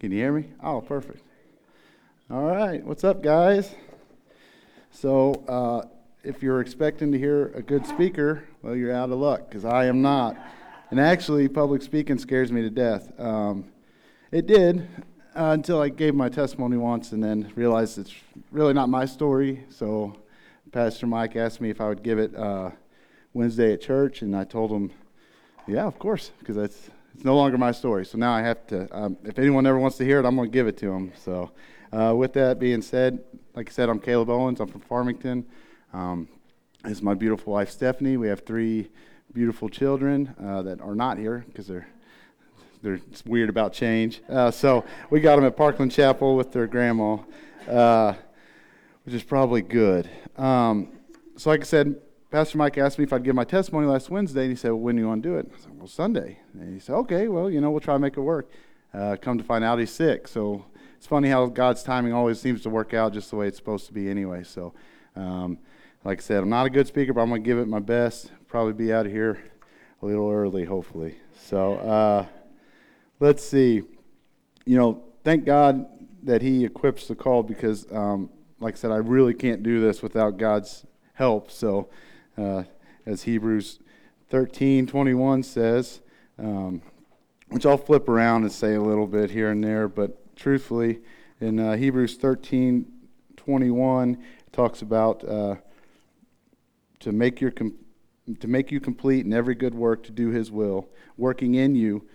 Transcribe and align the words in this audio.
Can 0.00 0.12
you 0.12 0.18
hear 0.18 0.32
me? 0.32 0.46
Oh, 0.62 0.80
perfect. 0.80 1.22
All 2.30 2.44
right. 2.44 2.84
What's 2.84 3.04
up, 3.04 3.22
guys? 3.22 3.74
So, 4.90 5.44
uh, 5.46 5.88
if 6.24 6.42
you're 6.42 6.60
expecting 6.60 7.12
to 7.12 7.18
hear 7.18 7.48
a 7.54 7.62
good 7.62 7.86
speaker, 7.86 8.44
well, 8.62 8.74
you're 8.74 8.94
out 8.94 9.10
of 9.10 9.18
luck 9.18 9.48
because 9.48 9.64
I 9.64 9.86
am 9.86 10.00
not. 10.00 10.36
And 10.90 10.98
actually, 10.98 11.48
public 11.48 11.82
speaking 11.82 12.18
scares 12.18 12.50
me 12.50 12.62
to 12.62 12.70
death. 12.70 13.12
Um, 13.20 13.66
it 14.30 14.46
did 14.46 14.88
uh, 15.34 15.50
until 15.52 15.80
I 15.80 15.88
gave 15.90 16.14
my 16.14 16.28
testimony 16.28 16.76
once 16.76 17.12
and 17.12 17.22
then 17.22 17.52
realized 17.54 17.98
it's 17.98 18.14
really 18.50 18.72
not 18.72 18.88
my 18.88 19.04
story. 19.04 19.64
So, 19.68 20.16
Pastor 20.72 21.06
Mike 21.06 21.36
asked 21.36 21.60
me 21.60 21.70
if 21.70 21.80
I 21.80 21.88
would 21.88 22.02
give 22.02 22.18
it 22.18 22.34
uh, 22.34 22.70
Wednesday 23.34 23.72
at 23.74 23.80
church, 23.82 24.22
and 24.22 24.34
I 24.34 24.44
told 24.44 24.70
him, 24.70 24.90
yeah, 25.66 25.84
of 25.84 25.98
course, 25.98 26.32
because 26.38 26.56
it's, 26.56 26.90
it's 27.16 27.24
no 27.24 27.34
longer 27.34 27.56
my 27.56 27.72
story. 27.72 28.04
So 28.04 28.18
now 28.18 28.32
I 28.32 28.42
have 28.42 28.66
to, 28.66 28.94
um, 28.94 29.16
if 29.24 29.38
anyone 29.38 29.66
ever 29.66 29.78
wants 29.78 29.96
to 29.96 30.04
hear 30.04 30.20
it, 30.20 30.26
I'm 30.26 30.36
going 30.36 30.50
to 30.50 30.52
give 30.52 30.66
it 30.66 30.76
to 30.78 30.90
them. 30.90 31.12
So, 31.24 31.50
uh, 31.90 32.14
with 32.14 32.34
that 32.34 32.58
being 32.58 32.82
said, 32.82 33.24
like 33.54 33.70
I 33.70 33.72
said, 33.72 33.88
I'm 33.88 33.98
Caleb 33.98 34.28
Owens. 34.28 34.60
I'm 34.60 34.68
from 34.68 34.82
Farmington. 34.82 35.46
Um, 35.94 36.28
this 36.84 36.92
is 36.92 37.02
my 37.02 37.14
beautiful 37.14 37.54
wife, 37.54 37.70
Stephanie. 37.70 38.18
We 38.18 38.28
have 38.28 38.40
three 38.40 38.90
beautiful 39.32 39.70
children 39.70 40.34
uh, 40.38 40.60
that 40.62 40.82
are 40.82 40.94
not 40.94 41.16
here 41.16 41.42
because 41.48 41.66
they're 41.66 41.88
they're 42.82 43.00
weird 43.24 43.48
about 43.48 43.72
change. 43.72 44.20
Uh, 44.28 44.50
so 44.50 44.84
we 45.08 45.20
got 45.20 45.36
them 45.36 45.46
at 45.46 45.56
Parkland 45.56 45.92
Chapel 45.92 46.36
with 46.36 46.52
their 46.52 46.66
grandma, 46.66 47.16
uh, 47.66 48.12
which 49.04 49.14
is 49.14 49.22
probably 49.22 49.62
good. 49.62 50.06
Um, 50.36 50.92
so, 51.38 51.48
like 51.48 51.62
I 51.62 51.64
said, 51.64 51.96
Pastor 52.36 52.58
Mike 52.58 52.76
asked 52.76 52.98
me 52.98 53.04
if 53.04 53.14
I'd 53.14 53.24
give 53.24 53.34
my 53.34 53.44
testimony 53.44 53.86
last 53.86 54.10
Wednesday, 54.10 54.42
and 54.42 54.50
he 54.50 54.56
said, 54.56 54.68
well, 54.68 54.80
"When 54.80 54.96
do 54.96 55.00
you 55.00 55.08
want 55.08 55.22
to 55.22 55.28
do 55.30 55.36
it?" 55.36 55.50
I 55.54 55.58
said, 55.58 55.78
"Well, 55.78 55.86
Sunday." 55.86 56.38
And 56.52 56.74
he 56.74 56.78
said, 56.78 56.94
"Okay, 56.96 57.28
well, 57.28 57.50
you 57.50 57.62
know, 57.62 57.70
we'll 57.70 57.80
try 57.80 57.94
to 57.94 57.98
make 57.98 58.18
it 58.18 58.20
work." 58.20 58.50
Uh, 58.92 59.16
come 59.18 59.38
to 59.38 59.42
find 59.42 59.64
out, 59.64 59.78
he's 59.78 59.90
sick. 59.90 60.28
So 60.28 60.66
it's 60.98 61.06
funny 61.06 61.30
how 61.30 61.46
God's 61.46 61.82
timing 61.82 62.12
always 62.12 62.38
seems 62.38 62.60
to 62.64 62.68
work 62.68 62.92
out 62.92 63.14
just 63.14 63.30
the 63.30 63.36
way 63.36 63.48
it's 63.48 63.56
supposed 63.56 63.86
to 63.86 63.94
be, 63.94 64.10
anyway. 64.10 64.42
So, 64.42 64.74
um, 65.16 65.56
like 66.04 66.18
I 66.18 66.20
said, 66.20 66.42
I'm 66.42 66.50
not 66.50 66.66
a 66.66 66.68
good 66.68 66.86
speaker, 66.86 67.14
but 67.14 67.22
I'm 67.22 67.30
going 67.30 67.42
to 67.42 67.46
give 67.46 67.56
it 67.56 67.68
my 67.68 67.80
best. 67.80 68.30
Probably 68.48 68.74
be 68.74 68.92
out 68.92 69.06
of 69.06 69.12
here 69.12 69.42
a 70.02 70.04
little 70.04 70.30
early, 70.30 70.66
hopefully. 70.66 71.16
So, 71.38 71.76
uh, 71.76 72.26
let's 73.18 73.42
see. 73.42 73.80
You 74.66 74.76
know, 74.76 75.04
thank 75.24 75.46
God 75.46 75.86
that 76.24 76.42
He 76.42 76.66
equips 76.66 77.08
the 77.08 77.14
call 77.14 77.42
because, 77.42 77.90
um, 77.90 78.28
like 78.60 78.74
I 78.74 78.76
said, 78.76 78.90
I 78.90 78.96
really 78.96 79.32
can't 79.32 79.62
do 79.62 79.80
this 79.80 80.02
without 80.02 80.36
God's 80.36 80.84
help. 81.14 81.50
So, 81.50 81.88
uh, 82.36 82.64
as 83.04 83.22
Hebrews 83.22 83.80
13 84.28 84.86
21 84.86 85.42
says, 85.42 86.00
um, 86.38 86.82
which 87.48 87.64
I'll 87.64 87.78
flip 87.78 88.08
around 88.08 88.42
and 88.42 88.52
say 88.52 88.74
a 88.74 88.80
little 88.80 89.06
bit 89.06 89.30
here 89.30 89.50
and 89.50 89.62
there, 89.62 89.88
but 89.88 90.36
truthfully, 90.36 91.00
in 91.40 91.60
uh, 91.60 91.76
Hebrews 91.76 92.16
13 92.16 92.86
21, 93.36 94.14
it 94.14 94.52
talks 94.52 94.82
about 94.82 95.26
uh, 95.28 95.56
to 97.00 97.12
make 97.12 97.40
your 97.40 97.50
com- 97.50 97.76
to 98.40 98.48
make 98.48 98.72
you 98.72 98.80
complete 98.80 99.24
in 99.24 99.32
every 99.32 99.54
good 99.54 99.74
work 99.74 100.02
to 100.04 100.12
do 100.12 100.30
His 100.30 100.50
will, 100.50 100.88
working 101.16 101.54
in 101.54 101.76
you 101.76 102.06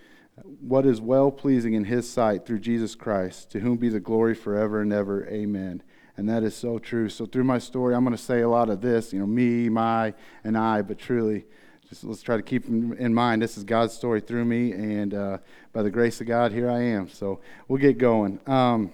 what 0.59 0.85
is 0.85 0.99
well 0.99 1.31
pleasing 1.31 1.73
in 1.73 1.85
His 1.85 2.09
sight 2.09 2.45
through 2.45 2.59
Jesus 2.59 2.95
Christ, 2.95 3.51
to 3.51 3.59
whom 3.59 3.77
be 3.77 3.89
the 3.89 3.99
glory 3.99 4.35
forever 4.35 4.81
and 4.81 4.91
ever. 4.91 5.25
Amen. 5.27 5.83
And 6.21 6.29
that 6.29 6.43
is 6.43 6.55
so 6.55 6.77
true. 6.77 7.09
So 7.09 7.25
through 7.25 7.45
my 7.45 7.57
story, 7.57 7.95
I'm 7.95 8.03
going 8.03 8.15
to 8.15 8.21
say 8.21 8.41
a 8.41 8.47
lot 8.47 8.69
of 8.69 8.79
this, 8.79 9.11
you 9.11 9.17
know, 9.17 9.25
me, 9.25 9.69
my, 9.69 10.13
and 10.43 10.55
I, 10.55 10.83
but 10.83 10.99
truly, 10.99 11.45
just 11.89 12.03
let's 12.03 12.21
try 12.21 12.37
to 12.37 12.43
keep 12.43 12.67
in 12.67 13.11
mind 13.11 13.41
this 13.41 13.57
is 13.57 13.63
God's 13.63 13.95
story 13.95 14.21
through 14.21 14.45
me, 14.45 14.71
and 14.71 15.15
uh, 15.15 15.39
by 15.73 15.81
the 15.81 15.89
grace 15.89 16.21
of 16.21 16.27
God, 16.27 16.51
here 16.51 16.69
I 16.69 16.79
am. 16.79 17.09
So 17.09 17.39
we'll 17.67 17.81
get 17.81 17.97
going. 17.97 18.39
Um, 18.45 18.91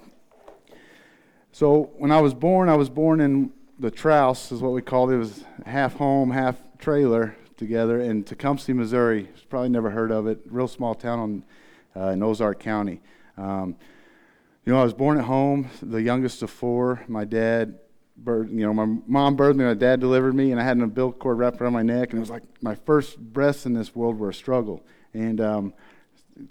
so 1.51 1.91
when 1.97 2.13
I 2.13 2.21
was 2.21 2.33
born, 2.33 2.69
I 2.69 2.75
was 2.75 2.89
born 2.89 3.19
in 3.19 3.51
the 3.77 3.91
Trouse, 3.91 4.53
is 4.53 4.61
what 4.61 4.71
we 4.71 4.81
called 4.81 5.11
it. 5.11 5.15
It 5.15 5.17
was 5.17 5.43
half 5.65 5.95
home, 5.95 6.31
half 6.31 6.55
trailer 6.79 7.35
together 7.57 7.99
in 7.99 8.23
Tecumseh, 8.23 8.73
Missouri. 8.73 9.27
Probably 9.49 9.67
never 9.67 9.89
heard 9.89 10.13
of 10.13 10.27
it. 10.27 10.39
Real 10.45 10.69
small 10.69 10.95
town 10.95 11.19
on, 11.19 11.43
uh, 11.93 12.11
in 12.11 12.23
Ozark 12.23 12.61
County. 12.61 13.01
Um, 13.37 13.75
you 14.67 14.73
know, 14.73 14.81
I 14.81 14.83
was 14.83 14.93
born 14.93 15.17
at 15.17 15.23
home, 15.23 15.69
the 15.81 16.01
youngest 16.01 16.43
of 16.43 16.49
four. 16.49 17.01
My 17.07 17.23
dad, 17.23 17.79
birth, 18.17 18.49
you 18.51 18.65
know, 18.65 18.73
my 18.73 18.97
mom 19.07 19.37
birthed 19.37 19.55
me, 19.55 19.63
my 19.63 19.73
dad 19.73 20.01
delivered 20.01 20.35
me, 20.35 20.51
and 20.51 20.59
I 20.59 20.65
had 20.65 20.75
an 20.75 20.83
umbilical 20.83 21.17
cord 21.17 21.37
wrapped 21.37 21.61
around 21.61 21.71
my 21.71 21.83
neck, 21.83 22.09
and 22.09 22.17
it 22.17 22.19
was 22.19 22.29
like 22.29 22.43
my 22.61 22.75
first 22.75 23.17
breaths 23.17 23.65
in 23.65 23.73
this 23.73 23.95
world 23.95 24.19
were 24.19 24.27
a 24.27 24.33
struggle, 24.33 24.85
and 25.13 25.39
um, 25.39 25.73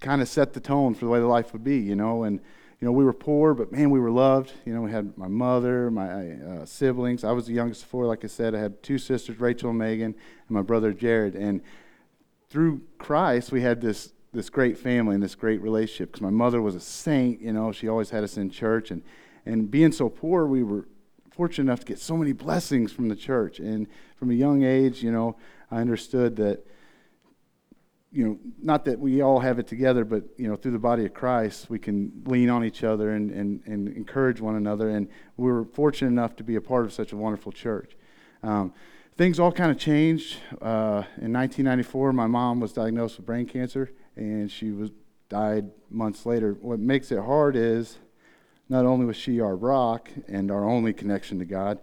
kind 0.01 0.23
of 0.23 0.29
set 0.29 0.55
the 0.55 0.61
tone 0.61 0.95
for 0.95 1.05
the 1.05 1.11
way 1.11 1.21
the 1.21 1.27
life 1.27 1.53
would 1.53 1.63
be, 1.63 1.77
you 1.77 1.95
know. 1.95 2.23
And 2.23 2.41
you 2.81 2.87
know, 2.87 2.93
we 2.93 3.05
were 3.05 3.13
poor, 3.13 3.53
but 3.53 3.71
man, 3.71 3.91
we 3.91 4.01
were 4.01 4.11
loved. 4.11 4.51
You 4.65 4.73
know, 4.73 4.81
we 4.81 4.91
had 4.91 5.19
my 5.19 5.29
mother, 5.29 5.91
my 5.91 6.31
uh, 6.33 6.65
siblings. 6.65 7.23
I 7.23 7.33
was 7.33 7.47
the 7.47 7.53
youngest 7.53 7.83
of 7.83 7.89
four, 7.91 8.07
like 8.07 8.25
I 8.25 8.29
said. 8.29 8.55
I 8.55 8.61
had 8.61 8.83
two 8.83 8.97
sisters, 8.97 9.39
Rachel 9.39 9.69
and 9.69 9.79
Megan, 9.79 10.15
and 10.15 10.51
my 10.51 10.63
brother 10.63 10.95
Jared. 10.95 11.35
And 11.35 11.61
through 12.49 12.81
Christ, 12.97 13.53
we 13.53 13.61
had 13.61 13.83
this 13.83 14.15
this 14.37 14.51
great 14.51 14.79
family 14.79 15.15
and 15.15 15.23
this 15.23 15.35
great 15.35 15.61
relationship 15.61 16.13
because 16.13 16.23
my 16.23 16.31
mother 16.31 16.61
was 16.63 16.75
a 16.75 16.81
saint. 16.81 17.41
You 17.41 17.53
know, 17.53 17.73
she 17.73 17.89
always 17.89 18.11
had 18.11 18.23
us 18.23 18.37
in 18.37 18.51
church, 18.51 18.91
and 18.91 19.03
and 19.45 19.71
being 19.71 19.93
so 19.93 20.09
poor, 20.09 20.47
we 20.47 20.63
were 20.63 20.87
fortunate 21.31 21.65
enough 21.65 21.81
to 21.81 21.87
get 21.87 21.99
so 21.99 22.17
many 22.17 22.33
blessings 22.33 22.93
from 22.93 23.09
the 23.09 23.17
church. 23.17 23.59
And 23.59 23.87
from 24.17 24.31
a 24.31 24.35
young 24.35 24.63
age, 24.63 25.03
you 25.03 25.11
know, 25.11 25.37
I 25.71 25.81
understood 25.81 26.37
that. 26.37 26.67
You 28.13 28.25
know, 28.25 28.39
not 28.63 28.87
that 28.87 28.99
we 28.99 29.21
all 29.21 29.41
have 29.41 29.59
it 29.59 29.67
together, 29.67 30.03
but 30.03 30.25
you 30.39 30.49
know, 30.49 30.57
through 30.57 30.71
the 30.71 30.79
body 30.79 31.05
of 31.05 31.13
Christ, 31.13 31.69
we 31.69 31.79
can 31.79 32.23
lean 32.25 32.49
on 32.49 32.65
each 32.65 32.83
other 32.83 33.11
and, 33.11 33.31
and, 33.31 33.61
and 33.67 33.89
encourage 33.89 34.41
one 34.41 34.55
another. 34.55 34.89
And 34.89 35.09
we 35.37 35.51
were 35.51 35.67
fortunate 35.67 36.13
enough 36.13 36.35
to 36.37 36.45
be 36.45 36.57
a 36.57 36.61
part 36.61 36.87
of 36.87 36.95
such 36.95 37.13
a 37.13 37.17
wonderful 37.17 37.53
church. 37.53 37.95
Um, 38.43 38.73
things 39.17 39.39
all 39.41 39.53
kind 39.53 39.71
of 39.71 39.79
changed. 39.79 40.39
Uh, 40.63 41.05
in 41.21 41.33
1994, 41.33 42.13
my 42.13 42.27
mom 42.27 42.61
was 42.61 42.73
diagnosed 42.73 43.17
with 43.17 43.27
brain 43.27 43.45
cancer, 43.45 43.91
and 44.17 44.51
she 44.51 44.71
was 44.71 44.91
died 45.29 45.71
months 45.91 46.27
later. 46.27 46.57
What 46.61 46.79
makes 46.79 47.11
it 47.13 47.19
hard 47.19 47.57
is 47.57 47.99
not 48.69 48.85
only 48.85 49.07
was 49.07 49.17
she 49.17 49.41
our 49.41 49.57
rock 49.57 50.11
and 50.29 50.51
our 50.51 50.65
only 50.65 50.93
connection 50.93 51.39
to 51.39 51.45
God, 51.45 51.79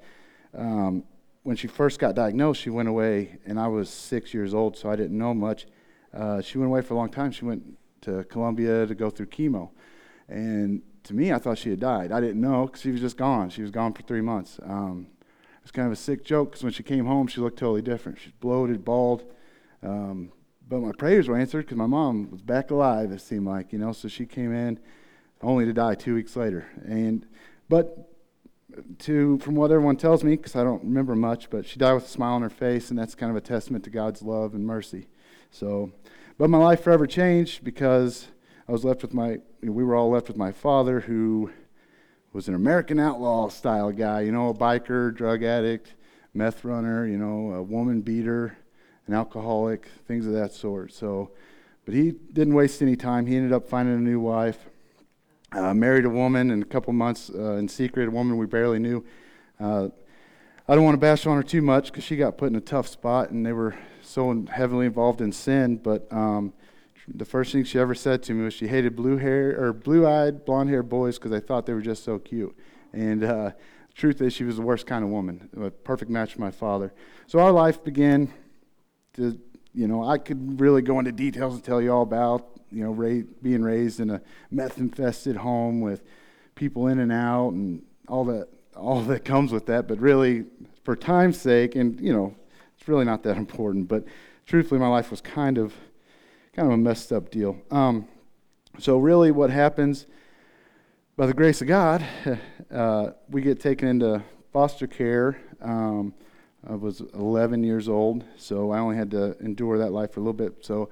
um, 0.58 1.04
when 1.44 1.56
she 1.56 1.68
first 1.68 2.00
got 2.00 2.16
diagnosed, 2.16 2.62
she 2.62 2.70
went 2.70 2.88
away, 2.88 3.38
and 3.46 3.60
I 3.60 3.68
was 3.68 3.90
six 3.90 4.34
years 4.34 4.54
old, 4.54 4.78
so 4.78 4.90
I 4.90 4.96
didn't 4.96 5.18
know 5.18 5.34
much. 5.34 5.68
Uh, 6.14 6.42
she 6.42 6.58
went 6.58 6.70
away 6.70 6.82
for 6.82 6.94
a 6.94 6.98
long 6.98 7.10
time. 7.10 7.32
She 7.32 7.44
went 7.44 7.78
to 8.02 8.24
Columbia 8.26 8.86
to 8.86 8.96
go 8.96 9.10
through 9.10 9.28
chemo. 9.28 9.72
And 10.30 10.82
to 11.04 11.14
me, 11.14 11.34
I 11.34 11.40
thought 11.40 11.58
she 11.58 11.70
had 11.70 11.80
died. 11.80 12.12
I 12.12 12.22
didn't 12.22 12.40
know 12.40 12.68
because 12.68 12.82
she 12.82 12.92
was 12.92 13.02
just 13.02 13.18
gone. 13.18 13.50
She 13.50 13.62
was 13.62 13.72
gone 13.72 13.94
for 13.94 14.04
three 14.04 14.22
months. 14.22 14.60
Um, 14.64 15.08
it 15.20 15.64
was 15.64 15.72
kind 15.72 15.86
of 15.86 15.92
a 15.92 15.98
sick 15.98 16.24
joke 16.24 16.52
because 16.52 16.64
when 16.64 16.72
she 16.72 16.84
came 16.84 17.06
home, 17.06 17.28
she 17.28 17.42
looked 17.42 17.60
totally 17.60 17.82
different. 17.82 18.20
She's 18.20 18.34
bloated, 18.40 18.86
bald. 18.86 19.24
Um, 19.82 20.32
but 20.74 20.82
my 20.82 20.92
prayers 20.92 21.28
were 21.28 21.38
answered 21.38 21.68
because 21.68 21.78
my 21.78 21.86
mom 21.86 22.32
was 22.32 22.42
back 22.42 22.72
alive, 22.72 23.12
it 23.12 23.22
seemed 23.22 23.46
like, 23.46 23.72
you 23.72 23.78
know. 23.78 23.92
So 23.92 24.08
she 24.08 24.26
came 24.26 24.52
in 24.52 24.80
only 25.40 25.66
to 25.66 25.74
die 25.74 25.94
two 25.94 26.16
weeks 26.16 26.36
later. 26.36 26.66
And 26.84 27.28
but 27.70 28.10
to 29.02 29.38
from 29.38 29.54
what 29.54 29.70
everyone 29.70 29.98
tells 29.98 30.24
me, 30.24 30.36
because 30.36 30.56
I 30.56 30.64
don't 30.64 30.84
remember 30.84 31.16
much, 31.16 31.52
but 31.52 31.68
she 31.68 31.78
died 31.78 31.94
with 31.94 32.06
a 32.06 32.08
smile 32.08 32.34
on 32.34 32.42
her 32.42 32.50
face, 32.50 32.90
and 32.90 32.98
that's 32.98 33.14
kind 33.14 33.30
of 33.30 33.36
a 33.36 33.42
testament 33.42 33.84
to 33.84 33.92
God's 33.92 34.24
love 34.24 34.56
and 34.56 34.66
mercy. 34.66 35.10
So, 35.52 35.92
but 36.40 36.50
my 36.50 36.58
life 36.58 36.82
forever 36.82 37.06
changed 37.06 37.64
because 37.64 38.30
I 38.68 38.72
was 38.72 38.84
left 38.84 39.04
with 39.04 39.14
my. 39.14 39.38
We 39.62 39.84
were 39.84 39.96
all 39.96 40.10
left 40.10 40.28
with 40.28 40.38
my 40.38 40.52
father, 40.52 41.02
who 41.02 41.52
was 42.32 42.48
an 42.48 42.56
American 42.56 43.00
outlaw 43.00 43.50
style 43.50 43.92
guy. 43.92 44.22
You 44.22 44.32
know, 44.32 44.50
a 44.50 44.56
biker, 44.56 45.14
drug 45.14 45.44
addict, 45.44 45.94
meth 46.34 46.66
runner. 46.66 47.06
You 47.06 47.20
know, 47.20 47.54
a 47.54 47.62
woman 47.62 48.02
beater 48.02 48.58
an 49.08 49.14
alcoholic, 49.14 49.88
things 50.08 50.26
of 50.26 50.34
that 50.34 50.54
sort. 50.54 50.94
So, 50.94 51.32
but 51.86 51.94
he 51.94 52.12
didn't 52.12 52.54
waste 52.54 52.82
any 52.82 52.96
time. 52.96 53.26
He 53.26 53.36
ended 53.36 53.52
up 53.52 53.68
finding 53.68 53.96
a 53.96 54.00
new 54.00 54.20
wife, 54.20 54.58
uh, 55.52 55.74
married 55.74 56.06
a 56.06 56.10
woman 56.10 56.52
in 56.52 56.62
a 56.62 56.66
couple 56.66 56.94
months 56.94 57.30
uh, 57.34 57.54
in 57.54 57.68
secret, 57.68 58.08
a 58.08 58.12
woman 58.12 58.38
we 58.38 58.46
barely 58.46 58.80
knew. 58.80 59.04
Uh, 59.60 59.90
I 60.68 60.76
don't 60.76 60.86
want 60.86 60.96
to 60.96 61.00
bash 61.00 61.26
on 61.26 61.36
her 61.36 61.44
too 61.44 61.62
much 61.62 61.88
because 61.88 62.06
she 62.06 62.16
got 62.16 62.38
put 62.38 62.50
in 62.50 62.56
a 62.56 62.62
tough 62.62 62.88
spot 62.88 63.32
and 63.32 63.46
they 63.46 63.52
were 63.52 63.76
so 64.02 64.46
heavily 64.50 64.86
involved 64.86 65.20
in 65.20 65.34
sin. 65.34 65.76
But 65.76 66.12
um, 66.12 66.54
the 67.08 67.26
first 67.26 67.52
thing 67.52 67.66
she 67.66 67.78
ever 67.80 67.94
said 67.94 68.24
to 68.24 68.34
me 68.34 68.46
was 68.46 68.54
she 68.54 68.68
hated 68.68 68.96
blue 68.96 69.18
hair 69.18 69.62
or 69.62 69.74
blue-eyed, 69.74 70.46
blonde-haired 70.46 70.88
boys 70.88 71.18
because 71.18 71.32
they 71.32 71.42
thought 71.42 71.66
they 71.66 71.74
were 71.74 71.82
just 71.82 72.06
so 72.06 72.18
cute. 72.18 72.56
And 72.94 73.26
uh, 73.26 73.52
truth 73.94 74.22
is, 74.22 74.32
she 74.32 74.46
was 74.46 74.56
the 74.56 74.62
worst 74.62 74.88
kind 74.88 75.04
of 75.04 75.10
woman, 75.10 75.50
a 75.60 75.70
perfect 75.70 76.10
match 76.10 76.34
for 76.36 76.42
my 76.42 76.52
father. 76.52 76.94
So 77.28 77.40
our 77.40 77.52
life 77.52 77.84
began 77.84 78.32
to, 79.14 79.40
you 79.74 79.88
know, 79.88 80.04
I 80.04 80.18
could 80.18 80.60
really 80.60 80.82
go 80.82 81.00
into 81.00 81.12
details 81.12 81.56
and 81.56 81.64
tell 81.64 81.82
you 81.82 81.92
all 81.92 82.04
about, 82.04 82.48
you 82.72 82.84
know, 82.84 82.92
ra- 82.92 83.24
being 83.42 83.62
raised 83.62 84.00
in 84.00 84.10
a 84.10 84.22
meth 84.52 84.78
infested 84.78 85.38
home 85.38 85.82
with 85.82 86.04
people 86.56 86.88
in 86.88 87.00
and 87.00 87.12
out 87.12 87.50
and 87.50 87.84
all 88.08 88.26
that, 88.26 88.48
all 88.76 89.02
that 89.02 89.24
comes 89.24 89.52
with 89.52 89.66
that. 89.68 89.88
But 89.88 90.00
really, 90.00 90.46
for 90.84 90.96
time's 90.96 91.40
sake, 91.40 91.76
and, 91.76 92.00
you 92.00 92.14
know, 92.14 92.36
it's 92.78 92.88
really 92.88 93.06
not 93.06 93.24
that 93.24 93.38
important. 93.38 93.88
But 93.88 94.06
truthfully, 94.46 94.80
my 94.80 94.88
life 94.88 95.12
was 95.12 95.22
kind 95.22 95.58
of, 95.58 95.74
kind 96.56 96.68
of 96.68 96.74
a 96.74 96.78
messed 96.78 97.12
up 97.12 97.30
deal. 97.30 97.58
Um, 97.72 98.08
So, 98.80 98.98
really, 98.98 99.30
what 99.32 99.52
happens 99.52 100.08
by 101.16 101.28
the 101.28 101.34
grace 101.34 101.62
of 101.62 101.68
God, 101.68 102.04
uh, 102.74 103.12
we 103.30 103.42
get 103.42 103.60
taken 103.60 103.88
into 103.88 104.24
foster 104.52 104.88
care. 104.88 105.38
Um, 105.62 106.16
I 106.66 106.76
was 106.76 107.02
11 107.14 107.64
years 107.64 107.90
old, 107.90 108.24
so 108.38 108.72
I 108.72 108.80
only 108.80 108.96
had 108.96 109.12
to 109.12 109.38
endure 109.40 109.78
that 109.78 109.92
life 109.92 110.14
for 110.14 110.22
a 110.22 110.24
little 110.24 110.34
bit. 110.34 110.64
So, 110.64 110.90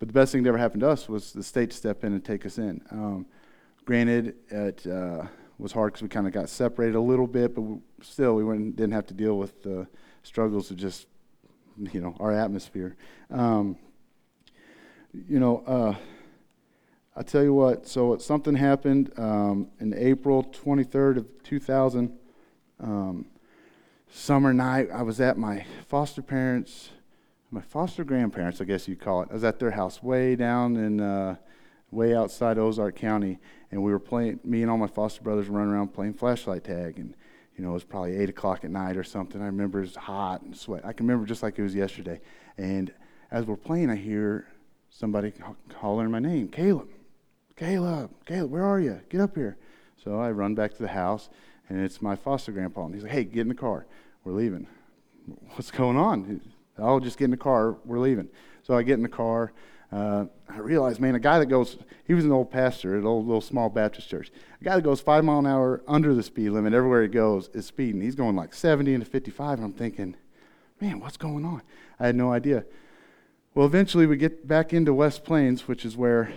but 0.00 0.08
the 0.08 0.14
best 0.14 0.32
thing 0.32 0.42
that 0.42 0.48
ever 0.48 0.58
happened 0.58 0.80
to 0.80 0.90
us 0.90 1.08
was 1.08 1.32
the 1.32 1.44
state 1.44 1.70
to 1.70 1.76
step 1.76 2.02
in 2.02 2.12
and 2.12 2.24
take 2.24 2.44
us 2.44 2.58
in. 2.58 2.80
Um, 2.90 3.26
granted, 3.84 4.34
it 4.50 4.84
uh, 4.84 5.26
was 5.58 5.70
hard 5.70 5.92
because 5.92 6.02
we 6.02 6.08
kind 6.08 6.26
of 6.26 6.32
got 6.32 6.48
separated 6.48 6.96
a 6.96 7.00
little 7.00 7.28
bit, 7.28 7.54
but 7.54 7.60
we, 7.60 7.78
still, 8.00 8.34
we 8.34 8.58
didn't 8.70 8.92
have 8.92 9.06
to 9.06 9.14
deal 9.14 9.38
with 9.38 9.62
the 9.62 9.86
struggles 10.24 10.72
of 10.72 10.76
just, 10.76 11.06
you 11.92 12.00
know, 12.00 12.16
our 12.18 12.32
atmosphere. 12.32 12.96
Um, 13.30 13.76
you 15.12 15.38
know, 15.38 15.62
uh, 15.66 15.94
I 17.14 17.22
tell 17.22 17.44
you 17.44 17.54
what. 17.54 17.86
So 17.86 18.16
something 18.18 18.56
happened 18.56 19.12
um, 19.16 19.68
in 19.78 19.94
April 19.94 20.42
23rd 20.42 21.18
of 21.18 21.42
2000. 21.44 22.18
Um, 22.80 23.26
summer 24.12 24.52
night, 24.52 24.88
I 24.92 25.02
was 25.02 25.20
at 25.20 25.38
my 25.38 25.64
foster 25.88 26.22
parents, 26.22 26.90
my 27.50 27.62
foster 27.62 28.04
grandparents, 28.04 28.60
I 28.60 28.64
guess 28.64 28.86
you'd 28.86 29.00
call 29.00 29.22
it. 29.22 29.28
I 29.30 29.34
was 29.34 29.44
at 29.44 29.58
their 29.58 29.70
house 29.70 30.02
way 30.02 30.36
down 30.36 30.76
in, 30.76 31.00
uh, 31.00 31.36
way 31.90 32.14
outside 32.14 32.58
Ozark 32.58 32.94
County, 32.94 33.38
and 33.70 33.82
we 33.82 33.90
were 33.90 33.98
playing. 33.98 34.40
Me 34.44 34.62
and 34.62 34.70
all 34.70 34.78
my 34.78 34.86
foster 34.86 35.22
brothers 35.22 35.48
running 35.48 35.72
around 35.72 35.88
playing 35.88 36.14
flashlight 36.14 36.64
tag, 36.64 36.98
and 36.98 37.14
you 37.56 37.64
know 37.64 37.70
it 37.70 37.74
was 37.74 37.84
probably 37.84 38.16
eight 38.16 38.30
o'clock 38.30 38.64
at 38.64 38.70
night 38.70 38.96
or 38.96 39.04
something. 39.04 39.40
I 39.40 39.46
remember 39.46 39.78
it 39.78 39.82
was 39.82 39.96
hot 39.96 40.42
and 40.42 40.56
sweat. 40.56 40.84
I 40.84 40.92
can 40.92 41.06
remember 41.06 41.26
just 41.26 41.42
like 41.42 41.58
it 41.58 41.62
was 41.62 41.74
yesterday. 41.74 42.20
And 42.56 42.92
as 43.30 43.46
we're 43.46 43.56
playing, 43.56 43.90
I 43.90 43.96
hear 43.96 44.46
somebody 44.90 45.32
hollering 45.74 46.10
my 46.10 46.18
name, 46.18 46.48
Caleb, 46.48 46.88
Caleb, 47.56 48.10
Caleb, 48.26 48.50
where 48.50 48.64
are 48.64 48.80
you? 48.80 49.00
Get 49.08 49.20
up 49.20 49.36
here. 49.36 49.56
So 50.02 50.18
I 50.18 50.30
run 50.30 50.54
back 50.54 50.72
to 50.72 50.82
the 50.82 50.88
house, 50.88 51.28
and 51.72 51.82
it's 51.82 52.02
my 52.02 52.14
foster 52.14 52.52
grandpa, 52.52 52.84
and 52.84 52.94
he's 52.94 53.02
like, 53.02 53.12
Hey, 53.12 53.24
get 53.24 53.40
in 53.40 53.48
the 53.48 53.54
car. 53.54 53.86
We're 54.24 54.34
leaving. 54.34 54.66
What's 55.54 55.70
going 55.70 55.96
on? 55.96 56.42
I'll 56.78 57.00
just 57.00 57.16
get 57.16 57.24
in 57.24 57.30
the 57.30 57.38
car. 57.38 57.78
We're 57.86 57.98
leaving. 57.98 58.28
So 58.62 58.76
I 58.76 58.82
get 58.82 58.94
in 58.94 59.02
the 59.02 59.08
car. 59.08 59.54
Uh, 59.90 60.26
I 60.50 60.58
realized, 60.58 61.00
man, 61.00 61.14
a 61.14 61.20
guy 61.20 61.38
that 61.38 61.46
goes, 61.46 61.78
he 62.06 62.12
was 62.12 62.26
an 62.26 62.32
old 62.32 62.50
pastor 62.50 62.94
at 62.94 63.00
an 63.00 63.06
old 63.06 63.26
little 63.26 63.40
small 63.40 63.70
Baptist 63.70 64.06
church. 64.06 64.30
A 64.60 64.64
guy 64.64 64.76
that 64.76 64.82
goes 64.82 65.00
five 65.00 65.24
mile 65.24 65.38
an 65.38 65.46
hour 65.46 65.82
under 65.88 66.14
the 66.14 66.22
speed 66.22 66.50
limit 66.50 66.74
everywhere 66.74 67.02
he 67.02 67.08
goes 67.08 67.48
is 67.54 67.64
speeding. 67.64 68.02
He's 68.02 68.14
going 68.14 68.36
like 68.36 68.52
70 68.52 68.92
into 68.92 69.06
55, 69.06 69.58
and 69.58 69.64
I'm 69.64 69.72
thinking, 69.72 70.14
man, 70.78 71.00
what's 71.00 71.16
going 71.16 71.46
on? 71.46 71.62
I 71.98 72.06
had 72.06 72.16
no 72.16 72.32
idea. 72.32 72.66
Well, 73.54 73.66
eventually 73.66 74.04
we 74.04 74.18
get 74.18 74.46
back 74.46 74.74
into 74.74 74.92
West 74.92 75.24
Plains, 75.24 75.66
which 75.66 75.86
is 75.86 75.96
where 75.96 76.32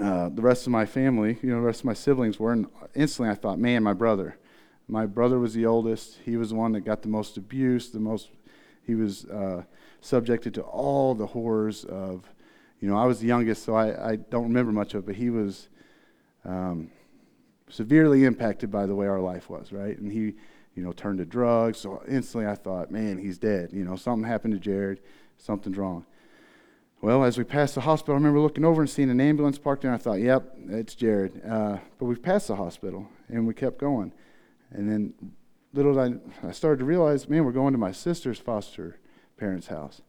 uh, 0.00 0.28
the 0.28 0.42
rest 0.42 0.66
of 0.66 0.72
my 0.72 0.86
family, 0.86 1.38
you 1.42 1.50
know, 1.50 1.56
the 1.56 1.66
rest 1.66 1.80
of 1.80 1.86
my 1.86 1.94
siblings 1.94 2.38
were, 2.38 2.52
and 2.52 2.66
instantly 2.94 3.30
I 3.30 3.34
thought, 3.34 3.58
man, 3.58 3.82
my 3.82 3.92
brother. 3.92 4.36
My 4.88 5.06
brother 5.06 5.38
was 5.38 5.54
the 5.54 5.66
oldest. 5.66 6.18
He 6.24 6.36
was 6.36 6.50
the 6.50 6.54
one 6.54 6.72
that 6.72 6.82
got 6.82 7.02
the 7.02 7.08
most 7.08 7.36
abuse, 7.36 7.90
the 7.90 8.00
most, 8.00 8.30
he 8.82 8.94
was 8.94 9.24
uh, 9.26 9.64
subjected 10.00 10.54
to 10.54 10.62
all 10.62 11.14
the 11.14 11.26
horrors 11.26 11.84
of, 11.84 12.30
you 12.80 12.88
know, 12.88 12.96
I 12.96 13.06
was 13.06 13.20
the 13.20 13.26
youngest, 13.26 13.64
so 13.64 13.74
I, 13.74 14.12
I 14.12 14.16
don't 14.16 14.44
remember 14.44 14.70
much 14.70 14.94
of 14.94 15.04
it, 15.04 15.06
but 15.06 15.16
he 15.16 15.30
was 15.30 15.68
um, 16.44 16.90
severely 17.68 18.24
impacted 18.24 18.70
by 18.70 18.86
the 18.86 18.94
way 18.94 19.06
our 19.06 19.20
life 19.20 19.50
was, 19.50 19.72
right? 19.72 19.98
And 19.98 20.12
he, 20.12 20.34
you 20.74 20.84
know, 20.84 20.92
turned 20.92 21.18
to 21.18 21.24
drugs. 21.24 21.78
So 21.78 22.02
instantly 22.06 22.48
I 22.48 22.54
thought, 22.54 22.90
man, 22.90 23.18
he's 23.18 23.38
dead. 23.38 23.70
You 23.72 23.84
know, 23.84 23.96
something 23.96 24.28
happened 24.28 24.54
to 24.54 24.60
Jared, 24.60 25.00
something's 25.38 25.76
wrong. 25.76 26.04
Well, 27.02 27.24
as 27.24 27.36
we 27.36 27.44
passed 27.44 27.74
the 27.74 27.82
hospital, 27.82 28.14
I 28.14 28.18
remember 28.18 28.40
looking 28.40 28.64
over 28.64 28.80
and 28.80 28.90
seeing 28.90 29.10
an 29.10 29.20
ambulance 29.20 29.58
parked 29.58 29.82
there, 29.82 29.92
and 29.92 30.00
I 30.00 30.02
thought, 30.02 30.20
yep, 30.20 30.56
it's 30.68 30.94
Jared. 30.94 31.42
Uh, 31.44 31.78
but 31.98 32.06
we 32.06 32.16
passed 32.16 32.48
the 32.48 32.56
hospital, 32.56 33.06
and 33.28 33.46
we 33.46 33.54
kept 33.54 33.78
going. 33.78 34.12
And 34.70 34.90
then 34.90 35.14
little 35.72 35.94
did 35.94 36.20
I, 36.42 36.48
I 36.48 36.52
started 36.52 36.78
to 36.78 36.84
realize, 36.84 37.28
man, 37.28 37.44
we're 37.44 37.52
going 37.52 37.72
to 37.72 37.78
my 37.78 37.92
sister's 37.92 38.38
foster 38.38 38.98
parents' 39.36 39.66
house. 39.66 40.00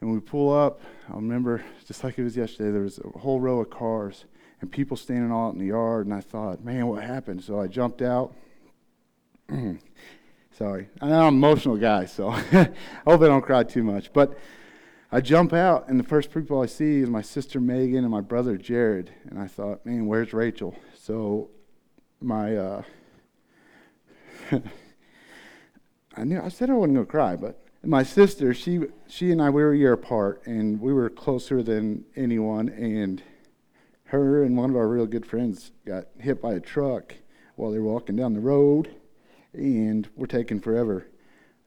And 0.00 0.12
we 0.12 0.20
pull 0.20 0.52
up, 0.52 0.80
I 1.10 1.16
remember, 1.16 1.64
just 1.86 2.04
like 2.04 2.18
it 2.18 2.24
was 2.24 2.36
yesterday, 2.36 2.70
there 2.70 2.82
was 2.82 2.98
a 2.98 3.18
whole 3.18 3.40
row 3.40 3.60
of 3.60 3.70
cars 3.70 4.26
and 4.60 4.70
people 4.70 4.96
standing 4.96 5.32
all 5.32 5.48
out 5.48 5.54
in 5.54 5.58
the 5.58 5.66
yard, 5.66 6.06
and 6.06 6.14
I 6.14 6.20
thought, 6.20 6.64
man, 6.64 6.86
what 6.86 7.02
happened? 7.02 7.42
So 7.42 7.60
I 7.60 7.66
jumped 7.66 8.02
out. 8.02 8.34
Sorry, 10.52 10.88
I'm 11.00 11.10
an 11.10 11.28
emotional 11.28 11.76
guy, 11.76 12.04
so 12.04 12.28
I 12.30 12.68
hope 13.06 13.22
I 13.22 13.26
don't 13.26 13.42
cry 13.42 13.64
too 13.64 13.82
much. 13.82 14.12
But 14.12 14.38
I 15.14 15.20
jump 15.20 15.52
out, 15.52 15.88
and 15.88 16.00
the 16.00 16.04
first 16.04 16.32
people 16.32 16.62
I 16.62 16.66
see 16.66 17.00
is 17.00 17.10
my 17.10 17.20
sister 17.20 17.60
Megan 17.60 17.98
and 17.98 18.10
my 18.10 18.22
brother 18.22 18.56
Jared. 18.56 19.10
And 19.28 19.38
I 19.38 19.46
thought, 19.46 19.84
man, 19.84 20.06
where's 20.06 20.32
Rachel? 20.32 20.74
So 20.96 21.50
my, 22.22 22.56
uh, 22.56 22.82
I 26.16 26.24
knew 26.24 26.40
I 26.40 26.48
said 26.48 26.70
I 26.70 26.72
wasn't 26.72 26.94
gonna 26.94 27.04
cry, 27.04 27.36
but 27.36 27.62
my 27.84 28.02
sister, 28.02 28.54
she 28.54 28.80
she 29.06 29.30
and 29.30 29.42
I 29.42 29.50
we 29.50 29.62
were 29.62 29.72
a 29.72 29.76
year 29.76 29.92
apart, 29.92 30.46
and 30.46 30.80
we 30.80 30.94
were 30.94 31.10
closer 31.10 31.62
than 31.62 32.06
anyone. 32.16 32.70
And 32.70 33.22
her 34.04 34.42
and 34.42 34.56
one 34.56 34.70
of 34.70 34.76
our 34.76 34.88
real 34.88 35.04
good 35.04 35.26
friends 35.26 35.72
got 35.84 36.06
hit 36.20 36.40
by 36.40 36.54
a 36.54 36.60
truck 36.60 37.14
while 37.56 37.70
they 37.70 37.78
were 37.78 37.92
walking 37.92 38.16
down 38.16 38.32
the 38.32 38.40
road, 38.40 38.94
and 39.52 40.08
we 40.16 40.22
were 40.22 40.26
taken 40.26 40.58
forever. 40.58 41.06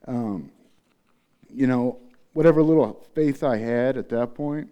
Um, 0.08 0.50
you 1.48 1.68
know, 1.68 2.00
whatever 2.36 2.62
little 2.62 3.02
faith 3.14 3.42
I 3.42 3.56
had 3.56 3.96
at 3.96 4.10
that 4.10 4.34
point 4.34 4.68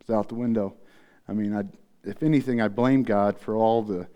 was 0.00 0.12
out 0.12 0.28
the 0.28 0.34
window. 0.34 0.74
I 1.28 1.34
mean, 1.34 1.54
I, 1.54 1.62
if 2.02 2.20
anything, 2.20 2.60
I 2.60 2.66
blame 2.66 3.04
God 3.04 3.38
for 3.38 3.54
all 3.54 3.82
the 3.82 4.08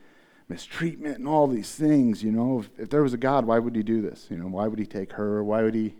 mistreatment 0.48 1.18
and 1.18 1.28
all 1.28 1.46
these 1.46 1.72
things. 1.72 2.24
You 2.24 2.32
know, 2.32 2.58
if, 2.58 2.70
if 2.76 2.90
there 2.90 3.04
was 3.04 3.12
a 3.12 3.16
God, 3.16 3.44
why 3.46 3.60
would 3.60 3.76
He 3.76 3.84
do 3.84 4.02
this? 4.02 4.26
You 4.28 4.38
know, 4.38 4.48
why 4.48 4.66
would 4.66 4.80
He 4.80 4.86
take 4.86 5.12
her? 5.12 5.44
Why 5.44 5.62
would 5.62 5.76
He 5.76 5.94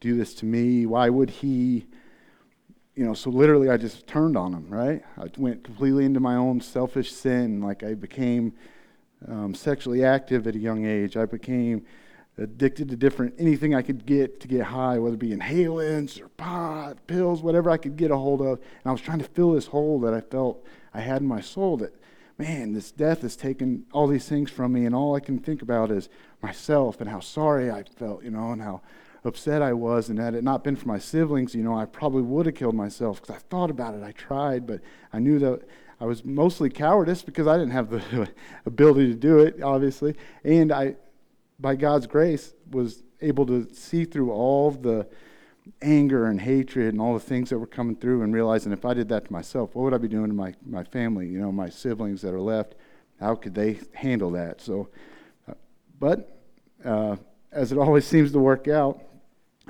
do 0.00 0.16
this 0.16 0.32
to 0.36 0.46
me? 0.46 0.86
Why 0.86 1.10
would 1.10 1.28
He? 1.28 1.88
You 2.94 3.04
know, 3.04 3.12
so 3.12 3.28
literally, 3.28 3.68
I 3.68 3.76
just 3.76 4.06
turned 4.06 4.38
on 4.38 4.54
Him. 4.54 4.66
Right? 4.70 5.02
I 5.18 5.26
went 5.36 5.62
completely 5.62 6.06
into 6.06 6.20
my 6.20 6.36
own 6.36 6.58
selfish 6.62 7.12
sin. 7.12 7.60
Like 7.60 7.82
I 7.82 7.92
became 7.92 8.54
um, 9.28 9.54
sexually 9.54 10.02
active 10.02 10.46
at 10.46 10.54
a 10.54 10.58
young 10.58 10.86
age. 10.86 11.18
I 11.18 11.26
became 11.26 11.84
addicted 12.36 12.88
to 12.88 12.96
different 12.96 13.34
anything 13.38 13.74
I 13.74 13.82
could 13.82 14.06
get 14.06 14.40
to 14.40 14.48
get 14.48 14.64
high, 14.64 14.98
whether 14.98 15.14
it 15.14 15.20
be 15.20 15.30
inhalants 15.30 16.20
or 16.20 16.28
pot, 16.28 17.06
pills, 17.06 17.42
whatever 17.42 17.70
I 17.70 17.76
could 17.76 17.96
get 17.96 18.10
a 18.10 18.16
hold 18.16 18.40
of. 18.40 18.58
And 18.58 18.86
I 18.86 18.90
was 18.90 19.00
trying 19.00 19.20
to 19.20 19.24
fill 19.24 19.52
this 19.52 19.66
hole 19.66 20.00
that 20.00 20.14
I 20.14 20.20
felt 20.20 20.64
I 20.92 21.00
had 21.00 21.22
in 21.22 21.28
my 21.28 21.40
soul 21.40 21.76
that, 21.78 21.94
man, 22.36 22.72
this 22.72 22.90
death 22.90 23.22
has 23.22 23.36
taken 23.36 23.86
all 23.92 24.08
these 24.08 24.28
things 24.28 24.50
from 24.50 24.72
me, 24.72 24.84
and 24.84 24.94
all 24.94 25.14
I 25.14 25.20
can 25.20 25.38
think 25.38 25.62
about 25.62 25.90
is 25.90 26.08
myself 26.42 27.00
and 27.00 27.08
how 27.08 27.20
sorry 27.20 27.70
I 27.70 27.84
felt, 27.96 28.24
you 28.24 28.30
know, 28.30 28.50
and 28.50 28.60
how 28.60 28.82
upset 29.24 29.62
I 29.62 29.72
was. 29.72 30.08
And 30.08 30.18
had 30.18 30.34
it 30.34 30.42
not 30.42 30.64
been 30.64 30.76
for 30.76 30.88
my 30.88 30.98
siblings, 30.98 31.54
you 31.54 31.62
know, 31.62 31.76
I 31.76 31.84
probably 31.84 32.22
would 32.22 32.46
have 32.46 32.54
killed 32.56 32.74
myself 32.74 33.20
because 33.20 33.36
I 33.36 33.38
thought 33.38 33.70
about 33.70 33.94
it. 33.94 34.02
I 34.02 34.12
tried, 34.12 34.66
but 34.66 34.80
I 35.12 35.20
knew 35.20 35.38
that 35.38 35.62
I 36.00 36.06
was 36.06 36.24
mostly 36.24 36.68
cowardice 36.68 37.22
because 37.22 37.46
I 37.46 37.56
didn't 37.56 37.72
have 37.72 37.90
the 37.90 38.28
ability 38.66 39.06
to 39.08 39.14
do 39.14 39.38
it, 39.38 39.62
obviously. 39.62 40.16
And 40.42 40.72
I, 40.72 40.96
by 41.58 41.76
God's 41.76 42.06
grace, 42.06 42.54
was 42.70 43.02
able 43.20 43.46
to 43.46 43.72
see 43.72 44.04
through 44.04 44.30
all 44.32 44.70
the 44.70 45.06
anger 45.80 46.26
and 46.26 46.40
hatred 46.40 46.92
and 46.92 47.00
all 47.00 47.14
the 47.14 47.20
things 47.20 47.50
that 47.50 47.58
were 47.58 47.66
coming 47.66 47.96
through 47.96 48.22
and 48.22 48.34
realizing 48.34 48.72
if 48.72 48.84
I 48.84 48.94
did 48.94 49.08
that 49.08 49.26
to 49.26 49.32
myself, 49.32 49.74
what 49.74 49.84
would 49.84 49.94
I 49.94 49.98
be 49.98 50.08
doing 50.08 50.28
to 50.28 50.34
my, 50.34 50.54
my 50.66 50.84
family, 50.84 51.26
you 51.26 51.38
know, 51.38 51.50
my 51.50 51.68
siblings 51.68 52.20
that 52.22 52.34
are 52.34 52.40
left? 52.40 52.74
How 53.20 53.34
could 53.34 53.54
they 53.54 53.80
handle 53.94 54.30
that? 54.32 54.60
So, 54.60 54.88
uh, 55.48 55.54
but 55.98 56.42
uh, 56.84 57.16
as 57.52 57.72
it 57.72 57.78
always 57.78 58.06
seems 58.14 58.32
to 58.32 58.38
work 58.38 58.68
out, 58.68 59.02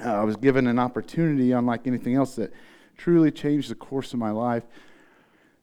uh, 0.04 0.12
I 0.12 0.24
was 0.24 0.36
given 0.36 0.66
an 0.66 0.78
opportunity, 0.78 1.52
unlike 1.52 1.86
anything 1.86 2.16
else, 2.16 2.34
that 2.36 2.52
truly 2.96 3.30
changed 3.30 3.70
the 3.70 3.76
course 3.76 4.12
of 4.12 4.18
my 4.18 4.30
life. 4.30 4.64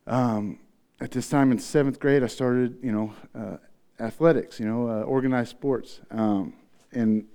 Um, 0.07 0.59
at 1.01 1.11
this 1.11 1.29
time 1.29 1.51
in 1.51 1.59
seventh 1.59 1.99
grade, 1.99 2.23
I 2.23 2.27
started, 2.27 2.77
you 2.81 2.91
know, 2.91 3.13
uh, 3.35 3.57
athletics, 4.01 4.59
you 4.59 4.65
know, 4.65 4.89
uh, 4.89 5.01
organized 5.03 5.49
sports. 5.49 6.01
Um, 6.09 6.53
and 6.91 7.25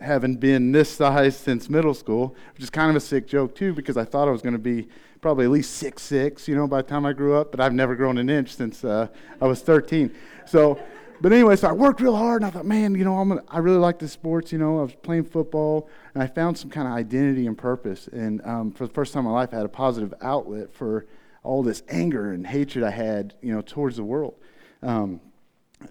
having 0.00 0.36
been 0.36 0.72
this 0.72 0.90
size 0.90 1.36
since 1.36 1.68
middle 1.68 1.94
school, 1.94 2.34
which 2.54 2.62
is 2.62 2.70
kind 2.70 2.90
of 2.90 2.96
a 2.96 3.00
sick 3.00 3.26
joke 3.26 3.54
too, 3.54 3.72
because 3.72 3.96
I 3.96 4.04
thought 4.04 4.28
I 4.28 4.30
was 4.30 4.42
going 4.42 4.54
to 4.54 4.58
be 4.58 4.88
probably 5.20 5.44
at 5.44 5.50
least 5.50 5.74
six 5.74 6.02
six, 6.02 6.48
you 6.48 6.56
know, 6.56 6.66
by 6.66 6.82
the 6.82 6.88
time 6.88 7.04
I 7.04 7.12
grew 7.12 7.34
up. 7.34 7.50
But 7.50 7.60
I've 7.60 7.74
never 7.74 7.94
grown 7.94 8.18
an 8.18 8.30
inch 8.30 8.54
since 8.56 8.84
uh, 8.84 9.08
I 9.40 9.46
was 9.46 9.60
13. 9.60 10.14
So, 10.46 10.80
but 11.20 11.32
anyway, 11.32 11.56
so 11.56 11.68
I 11.68 11.72
worked 11.72 12.00
real 12.00 12.16
hard, 12.16 12.42
and 12.42 12.50
I 12.50 12.50
thought, 12.50 12.64
man, 12.64 12.94
you 12.94 13.04
know, 13.04 13.18
I'm 13.18 13.28
gonna, 13.28 13.44
I 13.48 13.58
really 13.58 13.76
like 13.76 13.98
the 13.98 14.08
sports. 14.08 14.52
You 14.52 14.58
know, 14.58 14.78
I 14.78 14.82
was 14.82 14.94
playing 15.02 15.24
football, 15.24 15.88
and 16.14 16.22
I 16.22 16.26
found 16.26 16.56
some 16.56 16.70
kind 16.70 16.88
of 16.88 16.94
identity 16.94 17.46
and 17.46 17.56
purpose. 17.56 18.08
And 18.08 18.40
um, 18.46 18.72
for 18.72 18.86
the 18.86 18.92
first 18.92 19.12
time 19.12 19.26
in 19.26 19.32
my 19.32 19.38
life, 19.38 19.50
I 19.52 19.56
had 19.56 19.66
a 19.66 19.70
positive 19.70 20.14
outlet 20.22 20.72
for 20.72 21.06
all 21.42 21.62
this 21.62 21.82
anger 21.88 22.32
and 22.32 22.46
hatred 22.46 22.84
I 22.84 22.90
had, 22.90 23.34
you 23.42 23.52
know, 23.52 23.60
towards 23.60 23.96
the 23.96 24.04
world. 24.04 24.34
Um, 24.82 25.20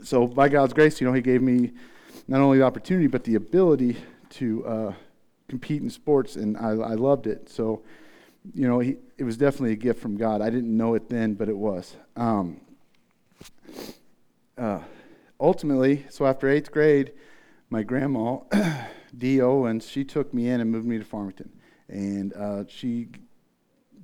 so 0.04 0.28
by 0.28 0.50
God's 0.50 0.74
grace, 0.74 1.00
you 1.02 1.08
know, 1.08 1.14
He 1.14 1.22
gave 1.22 1.42
me 1.42 1.72
not 2.28 2.42
only 2.42 2.60
the 2.60 2.64
opportunity 2.64 3.08
but 3.08 3.24
the 3.24 3.36
ability 3.36 3.98
to 4.30 4.66
uh, 4.66 4.94
compete 5.48 5.82
in 5.82 5.90
sports, 5.90 6.36
and 6.36 6.58
I, 6.58 6.70
I, 6.70 6.94
loved 6.94 7.26
it. 7.26 7.50
So 7.50 7.82
you 8.54 8.68
know, 8.68 8.80
he, 8.80 8.98
it 9.18 9.24
was 9.24 9.38
definitely 9.38 9.74
a 9.74 9.78
gift 9.78 10.00
from 10.00 10.16
God. 10.16 10.42
I 10.42 10.50
didn't 10.50 10.76
know 10.76 10.94
it 10.94 11.10
then, 11.10 11.34
but 11.34 11.50
it 11.50 11.58
was. 11.58 11.96
Um, 12.16 12.62
uh, 14.58 14.80
ultimately, 15.40 16.06
so 16.10 16.26
after 16.26 16.48
eighth 16.50 16.72
grade, 16.72 17.14
my 17.70 17.84
grandma, 17.84 18.40
Dee 19.18 19.42
Owens, 19.42 19.88
she 19.88 20.04
took 20.04 20.34
me 20.34 20.50
in 20.50 20.62
and 20.62 20.72
moved 20.72 20.88
me 20.88 20.98
to 20.98 21.04
Farmington. 21.04 21.52
And 21.88 22.34
uh, 22.34 22.64
she 22.68 23.10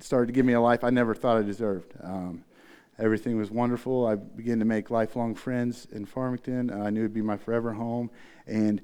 started 0.00 0.26
to 0.26 0.32
give 0.32 0.44
me 0.44 0.52
a 0.52 0.60
life 0.60 0.84
I 0.84 0.90
never 0.90 1.14
thought 1.14 1.36
I 1.36 1.42
deserved. 1.42 1.94
Um, 2.02 2.44
everything 2.98 3.36
was 3.36 3.50
wonderful. 3.50 4.06
I 4.06 4.16
began 4.16 4.58
to 4.58 4.64
make 4.64 4.90
lifelong 4.90 5.34
friends 5.34 5.86
in 5.92 6.06
Farmington. 6.06 6.70
Uh, 6.70 6.84
I 6.84 6.90
knew 6.90 7.00
it'd 7.00 7.14
be 7.14 7.22
my 7.22 7.36
forever 7.36 7.72
home. 7.72 8.10
And 8.46 8.80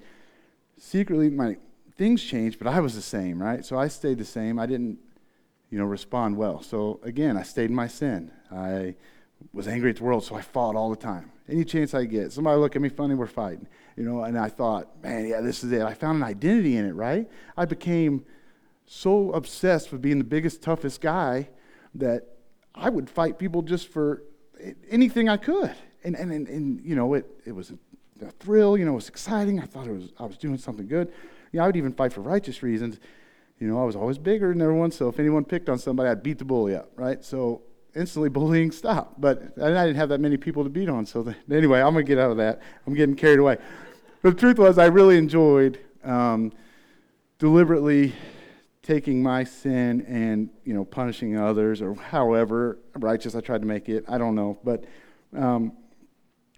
secretly, 0.79 1.31
my 1.31 1.57
things 1.97 2.23
changed, 2.23 2.59
but 2.59 2.69
I 2.69 2.81
was 2.81 2.95
the 2.95 3.03
same, 3.03 3.41
right? 3.41 3.65
So 3.65 3.79
I 3.79 3.89
stayed 3.89 4.19
the 4.19 4.25
same. 4.25 4.59
I 4.59 4.67
didn't, 4.67 4.99
you 5.71 5.79
know, 5.79 5.85
respond 5.85 6.37
well. 6.37 6.63
So 6.63 7.01
again, 7.03 7.37
I 7.37 7.43
stayed 7.43 7.71
in 7.71 7.77
my 7.77 7.89
sin. 7.89 8.31
I 8.51 8.95
was 9.53 9.67
angry 9.69 9.91
at 9.91 9.97
the 9.97 10.05
world, 10.05 10.25
so 10.25 10.35
I 10.35 10.43
fought 10.43 10.77
all 10.77 10.91
the 10.91 10.97
time. 10.97 11.31
Any 11.49 11.65
chance 11.65 11.95
I 11.95 12.05
get, 12.05 12.33
somebody 12.33 12.59
look 12.59 12.77
at 12.77 12.83
me 12.83 12.89
funny, 12.89 13.15
we're 13.15 13.27
fighting. 13.27 13.67
You 13.97 14.05
know, 14.05 14.23
and 14.23 14.39
I 14.39 14.49
thought, 14.49 15.03
man, 15.03 15.27
yeah, 15.27 15.41
this 15.41 15.65
is 15.65 15.73
it. 15.73 15.83
I 15.83 15.95
found 15.95 16.17
an 16.17 16.23
identity 16.23 16.77
in 16.77 16.87
it, 16.87 16.93
right? 16.93 17.29
I 17.57 17.65
became 17.65 18.25
so 18.87 19.33
obsessed 19.33 19.91
with 19.93 20.01
being 20.01 20.19
the 20.19 20.25
biggest, 20.25 20.63
toughest 20.63 21.01
guy 21.01 21.49
that 21.95 22.32
I 22.75 22.91
would 22.91 23.09
fight 23.09 23.39
people 23.39 23.63
just 23.63 23.89
for 23.89 24.23
anything 24.91 25.29
I 25.29 25.37
could. 25.37 25.75
And, 26.05 26.17
and, 26.17 26.33
and, 26.33 26.49
and 26.49 26.85
you 26.85 26.95
know, 26.95 27.15
it, 27.15 27.27
it 27.45 27.53
was 27.53 27.71
a 27.71 28.31
thrill, 28.31 28.77
you 28.77 28.85
know, 28.85 28.93
it 28.93 28.97
was 28.97 29.09
exciting. 29.09 29.61
I 29.61 29.67
thought 29.67 29.87
it 29.87 29.93
was, 29.93 30.13
I 30.19 30.25
was 30.25 30.37
doing 30.37 30.59
something 30.59 30.87
good. 30.87 31.13
You 31.53 31.59
know, 31.59 31.65
I 31.65 31.67
would 31.67 31.77
even 31.77 31.93
fight 31.93 32.13
for 32.13 32.21
righteous 32.21 32.63
reasons. 32.63 32.99
You 33.59 33.69
know, 33.69 33.81
I 33.81 33.85
was 33.85 33.95
always 33.95 34.19
bigger 34.19 34.49
than 34.49 34.61
everyone, 34.61 34.91
so 34.91 35.09
if 35.09 35.21
anyone 35.21 35.45
picked 35.45 35.69
on 35.69 35.79
somebody, 35.79 36.09
I'd 36.09 36.23
beat 36.23 36.39
the 36.39 36.45
bully 36.45 36.75
up, 36.75 36.91
right? 36.97 37.25
So 37.25 37.63
instantly 37.95 38.29
bullying 38.31 38.71
stopped. 38.71 39.21
But 39.21 39.59
I 39.61 39.69
didn't 39.69 39.97
have 39.97 40.09
that 40.09 40.21
many 40.21 40.37
people 40.37 40.65
to 40.65 40.71
beat 40.71 40.89
on. 40.89 41.07
So 41.07 41.23
the, 41.23 41.37
anyway, 41.55 41.81
I'm 41.81 41.93
going 41.93 42.05
to 42.05 42.09
get 42.09 42.19
out 42.19 42.31
of 42.31 42.37
that. 42.39 42.61
I'm 42.87 42.95
getting 42.95 43.15
carried 43.15 43.39
away. 43.39 43.59
But 44.23 44.35
the 44.35 44.41
truth 44.41 44.59
was, 44.59 44.79
I 44.79 44.87
really 44.87 45.19
enjoyed 45.19 45.79
um, 46.05 46.53
deliberately 47.39 48.15
taking 48.83 49.23
my 49.23 49.45
sin 49.45 50.05
and 50.09 50.51
you 50.65 50.75
know 50.75 50.85
punishing 50.85 51.37
others 51.37 51.81
or 51.81 51.95
however 51.95 52.79
righteous 52.97 53.35
I 53.35 53.41
tried 53.41 53.63
to 53.63 53.67
make 53.67 53.89
it. 53.89 54.05
I 54.09 54.19
don't 54.19 54.35
know, 54.35 54.59
but 54.65 54.85
um, 55.37 55.73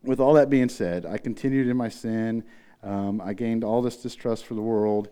with 0.03 0.21
all 0.21 0.35
that 0.35 0.51
being 0.51 0.69
said, 0.69 1.07
I 1.07 1.19
continued 1.19 1.69
in 1.69 1.77
my 1.77 1.89
sin. 1.89 2.45
Um, 2.83 3.21
I 3.21 3.33
gained 3.33 3.65
all 3.65 3.81
this 3.81 3.97
distrust 3.97 4.45
for 4.45 4.55
the 4.55 4.63
world. 4.63 5.09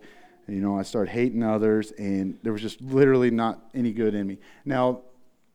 You 0.47 0.59
know, 0.59 0.77
I 0.77 0.83
started 0.83 1.11
hating 1.11 1.41
others, 1.41 1.91
and 1.91 2.37
there 2.43 2.51
was 2.51 2.61
just 2.61 2.81
literally 2.81 3.31
not 3.31 3.61
any 3.73 3.93
good 3.93 4.13
in 4.13 4.27
me. 4.27 4.39
Now, 4.65 5.01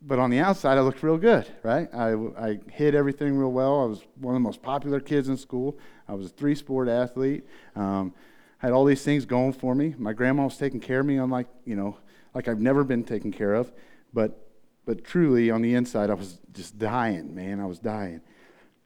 but 0.00 0.18
on 0.18 0.30
the 0.30 0.38
outside, 0.38 0.78
I 0.78 0.80
looked 0.80 1.02
real 1.02 1.18
good, 1.18 1.46
right? 1.62 1.92
I, 1.92 2.14
I 2.38 2.58
hid 2.70 2.94
everything 2.94 3.36
real 3.36 3.52
well. 3.52 3.82
I 3.82 3.86
was 3.86 4.02
one 4.18 4.34
of 4.34 4.40
the 4.40 4.44
most 4.44 4.62
popular 4.62 5.00
kids 5.00 5.28
in 5.28 5.36
school. 5.36 5.78
I 6.08 6.14
was 6.14 6.26
a 6.26 6.30
three 6.30 6.54
sport 6.54 6.88
athlete. 6.88 7.44
Um, 7.76 8.14
had 8.58 8.72
all 8.72 8.84
these 8.84 9.02
things 9.02 9.24
going 9.24 9.52
for 9.52 9.74
me. 9.74 9.94
My 9.98 10.12
grandma 10.12 10.44
was 10.44 10.56
taking 10.56 10.80
care 10.80 11.00
of 11.00 11.06
me, 11.06 11.16
unlike, 11.16 11.46
you 11.64 11.76
know, 11.76 11.96
like 12.34 12.48
I've 12.48 12.60
never 12.60 12.84
been 12.84 13.04
taken 13.04 13.32
care 13.32 13.54
of. 13.54 13.72
But, 14.12 14.48
but 14.84 15.04
truly, 15.04 15.50
on 15.50 15.62
the 15.62 15.74
inside, 15.74 16.10
I 16.10 16.14
was 16.14 16.38
just 16.52 16.78
dying, 16.78 17.34
man. 17.34 17.60
I 17.60 17.66
was 17.66 17.78
dying. 17.78 18.20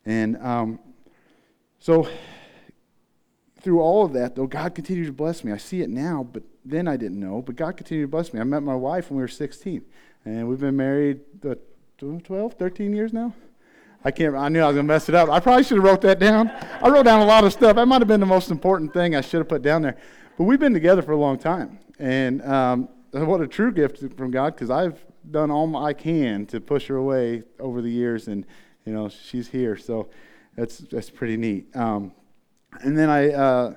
And 0.04 0.36
um, 0.38 0.78
so, 1.78 2.08
through 3.60 3.80
all 3.80 4.04
of 4.04 4.12
that, 4.12 4.34
though, 4.34 4.46
God 4.46 4.74
continued 4.74 5.06
to 5.06 5.12
bless 5.12 5.42
me. 5.44 5.52
I 5.52 5.56
see 5.56 5.80
it 5.82 5.90
now, 5.90 6.28
but 6.30 6.42
then 6.64 6.86
I 6.86 6.96
didn't 6.96 7.20
know. 7.20 7.40
But 7.42 7.56
God 7.56 7.76
continued 7.76 8.04
to 8.04 8.08
bless 8.08 8.32
me. 8.32 8.40
I 8.40 8.44
met 8.44 8.62
my 8.62 8.74
wife 8.74 9.10
when 9.10 9.16
we 9.16 9.22
were 9.22 9.28
16. 9.28 9.84
And 10.24 10.48
we've 10.48 10.60
been 10.60 10.76
married 10.76 11.20
uh, 11.48 11.54
12, 11.98 12.54
13 12.54 12.92
years 12.92 13.12
now. 13.12 13.32
I 14.04 14.10
can't. 14.10 14.34
I 14.34 14.48
knew 14.48 14.60
I 14.60 14.66
was 14.66 14.76
gonna 14.76 14.88
mess 14.88 15.08
it 15.08 15.14
up. 15.14 15.28
I 15.28 15.40
probably 15.40 15.64
should 15.64 15.76
have 15.76 15.84
wrote 15.84 16.00
that 16.02 16.18
down. 16.18 16.48
I 16.82 16.88
wrote 16.88 17.04
down 17.04 17.20
a 17.20 17.24
lot 17.24 17.44
of 17.44 17.52
stuff. 17.52 17.76
That 17.76 17.86
might 17.86 18.00
have 18.00 18.08
been 18.08 18.20
the 18.20 18.26
most 18.26 18.50
important 18.50 18.92
thing 18.92 19.14
I 19.14 19.20
should 19.20 19.38
have 19.38 19.48
put 19.48 19.62
down 19.62 19.82
there. 19.82 19.96
But 20.36 20.44
we've 20.44 20.58
been 20.58 20.74
together 20.74 21.02
for 21.02 21.12
a 21.12 21.16
long 21.16 21.38
time, 21.38 21.78
and 21.98 22.42
um, 22.42 22.88
what 23.12 23.40
a 23.40 23.46
true 23.46 23.72
gift 23.72 24.02
from 24.16 24.30
God 24.30 24.54
because 24.54 24.70
I've 24.70 25.04
done 25.30 25.50
all 25.50 25.76
I 25.76 25.92
can 25.92 26.46
to 26.46 26.60
push 26.60 26.88
her 26.88 26.96
away 26.96 27.44
over 27.60 27.80
the 27.80 27.90
years, 27.90 28.28
and 28.28 28.44
you 28.84 28.92
know 28.92 29.08
she's 29.08 29.48
here. 29.48 29.76
So 29.76 30.08
that's 30.56 30.78
that's 30.78 31.10
pretty 31.10 31.36
neat. 31.36 31.74
Um, 31.76 32.12
and 32.80 32.98
then 32.98 33.10
I, 33.10 33.30
uh, 33.32 33.74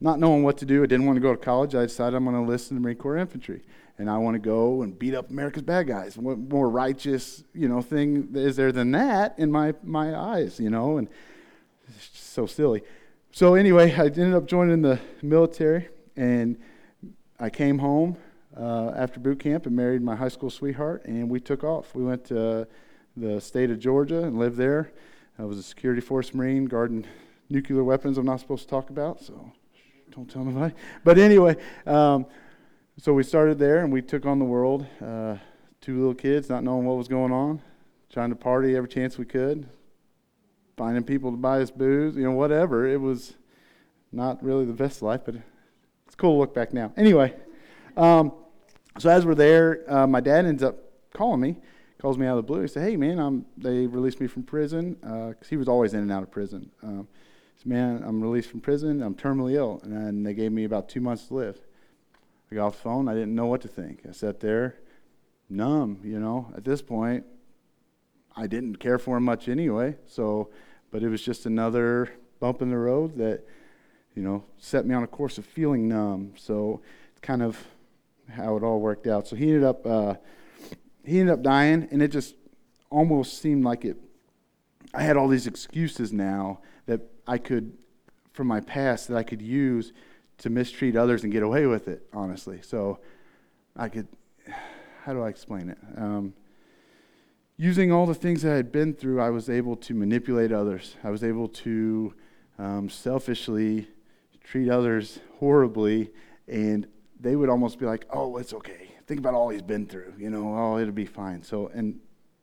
not 0.00 0.18
knowing 0.18 0.42
what 0.42 0.58
to 0.58 0.66
do, 0.66 0.82
I 0.82 0.86
didn't 0.86 1.06
want 1.06 1.16
to 1.16 1.20
go 1.20 1.32
to 1.32 1.40
college. 1.40 1.74
I 1.74 1.82
decided 1.82 2.16
I'm 2.16 2.24
going 2.24 2.34
to 2.34 2.42
enlist 2.42 2.70
in 2.70 2.76
the 2.76 2.80
Marine 2.80 2.96
Corps 2.96 3.16
Infantry 3.16 3.62
and 3.98 4.08
I 4.08 4.16
want 4.18 4.36
to 4.36 4.38
go 4.38 4.82
and 4.82 4.96
beat 4.96 5.14
up 5.14 5.28
America's 5.28 5.62
bad 5.62 5.88
guys. 5.88 6.16
What 6.16 6.38
more 6.38 6.70
righteous, 6.70 7.42
you 7.52 7.68
know, 7.68 7.82
thing 7.82 8.28
is 8.34 8.56
there 8.56 8.70
than 8.70 8.92
that 8.92 9.34
in 9.38 9.50
my 9.50 9.74
my 9.82 10.16
eyes, 10.16 10.60
you 10.60 10.70
know? 10.70 10.98
And 10.98 11.08
it's 11.88 12.18
so 12.18 12.46
silly. 12.46 12.82
So 13.32 13.54
anyway, 13.54 13.92
I 13.92 14.04
ended 14.04 14.34
up 14.34 14.46
joining 14.46 14.82
the 14.82 15.00
military, 15.20 15.88
and 16.16 16.56
I 17.40 17.50
came 17.50 17.78
home 17.78 18.16
uh, 18.56 18.92
after 18.96 19.20
boot 19.20 19.40
camp 19.40 19.66
and 19.66 19.74
married 19.74 20.02
my 20.02 20.14
high 20.14 20.28
school 20.28 20.50
sweetheart, 20.50 21.04
and 21.04 21.28
we 21.28 21.40
took 21.40 21.64
off. 21.64 21.94
We 21.94 22.04
went 22.04 22.24
to 22.26 22.68
the 23.16 23.40
state 23.40 23.70
of 23.70 23.80
Georgia 23.80 24.22
and 24.22 24.38
lived 24.38 24.56
there. 24.56 24.92
I 25.38 25.44
was 25.44 25.58
a 25.58 25.62
security 25.62 26.00
force 26.00 26.32
marine 26.34 26.66
guarding 26.66 27.04
nuclear 27.50 27.82
weapons. 27.82 28.16
I'm 28.16 28.26
not 28.26 28.40
supposed 28.40 28.62
to 28.64 28.68
talk 28.68 28.90
about, 28.90 29.20
so 29.20 29.52
don't 30.10 30.30
tell 30.30 30.44
nobody. 30.44 30.74
But 31.02 31.18
anyway. 31.18 31.56
Um, 31.84 32.26
so 33.00 33.14
we 33.14 33.22
started 33.22 33.60
there 33.60 33.78
and 33.78 33.92
we 33.92 34.02
took 34.02 34.26
on 34.26 34.40
the 34.40 34.44
world. 34.44 34.84
Uh, 35.00 35.36
two 35.80 35.98
little 35.98 36.14
kids, 36.14 36.48
not 36.48 36.64
knowing 36.64 36.84
what 36.84 36.96
was 36.96 37.06
going 37.06 37.32
on, 37.32 37.62
trying 38.12 38.30
to 38.30 38.36
party 38.36 38.74
every 38.74 38.88
chance 38.88 39.16
we 39.16 39.24
could, 39.24 39.68
finding 40.76 41.04
people 41.04 41.30
to 41.30 41.36
buy 41.36 41.60
us 41.60 41.70
booze, 41.70 42.16
you 42.16 42.24
know, 42.24 42.32
whatever. 42.32 42.88
It 42.88 43.00
was 43.00 43.34
not 44.10 44.42
really 44.42 44.64
the 44.64 44.72
best 44.72 45.00
life, 45.00 45.20
but 45.24 45.36
it's 46.06 46.16
cool 46.16 46.34
to 46.34 46.38
look 46.38 46.54
back 46.54 46.72
now. 46.72 46.92
Anyway, 46.96 47.34
um, 47.96 48.32
so 48.98 49.08
as 49.08 49.24
we're 49.24 49.36
there, 49.36 49.84
uh, 49.86 50.06
my 50.08 50.20
dad 50.20 50.44
ends 50.44 50.64
up 50.64 50.76
calling 51.14 51.40
me, 51.40 51.56
calls 52.00 52.18
me 52.18 52.26
out 52.26 52.36
of 52.36 52.38
the 52.38 52.52
blue. 52.52 52.62
He 52.62 52.68
said, 52.68 52.82
"Hey, 52.82 52.96
man, 52.96 53.20
I'm, 53.20 53.46
they 53.56 53.86
released 53.86 54.20
me 54.20 54.26
from 54.26 54.42
prison 54.42 54.94
because 54.94 55.36
uh, 55.42 55.48
he 55.48 55.56
was 55.56 55.68
always 55.68 55.94
in 55.94 56.00
and 56.00 56.10
out 56.10 56.24
of 56.24 56.32
prison." 56.32 56.68
Um, 56.82 57.06
he 57.54 57.62
said, 57.62 57.66
"Man, 57.68 58.02
I'm 58.04 58.20
released 58.20 58.50
from 58.50 58.60
prison. 58.60 59.02
I'm 59.04 59.14
terminally 59.14 59.54
ill, 59.54 59.80
and 59.84 60.26
they 60.26 60.34
gave 60.34 60.50
me 60.50 60.64
about 60.64 60.88
two 60.88 61.00
months 61.00 61.28
to 61.28 61.34
live." 61.34 61.60
I 62.50 62.54
got 62.54 62.66
off 62.68 62.76
the 62.76 62.82
phone. 62.82 63.08
I 63.08 63.14
didn't 63.14 63.34
know 63.34 63.46
what 63.46 63.60
to 63.62 63.68
think. 63.68 64.00
I 64.08 64.12
sat 64.12 64.40
there, 64.40 64.76
numb, 65.50 66.00
you 66.02 66.18
know. 66.18 66.52
At 66.56 66.64
this 66.64 66.80
point, 66.80 67.24
I 68.36 68.46
didn't 68.46 68.76
care 68.76 68.98
for 68.98 69.16
him 69.18 69.24
much 69.24 69.48
anyway. 69.48 69.96
So, 70.06 70.50
but 70.90 71.02
it 71.02 71.08
was 71.08 71.22
just 71.22 71.44
another 71.44 72.10
bump 72.40 72.62
in 72.62 72.70
the 72.70 72.78
road 72.78 73.18
that, 73.18 73.44
you 74.14 74.22
know, 74.22 74.44
set 74.56 74.86
me 74.86 74.94
on 74.94 75.02
a 75.02 75.06
course 75.06 75.36
of 75.36 75.44
feeling 75.44 75.88
numb. 75.88 76.32
So 76.36 76.80
it's 77.10 77.20
kind 77.20 77.42
of 77.42 77.62
how 78.30 78.56
it 78.56 78.62
all 78.62 78.80
worked 78.80 79.06
out. 79.06 79.26
So 79.26 79.36
he 79.36 79.48
ended 79.48 79.64
up, 79.64 79.86
uh, 79.86 80.14
he 81.04 81.20
ended 81.20 81.34
up 81.34 81.42
dying, 81.42 81.88
and 81.90 82.00
it 82.00 82.08
just 82.08 82.34
almost 82.90 83.42
seemed 83.42 83.64
like 83.64 83.84
it. 83.84 83.96
I 84.94 85.02
had 85.02 85.16
all 85.16 85.28
these 85.28 85.46
excuses 85.46 86.12
now 86.12 86.60
that 86.86 87.02
I 87.26 87.36
could, 87.36 87.76
from 88.32 88.46
my 88.46 88.60
past, 88.60 89.08
that 89.08 89.16
I 89.16 89.22
could 89.22 89.42
use 89.42 89.92
to 90.38 90.50
mistreat 90.50 90.96
others 90.96 91.24
and 91.24 91.32
get 91.32 91.42
away 91.42 91.66
with 91.66 91.88
it, 91.88 92.06
honestly. 92.12 92.60
So 92.62 93.00
I 93.76 93.88
could, 93.88 94.08
how 95.04 95.12
do 95.12 95.22
I 95.22 95.28
explain 95.28 95.70
it? 95.70 95.78
Um, 95.96 96.34
using 97.56 97.92
all 97.92 98.06
the 98.06 98.14
things 98.14 98.42
that 98.42 98.52
I 98.52 98.56
had 98.56 98.72
been 98.72 98.94
through, 98.94 99.20
I 99.20 99.30
was 99.30 99.50
able 99.50 99.76
to 99.76 99.94
manipulate 99.94 100.52
others. 100.52 100.96
I 101.02 101.10
was 101.10 101.24
able 101.24 101.48
to 101.48 102.14
um, 102.58 102.88
selfishly 102.88 103.88
treat 104.42 104.68
others 104.70 105.18
horribly, 105.38 106.10
and 106.46 106.86
they 107.20 107.36
would 107.36 107.48
almost 107.48 107.78
be 107.78 107.86
like, 107.86 108.06
oh, 108.10 108.36
it's 108.38 108.54
okay. 108.54 108.92
Think 109.06 109.20
about 109.20 109.34
all 109.34 109.48
he's 109.48 109.62
been 109.62 109.86
through. 109.86 110.14
You 110.18 110.30
know, 110.30 110.54
oh, 110.56 110.78
it'll 110.78 110.92
be 110.92 111.06
fine. 111.06 111.42
So, 111.42 111.68
and 111.74 111.98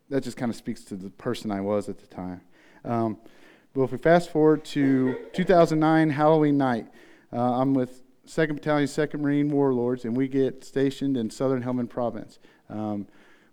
that 0.09 0.23
just 0.23 0.37
kind 0.37 0.49
of 0.49 0.55
speaks 0.55 0.83
to 0.85 0.95
the 0.95 1.09
person 1.09 1.51
I 1.51 1.61
was 1.61 1.89
at 1.89 1.97
the 1.97 2.07
time. 2.07 2.41
Um, 2.83 3.17
but 3.73 3.83
if 3.83 3.91
we 3.91 3.97
fast 3.97 4.31
forward 4.31 4.63
to 4.65 5.15
2009, 5.33 6.09
Halloween 6.09 6.57
night, 6.57 6.87
uh, 7.33 7.59
I'm 7.59 7.73
with 7.73 8.01
2nd 8.27 8.55
Battalion, 8.55 8.87
2nd 8.87 9.19
Marine 9.19 9.49
Warlords, 9.49 10.05
and 10.05 10.15
we 10.15 10.27
get 10.27 10.63
stationed 10.63 11.17
in 11.17 11.29
southern 11.29 11.63
Helmand 11.63 11.89
Province. 11.89 12.39
Um, 12.69 13.07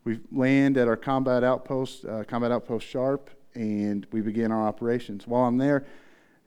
we 0.05 0.21
land 0.31 0.77
at 0.79 0.89
our 0.89 0.97
combat 0.97 1.45
outpost, 1.45 2.05
uh, 2.05 2.25
combat 2.25 2.51
outpost 2.51 2.87
Sharp, 2.87 3.31
and 3.55 4.07
we 4.11 4.21
begin 4.21 4.51
our 4.51 4.67
operations. 4.67 5.27
While 5.27 5.45
I'm 5.45 5.59
there, 5.59 5.85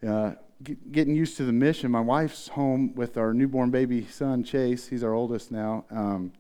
uh, 0.05 0.33
get, 0.63 0.91
getting 0.91 1.15
used 1.15 1.37
to 1.37 1.45
the 1.45 1.53
mission, 1.53 1.91
my 1.91 2.01
wife's 2.01 2.49
home 2.49 2.95
with 2.95 3.17
our 3.17 3.33
newborn 3.33 3.71
baby 3.71 4.05
son, 4.05 4.43
Chase. 4.43 4.87
He's 4.87 5.03
our 5.03 5.13
oldest 5.13 5.51
now. 5.51 5.85
Um, 5.91 6.33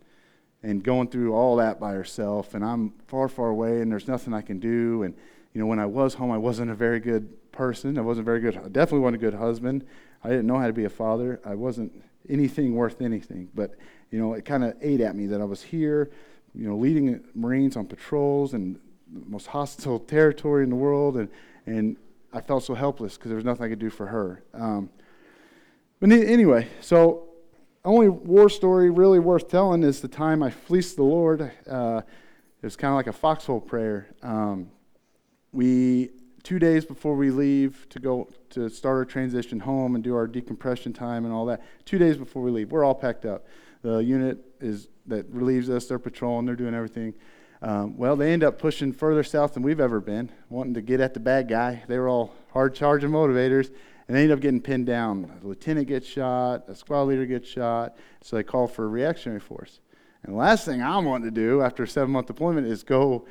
and 0.63 0.83
going 0.83 1.07
through 1.09 1.33
all 1.33 1.55
that 1.57 1.79
by 1.79 1.93
herself, 1.93 2.55
and 2.55 2.65
I'm 2.65 2.93
far, 3.07 3.27
far 3.27 3.49
away, 3.49 3.81
and 3.81 3.91
there's 3.91 4.07
nothing 4.07 4.33
I 4.33 4.41
can 4.41 4.59
do. 4.59 5.03
And 5.03 5.15
you 5.53 5.61
know, 5.61 5.67
when 5.67 5.79
I 5.79 5.85
was 5.85 6.15
home, 6.15 6.31
I 6.31 6.37
wasn't 6.37 6.71
a 6.71 6.75
very 6.75 6.99
good 6.99 7.51
person. 7.51 7.97
I 7.97 8.01
wasn't 8.01 8.25
very 8.25 8.41
good. 8.41 8.57
I 8.57 8.67
definitely 8.67 8.99
wasn't 8.99 9.23
a 9.23 9.25
good 9.29 9.35
husband. 9.35 9.85
I 10.25 10.29
didn't 10.29 10.47
know 10.47 10.57
how 10.57 10.67
to 10.67 10.73
be 10.73 10.85
a 10.85 10.89
father. 10.89 11.39
I 11.45 11.53
wasn't 11.53 11.93
anything 12.27 12.73
worth 12.73 13.01
anything. 13.01 13.49
But, 13.53 13.75
you 14.09 14.19
know, 14.19 14.33
it 14.33 14.43
kind 14.43 14.63
of 14.63 14.73
ate 14.81 15.01
at 15.01 15.15
me 15.15 15.27
that 15.27 15.39
I 15.39 15.43
was 15.43 15.61
here, 15.61 16.09
you 16.55 16.67
know, 16.67 16.75
leading 16.75 17.23
Marines 17.35 17.77
on 17.77 17.85
patrols 17.85 18.55
and 18.55 18.79
the 19.13 19.29
most 19.29 19.47
hostile 19.47 19.99
territory 20.15 20.63
in 20.63 20.71
the 20.71 20.75
world. 20.75 21.17
And, 21.17 21.29
and 21.67 21.97
I 22.33 22.41
felt 22.41 22.63
so 22.63 22.73
helpless 22.73 23.17
because 23.17 23.29
there 23.29 23.35
was 23.35 23.45
nothing 23.45 23.65
I 23.65 23.69
could 23.69 23.79
do 23.79 23.91
for 23.91 24.07
her. 24.07 24.43
Um, 24.53 24.89
but 25.99 26.11
anyway, 26.11 26.67
so 26.81 27.27
only 27.83 28.09
war 28.09 28.49
story 28.49 28.89
really 28.89 29.19
worth 29.19 29.47
telling 29.47 29.83
is 29.83 30.01
the 30.01 30.07
time 30.07 30.41
I 30.41 30.49
fleeced 30.49 30.95
the 30.95 31.03
Lord. 31.03 31.51
Uh, 31.69 32.01
it 32.61 32.65
was 32.65 32.75
kind 32.75 32.91
of 32.91 32.95
like 32.95 33.07
a 33.07 33.13
foxhole 33.13 33.61
prayer. 33.61 34.07
Um, 34.23 34.71
we 35.51 36.09
two 36.45 36.59
days 36.59 36.85
before 36.85 37.15
we 37.15 37.31
leave 37.31 37.87
to 37.89 37.99
go 37.99 38.29
to 38.51 38.69
start 38.69 38.95
our 38.97 39.05
transition 39.05 39.59
home 39.59 39.95
and 39.95 40.03
do 40.03 40.15
our 40.15 40.27
decompression 40.27 40.93
time 40.93 41.25
and 41.25 41.33
all 41.33 41.47
that. 41.47 41.61
Two 41.85 41.97
days 41.97 42.17
before 42.17 42.43
we 42.43 42.51
leave, 42.51 42.71
we're 42.71 42.85
all 42.85 42.93
packed 42.93 43.25
up. 43.25 43.47
The 43.81 43.97
unit 43.97 44.37
is 44.61 44.87
that 45.07 45.25
relieves 45.29 45.69
us. 45.69 45.87
They're 45.87 45.99
patrolling. 45.99 46.45
They're 46.45 46.55
doing 46.55 46.75
everything. 46.75 47.15
Um, 47.63 47.97
well, 47.97 48.15
they 48.15 48.31
end 48.31 48.43
up 48.43 48.59
pushing 48.59 48.93
further 48.93 49.23
south 49.23 49.55
than 49.55 49.63
we've 49.63 49.79
ever 49.79 49.99
been, 49.99 50.31
wanting 50.49 50.75
to 50.75 50.81
get 50.81 50.99
at 50.99 51.15
the 51.15 51.19
bad 51.19 51.47
guy. 51.47 51.83
They 51.87 51.97
were 51.97 52.07
all 52.07 52.35
hard 52.53 52.75
charging 52.75 53.09
motivators, 53.09 53.71
and 54.07 54.15
they 54.15 54.23
end 54.23 54.31
up 54.31 54.39
getting 54.39 54.61
pinned 54.61 54.85
down. 54.85 55.31
A 55.43 55.47
lieutenant 55.47 55.87
gets 55.87 56.05
shot, 56.05 56.65
a 56.67 56.75
squad 56.75 57.03
leader 57.03 57.25
gets 57.25 57.49
shot, 57.49 57.97
so 58.21 58.35
they 58.35 58.43
call 58.43 58.67
for 58.67 58.85
a 58.85 58.87
reactionary 58.87 59.39
force. 59.39 59.79
And 60.21 60.33
the 60.33 60.37
last 60.37 60.65
thing 60.65 60.83
I'm 60.83 61.05
wanting 61.05 61.27
to 61.27 61.35
do 61.35 61.63
after 61.63 61.83
a 61.83 61.87
seven 61.87 62.11
month 62.11 62.27
deployment 62.27 62.67
is 62.67 62.83
go, 62.83 63.25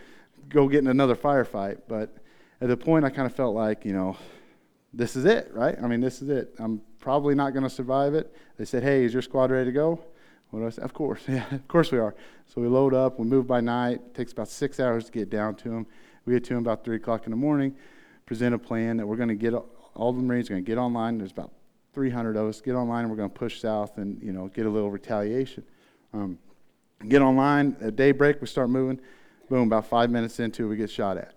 go 0.49 0.67
get 0.69 0.79
in 0.79 0.89
another 0.89 1.15
firefight. 1.15 1.83
But 1.87 2.17
at 2.65 2.71
the 2.71 2.77
point, 2.79 3.05
I 3.05 3.11
kind 3.11 3.27
of 3.27 3.35
felt 3.35 3.55
like, 3.55 3.85
you 3.85 3.93
know, 3.93 4.17
this 4.95 5.17
is 5.17 5.27
it, 5.27 5.51
right? 5.53 5.77
I 5.83 5.87
mean, 5.87 6.01
this 6.01 6.23
is 6.23 6.31
it. 6.31 6.55
I'm 6.59 6.81
probably 6.99 7.35
not 7.35 7.53
going 7.53 7.63
to 7.63 7.69
survive 7.69 8.15
it. 8.15 8.35
They 8.57 8.65
said, 8.65 8.83
hey, 8.83 9.05
is 9.05 9.13
your 9.13 9.21
squad 9.21 9.51
ready 9.51 9.67
to 9.67 9.73
go? 9.73 10.01
What 10.49 10.61
do 10.61 10.67
I 10.67 10.71
say? 10.71 10.81
Of 10.81 10.95
course, 10.95 11.21
yeah, 11.29 11.45
of 11.55 11.69
course 11.69 11.93
we 11.93 11.99
are. 11.99 12.15
So 12.47 12.63
we 12.63 12.69
load 12.69 12.95
up, 12.95 13.19
we 13.19 13.27
move 13.27 13.47
by 13.47 13.61
night. 13.61 13.97
It 13.97 14.15
takes 14.15 14.33
about 14.33 14.49
six 14.49 14.81
hours 14.81 15.05
to 15.05 15.13
get 15.13 15.29
down 15.29 15.57
to 15.57 15.69
them. 15.69 15.87
We 16.25 16.33
get 16.33 16.45
to 16.45 16.55
them 16.55 16.63
about 16.63 16.85
3 16.85 16.97
o'clock 16.97 17.27
in 17.27 17.33
the 17.33 17.37
morning, 17.37 17.77
present 18.25 18.55
a 18.55 18.59
plan 18.59 18.97
that 18.97 19.07
we're 19.07 19.17
going 19.17 19.29
to 19.29 19.35
get 19.35 19.53
all 19.95 20.13
the 20.15 20.23
Marines 20.23 20.49
are 20.49 20.55
going 20.55 20.65
to 20.65 20.67
get 20.67 20.79
online. 20.79 21.19
There's 21.19 21.33
about 21.33 21.53
300 21.93 22.35
of 22.37 22.49
us. 22.49 22.63
Get 22.63 22.75
online, 22.75 23.03
and 23.03 23.11
we're 23.11 23.17
going 23.19 23.31
to 23.31 23.39
push 23.39 23.61
south 23.61 23.99
and 23.99 24.23
you 24.23 24.33
know 24.33 24.49
get 24.49 24.65
a 24.65 24.71
little 24.71 24.91
retaliation. 24.91 25.65
Um, 26.15 26.39
get 27.09 27.21
online 27.21 27.77
at 27.83 27.95
daybreak. 27.95 28.41
We 28.41 28.47
start 28.47 28.71
moving. 28.71 29.01
Boom! 29.51 29.69
About 29.69 29.87
five 29.87 30.11
minutes 30.11 30.41
into 30.41 30.65
it, 30.65 30.69
we 30.69 30.77
get 30.77 30.91
shot 30.91 31.19
at. 31.19 31.35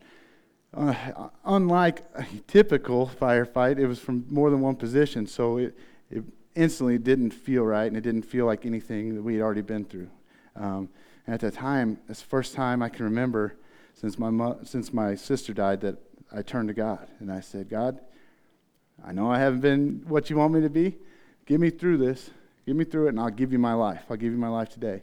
Uh, 0.74 1.30
unlike 1.46 2.04
a 2.16 2.26
typical 2.48 3.10
firefight, 3.20 3.80
it 3.80 3.88
was 3.88 4.00
from 4.00 4.26
more 4.30 4.50
than 4.50 4.62
one 4.62 4.76
position, 4.76 5.26
so 5.26 5.58
it, 5.58 5.78
it 6.12 6.24
instantly 6.56 6.98
didn't 6.98 7.32
feel 7.32 7.64
right, 7.64 7.88
and 7.88 7.96
it 7.96 8.02
didn't 8.02 8.24
feel 8.24 8.46
like 8.46 8.66
anything 8.66 9.16
that 9.16 9.22
we 9.22 9.36
had 9.36 9.42
already 9.42 9.62
been 9.62 9.86
through. 9.86 10.10
Um, 10.56 10.90
and 11.26 11.34
at 11.34 11.42
that 11.42 11.54
time, 11.54 12.00
it's 12.10 12.22
the 12.22 12.28
first 12.28 12.54
time 12.54 12.82
I 12.82 12.90
can 12.90 13.06
remember 13.06 13.56
since 13.94 14.20
my 14.20 14.30
mo- 14.30 14.60
since 14.64 14.94
my 14.94 15.16
sister 15.16 15.54
died 15.54 15.82
that 15.82 15.98
I 16.32 16.42
turned 16.42 16.68
to 16.68 16.74
God 16.74 17.08
and 17.20 17.32
I 17.32 17.40
said, 17.40 17.70
God, 17.70 18.00
I 19.04 19.12
know 19.12 19.32
I 19.32 19.40
haven't 19.40 19.62
been 19.62 20.04
what 20.08 20.30
you 20.30 20.38
want 20.38 20.54
me 20.54 20.62
to 20.62 20.70
be. 20.70 20.98
Get 21.46 21.60
me 21.60 21.70
through 21.70 21.98
this. 21.98 22.30
Get 22.66 22.76
me 22.76 22.84
through 22.84 23.06
it, 23.06 23.10
and 23.10 23.20
I'll 23.20 23.30
give 23.30 23.54
you 23.54 23.60
my 23.60 23.74
life. 23.74 24.04
I'll 24.10 24.18
give 24.18 24.34
you 24.34 24.38
my 24.38 24.50
life 24.50 24.70
today. 24.70 25.02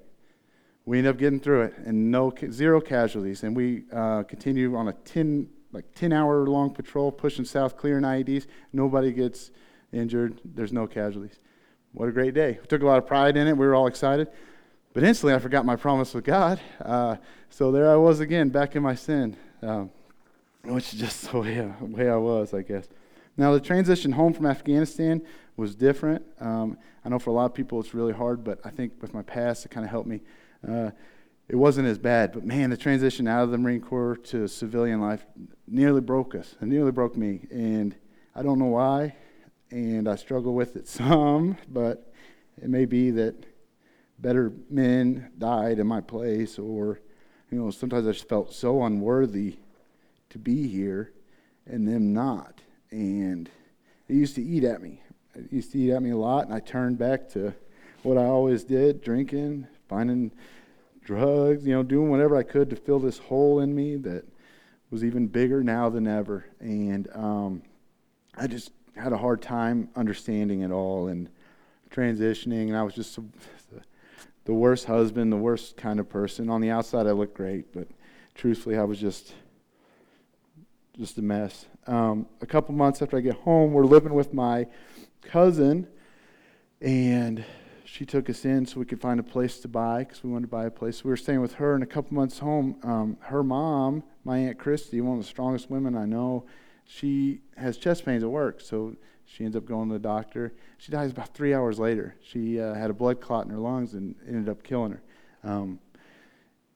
We 0.87 0.99
end 0.99 1.07
up 1.07 1.17
getting 1.17 1.41
through 1.41 1.63
it, 1.63 1.75
and 1.79 2.11
no 2.11 2.33
zero 2.51 2.81
casualties. 2.81 3.43
And 3.43 3.57
we 3.57 3.85
uh, 3.93 4.23
continue 4.25 4.77
on 4.77 4.89
a 4.89 4.93
10 4.93 5.49
like 5.73 5.93
10 5.95 6.13
hour 6.13 6.47
long 6.47 6.71
patrol 6.71 7.11
pushing 7.11 7.45
south, 7.45 7.77
clearing 7.77 8.05
IEDs. 8.05 8.47
Nobody 8.73 9.13
gets 9.13 9.51
injured. 9.93 10.41
There's 10.45 10.73
no 10.73 10.87
casualties. 10.87 11.41
What 11.93 12.09
a 12.09 12.13
great 12.13 12.35
day. 12.35 12.59
We 12.61 12.67
took 12.67 12.83
a 12.83 12.87
lot 12.87 12.99
of 12.99 13.07
pride 13.07 13.37
in 13.37 13.49
it. 13.49 13.57
We 13.57 13.67
were 13.67 13.75
all 13.75 13.87
excited. 13.87 14.29
But 14.93 15.03
instantly, 15.03 15.35
I 15.35 15.41
forgot 15.41 15.67
my 15.67 15.75
promise 15.75 16.15
with 16.15 16.25
God. 16.25 16.61
Uh, 16.81 17.17
so 17.51 17.73
there 17.73 17.91
I 17.91 17.97
was 17.97 18.21
again, 18.21 18.49
back 18.49 18.77
in 18.77 18.83
my 18.83 18.95
sin, 18.95 19.37
um, 19.63 19.91
which 20.63 20.95
is 20.95 21.01
just 21.01 21.31
the 21.33 21.41
way, 21.41 21.55
the 21.57 21.85
way 21.85 22.09
I 22.09 22.17
was, 22.17 22.55
I 22.55 22.63
guess. 22.63 22.89
Now, 23.37 23.53
the 23.53 23.61
transition 23.61 24.13
home 24.13 24.33
from 24.33 24.47
Afghanistan 24.47 25.23
was 25.57 25.75
different. 25.75 26.25
Um, 26.41 26.79
I 27.05 27.09
know 27.09 27.19
for 27.19 27.31
a 27.31 27.33
lot 27.33 27.47
of 27.47 27.55
people 27.55 27.81
it's 27.81 27.95
really 27.95 28.13
hard, 28.13 28.45
but 28.45 28.61
I 28.65 28.71
think 28.71 28.93
with 29.01 29.13
my 29.13 29.23
past, 29.23 29.67
it 29.67 29.71
kind 29.71 29.85
of 29.85 29.91
helped 29.91 30.09
me. 30.09 30.21
Uh, 30.67 30.91
it 31.49 31.57
wasn't 31.57 31.87
as 31.87 31.99
bad, 31.99 32.33
but 32.33 32.45
man, 32.45 32.71
the 32.71 32.77
transition 32.77 33.29
out 33.29 33.45
of 33.45 33.51
the 33.51 33.59
Marine 33.59 33.81
Corps 33.81 34.17
to 34.17 34.49
civilian 34.49 35.01
life 35.01 35.27
nearly 35.69 36.01
broke 36.01 36.35
us. 36.35 36.55
It 36.61 36.67
nearly 36.67 36.91
broke 36.91 37.17
me. 37.17 37.47
And 37.51 37.95
I 38.35 38.43
don't 38.43 38.59
know 38.59 38.67
why, 38.67 39.15
and 39.71 40.09
I 40.09 40.17
struggle 40.17 40.55
with 40.55 40.77
it 40.77 40.89
some, 40.89 41.59
but 41.69 42.13
it 42.63 42.71
may 42.71 42.87
be 42.87 43.11
that 43.13 43.35
better 44.19 44.53
men 44.71 45.31
died 45.37 45.79
in 45.79 45.87
my 45.87 46.01
place, 46.01 46.59
or, 46.59 47.01
you 47.51 47.59
know, 47.59 47.71
sometimes 47.71 48.07
I 48.07 48.13
just 48.13 48.29
felt 48.29 48.55
so 48.55 48.83
unworthy 48.85 49.59
to 50.31 50.39
be 50.39 50.67
here 50.67 51.13
and 51.67 51.87
them 51.87 52.13
not. 52.13 52.61
And 52.91 53.51
it 54.09 54.15
used 54.15 54.35
to 54.37 54.43
eat 54.43 54.65
at 54.65 54.81
me. 54.81 55.03
It 55.35 55.53
used 55.53 55.73
to 55.73 55.79
eat 55.79 55.93
at 55.93 56.03
me 56.03 56.11
a 56.11 56.17
lot, 56.17 56.47
and 56.47 56.55
I 56.55 56.61
turned 56.61 56.97
back 56.97 57.29
to 57.31 57.55
what 58.03 58.17
I 58.17 58.25
always 58.25 58.65
did 58.65 59.03
drinking, 59.03 59.67
finding 59.89 60.33
drugs, 61.05 61.67
you 61.67 61.75
know, 61.75 61.83
doing 61.83 62.11
whatever 62.11 62.37
I 62.37 62.43
could 62.43 62.71
to 62.71 62.77
fill 62.77 62.99
this 62.99 63.19
hole 63.19 63.61
in 63.61 63.75
me 63.75 63.97
that 63.97 64.25
was 64.91 65.05
even 65.05 65.27
bigger 65.27 65.63
now 65.63 65.89
than 65.89 66.07
ever. 66.07 66.47
And 66.61 67.09
um, 67.15 67.63
I 68.37 68.47
just 68.47 68.73
had 68.97 69.13
a 69.13 69.19
hard 69.19 69.43
time 69.43 69.89
understanding 69.97 70.63
it 70.63 70.71
all 70.71 71.09
and 71.09 71.29
transitioning. 71.91 72.69
And 72.69 72.77
I 72.77 72.83
was 72.83 72.95
just 72.95 73.19
the 74.45 74.53
worst 74.53 74.87
husband, 74.87 75.33
the 75.33 75.37
worst 75.37 75.77
kind 75.77 75.99
of 75.99 76.09
person. 76.09 76.51
On 76.51 76.61
the 76.61 76.71
outside, 76.71 77.07
I 77.07 77.13
looked 77.13 77.35
great, 77.35 77.73
but 77.73 77.89
truthfully, 78.35 78.77
I 78.77 78.85
was 78.85 78.99
just 78.99 79.35
just 80.99 81.19
a 81.19 81.23
mess. 81.23 81.67
Um, 81.89 82.27
a 82.41 82.47
couple 82.47 82.73
months 82.73 83.03
after 83.03 83.17
I 83.17 83.21
get 83.21 83.35
home, 83.35 83.73
we're 83.73 83.85
living 83.85 84.15
with 84.15 84.33
my 84.33 84.67
cousin, 85.23 85.89
and 86.81 87.45
she 87.95 88.05
took 88.05 88.29
us 88.29 88.45
in 88.45 88.67
so 88.67 88.81
we 88.81 88.85
could 88.85 89.01
find 89.01 89.21
a 89.21 89.23
place 89.23 89.61
to 89.61 89.69
buy 89.69 90.01
because 90.01 90.25
we 90.25 90.29
wanted 90.29 90.47
to 90.47 90.51
buy 90.51 90.65
a 90.65 90.71
place. 90.71 91.05
We 91.05 91.11
were 91.11 91.17
staying 91.17 91.41
with 91.41 91.55
her, 91.55 91.75
and 91.75 91.85
a 91.85 91.87
couple 91.87 92.13
months 92.13 92.41
home, 92.41 92.75
um, 92.83 93.17
her 93.21 93.45
mom, 93.45 94.03
my 94.25 94.37
aunt 94.37 94.59
Christy, 94.59 95.01
one 95.01 95.17
of 95.19 95.23
the 95.23 95.29
strongest 95.29 95.71
women 95.71 95.97
I 95.97 96.05
know, 96.05 96.45
she 96.85 97.43
has 97.57 97.77
chest 97.77 98.05
pains 98.05 98.25
at 98.25 98.29
work, 98.29 98.61
so 98.61 98.97
she 99.27 99.45
ends 99.45 99.57
up 99.57 99.65
going 99.65 99.91
to 99.91 99.93
the 99.93 100.01
doctor. 100.01 100.55
She 100.79 100.91
dies 100.91 101.13
about 101.13 101.35
three 101.35 101.55
hours 101.55 101.79
later. 101.79 102.17
She 102.21 102.61
uh, 102.61 102.75
had 102.75 102.91
a 102.91 102.93
blood 102.93 103.21
clot 103.21 103.45
in 103.45 103.53
her 103.53 103.61
lungs 103.61 103.95
and 103.95 104.17
ended 104.27 104.49
up 104.49 104.65
killing 104.65 104.91
her. 104.91 105.03
Um, 105.45 105.79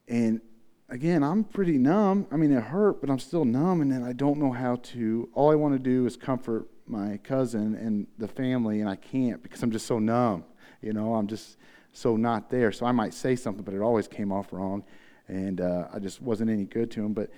and 0.07 0.41
again, 0.89 1.25
I'm 1.25 1.43
pretty 1.43 1.79
numb. 1.79 2.29
I 2.31 2.37
mean, 2.37 2.53
it 2.53 2.63
hurt, 2.63 3.01
but 3.01 3.11
I'm 3.11 3.19
still 3.19 3.45
numb, 3.45 3.81
and 3.81 3.91
then 3.91 4.05
I 4.05 4.13
don't 4.13 4.39
know 4.39 4.53
how 4.53 4.77
to. 4.77 5.29
All 5.35 5.51
I 5.51 5.57
want 5.57 5.75
to 5.75 5.81
do 5.81 6.07
is 6.07 6.17
comfort 6.17 6.69
my 6.87 7.17
cousin 7.25 7.75
and 7.75 8.07
the 8.19 8.29
family, 8.29 8.81
and 8.81 8.89
I 8.89 8.95
can't 8.95 9.43
because 9.43 9.65
I'm 9.65 9.73
just 9.73 9.87
so 9.87 9.99
numb. 9.99 10.45
You 10.83 10.93
know, 10.93 11.15
I'm 11.15 11.27
just 11.27 11.57
so 11.93 12.17
not 12.17 12.51
there. 12.51 12.73
So 12.73 12.87
I 12.87 12.93
might 12.93 13.15
say 13.15 13.37
something, 13.37 13.65
but 13.65 13.75
it 13.75 13.81
always 13.81 14.09
came 14.09 14.33
off 14.33 14.53
wrong, 14.53 14.85
and 15.27 15.61
uh, 15.61 15.89
I 15.93 15.99
just 15.99 16.23
wasn't 16.23 16.51
any 16.51 16.65
good 16.65 16.91
to 16.93 17.05
him. 17.05 17.13
But 17.13 17.31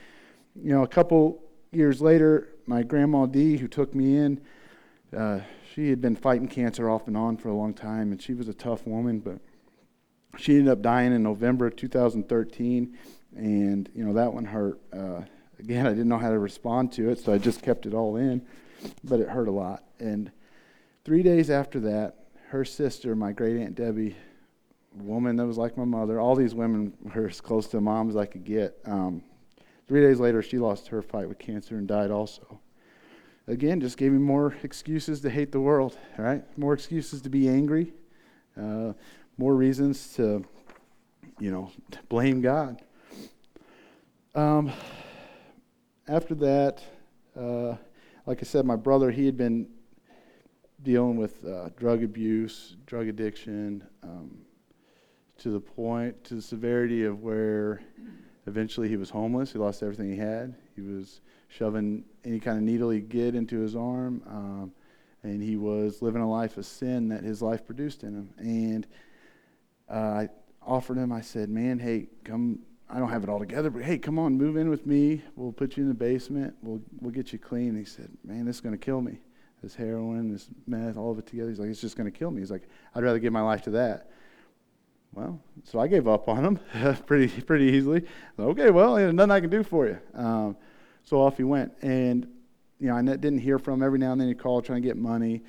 you 0.55 0.73
know, 0.73 0.83
a 0.83 0.89
couple 0.89 1.43
years 1.73 2.01
later, 2.01 2.51
my 2.67 2.83
grandma 2.83 3.27
Dee, 3.27 3.57
who 3.57 3.69
took 3.69 3.95
me 3.95 4.17
in, 4.17 4.41
uh, 5.17 5.41
she 5.75 5.89
had 5.89 6.01
been 6.01 6.17
fighting 6.17 6.49
cancer 6.49 6.91
off 6.91 7.07
and 7.07 7.17
on 7.17 7.37
for 7.37 7.49
a 7.49 7.55
long 7.55 7.75
time, 7.75 8.13
and 8.13 8.21
she 8.21 8.35
was 8.35 8.49
a 8.49 8.55
tough 8.55 8.87
woman, 8.87 9.21
but 9.21 9.39
she 10.39 10.57
ended 10.57 10.69
up 10.69 10.83
dying 10.83 11.13
in 11.13 11.23
November 11.23 11.67
of 11.67 11.77
2013, 11.77 12.97
and 13.37 13.89
you 13.95 14.05
know 14.05 14.13
that 14.13 14.33
one 14.33 14.45
hurt. 14.45 14.81
Uh, 14.93 15.23
again, 15.59 15.87
I 15.87 15.91
didn't 15.91 16.09
know 16.09 16.19
how 16.19 16.31
to 16.31 16.39
respond 16.39 16.93
to 16.93 17.11
it, 17.11 17.19
so 17.19 17.33
I 17.33 17.39
just 17.39 17.63
kept 17.63 17.87
it 17.87 17.95
all 17.95 18.17
in, 18.17 18.43
but 19.05 19.21
it 19.21 19.29
hurt 19.29 19.49
a 19.49 19.53
lot. 19.53 19.85
And 19.99 20.31
three 21.05 21.23
days 21.23 21.51
after 21.51 21.81
that, 21.81 22.17
her 22.51 22.65
sister, 22.65 23.15
my 23.15 23.31
great 23.31 23.57
aunt 23.57 23.77
Debbie, 23.77 24.17
woman 24.93 25.37
that 25.37 25.47
was 25.47 25.57
like 25.57 25.77
my 25.77 25.85
mother, 25.85 26.19
all 26.19 26.35
these 26.35 26.53
women 26.53 26.93
were 27.15 27.29
as 27.29 27.41
close 27.41 27.69
to 27.69 27.81
mom 27.81 28.09
as 28.09 28.17
I 28.17 28.27
could 28.27 28.45
get. 28.45 28.77
Um, 28.85 29.23
three 29.87 30.01
days 30.01 30.19
later, 30.19 30.43
she 30.43 30.59
lost 30.59 30.89
her 30.89 31.01
fight 31.01 31.29
with 31.29 31.39
cancer 31.39 31.77
and 31.77 31.87
died 31.87 32.11
also. 32.11 32.61
Again, 33.47 33.81
just 33.81 33.97
gave 33.97 34.11
me 34.11 34.19
more 34.19 34.57
excuses 34.65 35.21
to 35.21 35.31
hate 35.31 35.53
the 35.53 35.61
world, 35.61 35.97
right? 36.19 36.43
More 36.59 36.75
excuses 36.75 37.23
to 37.23 37.31
be 37.31 37.49
angry, 37.49 37.93
uh, 38.61 38.95
more 39.39 39.55
reasons 39.55 40.13
to, 40.15 40.45
you 41.39 41.53
know, 41.53 41.71
blame 42.09 42.41
God. 42.41 42.83
Um, 44.35 44.73
after 46.09 46.35
that, 46.35 46.83
uh, 47.39 47.77
like 48.27 48.41
I 48.41 48.45
said, 48.45 48.67
my 48.67 48.77
brother, 48.77 49.13
he 49.13 49.27
had 49.27 49.37
been 49.37 49.69
dealing 50.83 51.17
with 51.17 51.45
uh, 51.45 51.69
drug 51.77 52.03
abuse, 52.03 52.77
drug 52.87 53.09
addiction, 53.09 53.85
um, 54.03 54.39
to 55.39 55.51
the 55.51 55.61
point, 55.61 56.23
to 56.25 56.35
the 56.35 56.43
severity 56.43 57.05
of 57.05 57.23
where 57.23 57.81
eventually 58.47 58.89
he 58.89 58.97
was 58.97 59.11
homeless. 59.11 59.53
He 59.53 59.59
lost 59.59 59.83
everything 59.83 60.11
he 60.11 60.19
had. 60.19 60.55
He 60.77 60.83
was 60.83 61.21
shoving 61.49 62.05
any 62.25 62.39
kind 62.39 62.59
of 62.59 62.63
needle 62.63 62.91
he 62.91 63.01
get 63.01 63.35
into 63.35 63.59
his 63.59 63.75
arm. 63.75 64.23
Um, 64.27 64.73
and 65.23 65.43
he 65.43 65.57
was 65.57 66.03
living 66.03 66.23
a 66.23 66.31
life 66.31 66.57
of 66.57 66.67
sin 66.67 67.09
that 67.09 67.23
his 67.23 67.43
life 67.43 67.67
produced 67.67 68.03
in 68.03 68.15
him. 68.15 68.31
And 68.39 68.87
uh, 69.91 69.95
I 69.95 70.29
offered 70.63 70.97
him, 70.97 71.13
I 71.13 71.21
said, 71.21 71.49
Man, 71.49 71.79
hey, 71.79 72.09
come. 72.25 72.61
I 72.93 72.99
don't 72.99 73.11
have 73.11 73.23
it 73.23 73.29
all 73.29 73.39
together, 73.39 73.71
but 73.71 73.85
hey, 73.85 73.99
come 73.99 74.19
on, 74.19 74.37
move 74.37 74.57
in 74.57 74.69
with 74.69 74.85
me. 74.85 75.23
We'll 75.37 75.53
put 75.53 75.77
you 75.77 75.85
in 75.85 75.89
the 75.89 75.95
basement. 75.95 76.57
We'll, 76.61 76.81
we'll 77.01 77.13
get 77.13 77.33
you 77.33 77.39
clean. 77.39 77.69
And 77.69 77.79
he 77.79 77.85
said, 77.85 78.11
Man, 78.25 78.47
this 78.47 78.57
is 78.57 78.61
going 78.61 78.77
to 78.77 78.85
kill 78.85 79.01
me. 79.01 79.21
This 79.63 79.75
heroin, 79.75 80.33
this 80.33 80.49
meth, 80.67 80.97
all 80.97 81.11
of 81.11 81.19
it 81.19 81.27
together. 81.27 81.51
He's 81.51 81.59
like, 81.59 81.69
It's 81.69 81.81
just 81.81 81.97
going 81.97 82.11
to 82.11 82.17
kill 82.17 82.31
me. 82.31 82.41
He's 82.41 82.51
like, 82.51 82.69
I'd 82.95 83.03
rather 83.03 83.19
give 83.19 83.33
my 83.33 83.43
life 83.43 83.63
to 83.63 83.71
that. 83.73 84.11
Well, 85.13 85.41
so 85.65 85.81
I 85.81 85.89
gave 85.89 86.07
up 86.07 86.29
on 86.29 86.45
him 86.45 86.97
pretty 87.07 87.29
pretty 87.43 87.65
easily. 87.65 88.05
Okay, 88.39 88.71
well, 88.71 88.95
there's 88.95 89.13
nothing 89.13 89.31
I 89.33 89.41
can 89.41 89.51
do 89.51 89.63
for 89.63 89.87
you. 89.87 89.99
Um, 90.15 90.57
so 91.03 91.21
off 91.21 91.37
he 91.37 91.45
went, 91.45 91.73
and 91.83 92.29
you 92.79 92.89
know, 92.89 92.97
I 92.97 93.03
didn't 93.03 93.39
hear 93.39 93.59
from 93.59 93.75
him. 93.75 93.83
Every 93.83 93.99
now 93.99 94.13
and 94.13 94.21
then 94.21 94.29
he 94.29 94.35
called 94.35 94.65
trying 94.65 94.83
to 94.83 94.89
get 94.89 94.97
money, 94.97 95.43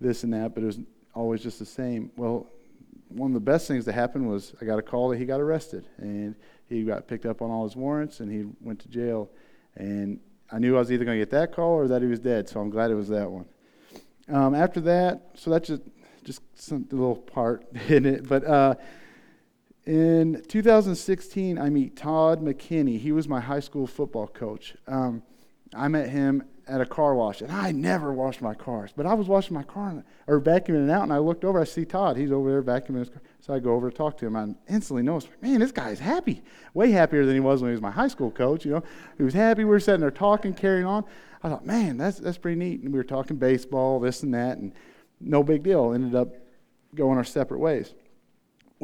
this 0.00 0.24
and 0.24 0.32
that, 0.34 0.54
but 0.54 0.62
it 0.62 0.66
was 0.66 0.80
always 1.14 1.42
just 1.42 1.58
the 1.58 1.64
same. 1.64 2.10
Well, 2.16 2.48
one 3.08 3.30
of 3.30 3.34
the 3.34 3.40
best 3.40 3.68
things 3.68 3.84
that 3.84 3.92
happened 3.92 4.28
was 4.28 4.54
I 4.60 4.64
got 4.64 4.78
a 4.78 4.82
call 4.82 5.08
that 5.10 5.18
he 5.18 5.24
got 5.24 5.40
arrested, 5.40 5.86
and 5.98 6.34
he 6.68 6.82
got 6.82 7.06
picked 7.06 7.26
up 7.26 7.40
on 7.40 7.50
all 7.50 7.64
his 7.64 7.76
warrants, 7.76 8.20
and 8.20 8.30
he 8.30 8.50
went 8.60 8.80
to 8.80 8.88
jail. 8.88 9.30
And 9.76 10.18
I 10.50 10.58
knew 10.58 10.76
I 10.76 10.78
was 10.78 10.92
either 10.92 11.04
going 11.04 11.18
to 11.18 11.22
get 11.22 11.30
that 11.30 11.52
call 11.52 11.72
or 11.72 11.88
that 11.88 12.02
he 12.02 12.08
was 12.08 12.20
dead, 12.20 12.48
so 12.48 12.60
I'm 12.60 12.70
glad 12.70 12.90
it 12.90 12.94
was 12.94 13.08
that 13.08 13.30
one. 13.30 13.46
Um, 14.28 14.54
after 14.54 14.80
that, 14.82 15.30
so 15.34 15.50
that's 15.50 15.68
just 15.68 15.82
just 16.24 16.40
some 16.54 16.86
little 16.90 17.16
part 17.16 17.66
in 17.88 18.06
it, 18.06 18.28
but. 18.28 18.44
Uh, 18.44 18.74
in 19.86 20.42
2016, 20.48 21.58
I 21.58 21.68
meet 21.68 21.94
Todd 21.94 22.40
McKinney. 22.40 22.98
He 22.98 23.12
was 23.12 23.28
my 23.28 23.38
high 23.38 23.60
school 23.60 23.86
football 23.86 24.26
coach. 24.26 24.74
Um, 24.86 25.22
I 25.74 25.88
met 25.88 26.08
him 26.08 26.42
at 26.66 26.80
a 26.80 26.86
car 26.86 27.14
wash, 27.14 27.40
and 27.42 27.52
I 27.52 27.72
never 27.72 28.12
washed 28.12 28.40
my 28.40 28.54
cars, 28.54 28.92
but 28.96 29.06
I 29.06 29.14
was 29.14 29.28
washing 29.28 29.54
my 29.54 29.62
car 29.62 29.90
and, 29.90 30.04
or 30.26 30.40
vacuuming 30.40 30.88
it 30.88 30.90
out, 30.90 31.02
and 31.02 31.12
I 31.12 31.18
looked 31.18 31.44
over. 31.44 31.60
I 31.60 31.64
see 31.64 31.84
Todd. 31.84 32.16
He's 32.16 32.32
over 32.32 32.50
there 32.50 32.62
vacuuming 32.62 33.00
his 33.00 33.10
car. 33.10 33.20
So 33.40 33.52
I 33.52 33.58
go 33.58 33.74
over 33.74 33.90
to 33.90 33.96
talk 33.96 34.16
to 34.18 34.26
him. 34.26 34.36
I 34.36 34.54
instantly 34.72 35.02
noticed, 35.02 35.28
man, 35.42 35.60
this 35.60 35.72
guy's 35.72 35.98
happy, 35.98 36.42
way 36.72 36.90
happier 36.90 37.26
than 37.26 37.34
he 37.34 37.40
was 37.40 37.60
when 37.60 37.70
he 37.70 37.74
was 37.74 37.82
my 37.82 37.90
high 37.90 38.08
school 38.08 38.30
coach. 38.30 38.64
You 38.64 38.72
know, 38.72 38.82
he 39.18 39.22
was 39.22 39.34
happy. 39.34 39.64
We 39.64 39.70
were 39.70 39.80
sitting 39.80 40.00
there 40.00 40.10
talking, 40.10 40.54
carrying 40.54 40.86
on. 40.86 41.04
I 41.42 41.50
thought, 41.50 41.66
man, 41.66 41.98
that's 41.98 42.18
that's 42.18 42.38
pretty 42.38 42.58
neat. 42.58 42.80
And 42.80 42.92
we 42.92 42.98
were 42.98 43.04
talking 43.04 43.36
baseball, 43.36 44.00
this 44.00 44.22
and 44.22 44.32
that, 44.32 44.56
and 44.56 44.72
no 45.20 45.42
big 45.42 45.62
deal. 45.62 45.92
Ended 45.92 46.14
up 46.14 46.28
going 46.94 47.18
our 47.18 47.24
separate 47.24 47.60
ways. 47.60 47.94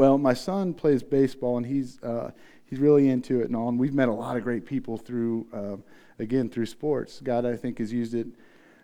Well, 0.01 0.17
my 0.17 0.33
son 0.33 0.73
plays 0.73 1.03
baseball, 1.03 1.59
and 1.59 1.67
he's 1.67 2.03
uh, 2.03 2.31
he's 2.65 2.79
really 2.79 3.11
into 3.11 3.43
it 3.43 3.49
and 3.49 3.55
all. 3.55 3.69
And 3.69 3.79
we've 3.79 3.93
met 3.93 4.09
a 4.09 4.13
lot 4.15 4.39
of 4.39 4.43
great 4.43 4.65
people 4.65 4.97
through, 4.97 5.47
uh, 5.53 5.77
again, 6.19 6.49
through 6.49 6.65
sports. 6.65 7.21
God, 7.21 7.45
I 7.45 7.55
think, 7.55 7.81
has 7.81 7.93
used 7.93 8.15
it 8.15 8.27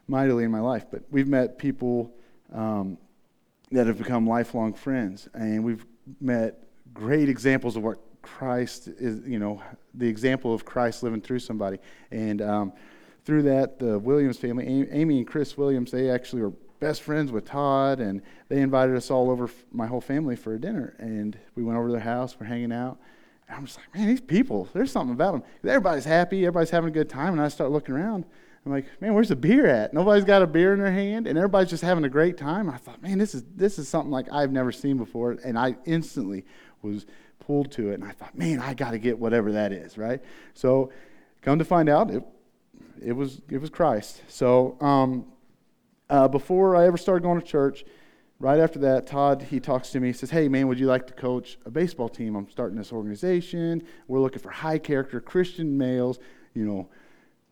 mightily 0.09 0.45
in 0.45 0.51
my 0.51 0.61
life. 0.61 0.85
But 0.91 1.05
we've 1.11 1.27
met 1.27 1.57
people 1.57 2.13
um, 2.53 2.99
that 3.71 3.87
have 3.87 3.97
become 3.97 4.27
lifelong 4.27 4.75
friends, 4.75 5.27
and 5.33 5.65
we've 5.65 5.87
met 6.21 6.63
great 6.93 7.31
examples 7.31 7.77
of 7.77 7.83
what 7.83 7.97
Christ 8.21 8.89
is. 8.89 9.27
You 9.27 9.39
know, 9.39 9.63
the 9.95 10.07
example 10.07 10.53
of 10.53 10.67
Christ 10.67 11.03
living 11.03 11.23
through 11.23 11.39
somebody, 11.39 11.79
and 12.11 12.43
um, 12.43 12.73
through 13.25 13.45
that, 13.45 13.79
the 13.79 13.99
Williams 13.99 14.37
family, 14.37 14.87
Amy 14.91 15.17
and 15.17 15.27
Chris 15.27 15.57
Williams, 15.57 15.91
they 15.91 16.11
actually 16.11 16.43
were 16.43 16.53
best 16.81 17.03
friends 17.03 17.33
with 17.33 17.45
Todd, 17.45 18.01
and 18.01 18.23
they 18.49 18.61
invited 18.61 18.97
us 18.97 19.11
all 19.11 19.31
over, 19.31 19.51
my 19.73 19.87
whole 19.87 20.01
family, 20.01 20.37
for 20.37 20.55
a 20.55 20.61
dinner. 20.61 20.95
And 20.99 21.39
we 21.55 21.63
went 21.63 21.79
over 21.79 21.89
to 21.89 21.93
their 21.93 22.01
house, 22.01 22.37
we're 22.39 22.47
hanging 22.47 22.73
out. 22.73 22.99
And 23.49 23.57
I'm 23.57 23.67
just 23.67 23.79
like, 23.79 23.95
man, 23.95 24.09
these 24.09 24.21
people, 24.21 24.69
there's 24.73 24.91
something 24.91 25.15
about 25.15 25.33
them. 25.33 25.43
Everybody's 25.65 26.05
happy, 26.05 26.41
everybody's 26.41 26.71
having 26.71 26.89
a 26.89 26.93
good 26.93 27.09
time. 27.09 27.33
And 27.33 27.41
I 27.41 27.49
start 27.49 27.71
looking 27.71 27.95
around. 27.95 28.25
I'm 28.65 28.73
like, 28.73 28.87
man, 29.01 29.15
where's 29.15 29.29
the 29.29 29.37
beer 29.37 29.67
at? 29.67 29.95
Nobody's 29.95 30.25
got 30.25 30.43
a 30.43 30.47
beer 30.47 30.73
in 30.73 30.81
their 30.81 30.91
hand, 30.91 31.29
and 31.29 31.39
everybody's 31.39 31.71
just 31.71 31.85
having 31.85 32.05
a 32.05 32.09
great 32.09 32.37
time. 32.37 32.69
I 32.69 32.77
thought, 32.77 33.01
man, 33.01 33.17
this 33.17 33.33
is 33.33 33.45
this 33.55 33.79
is 33.79 33.89
something 33.89 34.11
like 34.11 34.27
I've 34.33 34.51
never 34.51 34.73
seen 34.73 34.97
before, 34.97 35.39
and 35.45 35.57
I 35.57 35.77
instantly 35.85 36.45
was 36.83 37.07
pulled 37.39 37.71
to 37.73 37.91
it, 37.91 37.95
and 37.95 38.05
I 38.05 38.11
thought, 38.11 38.37
man, 38.37 38.59
I 38.59 38.75
got 38.75 38.91
to 38.91 38.99
get 38.99 39.21
whatever 39.21 39.53
that 39.53 39.73
is, 39.73 39.97
right? 39.97 40.21
So, 40.55 40.91
come 41.43 41.61
to 41.61 41.65
find 41.65 41.89
out, 41.89 42.11
it 42.11 42.25
it 43.01 43.13
was 43.13 43.41
it 43.49 43.59
was 43.59 43.71
Christ. 43.71 44.23
So, 44.27 44.77
um, 44.81 45.27
uh, 46.09 46.29
before 46.29 46.77
I 46.77 46.87
ever 46.87 46.97
started 46.97 47.23
going 47.23 47.41
to 47.41 47.47
church, 47.47 47.85
right 48.39 48.59
after 48.59 48.79
that, 48.81 49.07
Todd, 49.07 49.43
he 49.51 49.61
talks 49.61 49.91
to 49.91 50.01
me. 50.01 50.09
He 50.09 50.13
says, 50.13 50.31
Hey, 50.31 50.49
man, 50.49 50.69
would 50.69 50.79
you 50.79 50.87
like 50.87 51.07
to 51.09 51.13
coach 51.13 51.59
a 51.65 51.71
baseball 51.71 52.09
team? 52.09 52.37
I'm 52.37 52.49
starting 52.49 52.79
this 52.79 52.93
organization. 52.93 53.83
We're 54.09 54.21
looking 54.21 54.41
for 54.41 54.51
high 54.51 54.79
character 54.79 55.21
Christian 55.21 55.77
males. 55.77 56.19
You 56.55 56.65
know, 56.65 56.89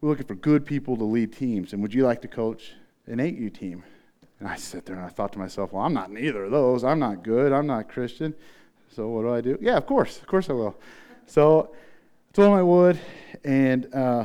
we're 0.00 0.10
looking 0.10 0.26
for 0.26 0.34
good 0.34 0.66
people 0.66 0.96
to 0.96 1.04
lead 1.04 1.32
teams. 1.32 1.72
And 1.72 1.82
would 1.82 1.94
you 1.94 2.04
like 2.04 2.22
to 2.22 2.28
coach 2.28 2.72
an 3.06 3.18
8U 3.18 3.52
team? 3.52 3.84
And 4.40 4.48
I 4.48 4.56
sit 4.56 4.84
there 4.84 4.96
and 4.96 5.04
I 5.04 5.08
thought 5.08 5.32
to 5.32 5.38
myself, 5.38 5.72
Well, 5.72 5.82
I'm 5.82 5.94
not 5.94 6.10
in 6.10 6.18
either 6.18 6.44
of 6.44 6.50
those. 6.50 6.84
I'm 6.84 6.98
not 6.98 7.22
good. 7.22 7.52
I'm 7.52 7.66
not 7.66 7.88
Christian. 7.88 8.34
So 8.94 9.08
what 9.08 9.22
do 9.22 9.34
I 9.34 9.40
do? 9.40 9.58
Yeah, 9.60 9.76
of 9.76 9.86
course. 9.86 10.18
Of 10.18 10.26
course 10.26 10.48
I 10.50 10.52
will. 10.52 10.78
So 11.26 11.74
I 12.30 12.32
told 12.32 12.48
him 12.48 12.54
I 12.54 12.62
would. 12.62 12.98
And 13.44 13.92
uh, 13.94 14.24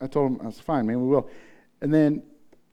I 0.00 0.06
told 0.06 0.32
him, 0.32 0.40
I 0.42 0.46
was 0.46 0.60
fine, 0.60 0.86
man, 0.86 1.00
we 1.00 1.08
will. 1.08 1.28
And 1.80 1.92
then 1.92 2.22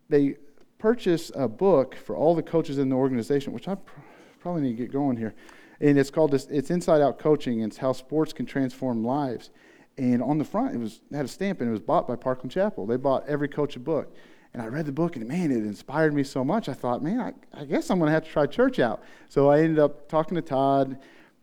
they 0.10 0.36
purchase 0.78 1.32
a 1.36 1.48
book 1.48 1.96
for 1.96 2.15
all 2.15 2.36
the 2.36 2.44
coaches 2.44 2.78
in 2.78 2.89
the 2.89 2.96
organization, 2.96 3.54
which 3.54 3.68
I 3.68 3.76
pr- 3.76 4.00
probably 4.39 4.62
need 4.63 4.78
to 4.78 4.84
get 4.84 4.91
going 4.91 5.18
here. 5.18 5.34
And 5.80 5.98
it's 5.98 6.10
called 6.10 6.32
this, 6.32 6.46
it's 6.46 6.70
Inside 6.70 7.02
Out 7.02 7.20
Coaching. 7.20 7.62
It's 7.62 7.78
how 7.78 7.91
sports 7.91 8.34
can 8.34 8.46
transform 8.46 9.04
lives. 9.04 9.50
And 9.98 10.22
on 10.22 10.38
the 10.38 10.46
front, 10.46 10.76
it 10.76 10.78
was 10.78 11.02
it 11.10 11.15
had 11.15 11.26
a 11.26 11.30
stamp, 11.30 11.62
and 11.62 11.70
it 11.70 11.72
was 11.72 11.82
bought 11.82 12.08
by 12.08 12.15
Parkland 12.15 12.52
Chapel. 12.52 12.86
They 12.86 12.98
bought 12.98 13.26
every 13.28 13.48
coach 13.48 13.76
a 13.76 13.80
book. 13.80 14.13
And 14.54 14.62
I 14.62 14.68
read 14.68 14.86
the 14.86 14.91
book, 14.91 15.15
and 15.15 15.28
man, 15.28 15.52
it 15.52 15.58
inspired 15.58 16.13
me 16.13 16.24
so 16.24 16.44
much. 16.44 16.70
I 16.70 16.74
thought, 16.74 17.04
man, 17.04 17.20
I, 17.20 17.62
I 17.62 17.65
guess 17.65 17.89
I'm 17.89 18.00
going 18.00 18.08
to 18.08 18.13
have 18.13 18.24
to 18.24 18.30
try 18.30 18.46
church 18.46 18.80
out. 18.80 19.04
So 19.28 19.50
I 19.50 19.60
ended 19.60 19.80
up 19.80 20.08
talking 20.08 20.36
to 20.36 20.41
Todd. 20.41 20.98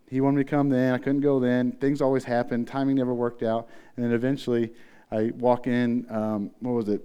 He 0.09 0.21
wanted 0.21 0.39
me 0.39 0.45
to 0.45 0.51
come 0.51 0.69
then. 0.69 0.95
I 0.95 0.99
couldn't 0.99 1.21
go 1.21 1.39
then. 1.39 1.73
Things 1.73 2.01
always 2.01 2.25
happen. 2.25 2.65
Timing 2.65 2.97
never 2.97 3.13
worked 3.13 3.43
out. 3.43 3.69
And 3.97 4.05
then 4.05 4.13
eventually, 4.13 4.73
I 5.11 5.33
walk 5.37 5.67
in. 5.67 6.07
Um, 6.11 6.51
what 6.61 6.73
was 6.73 6.89
it? 6.89 7.03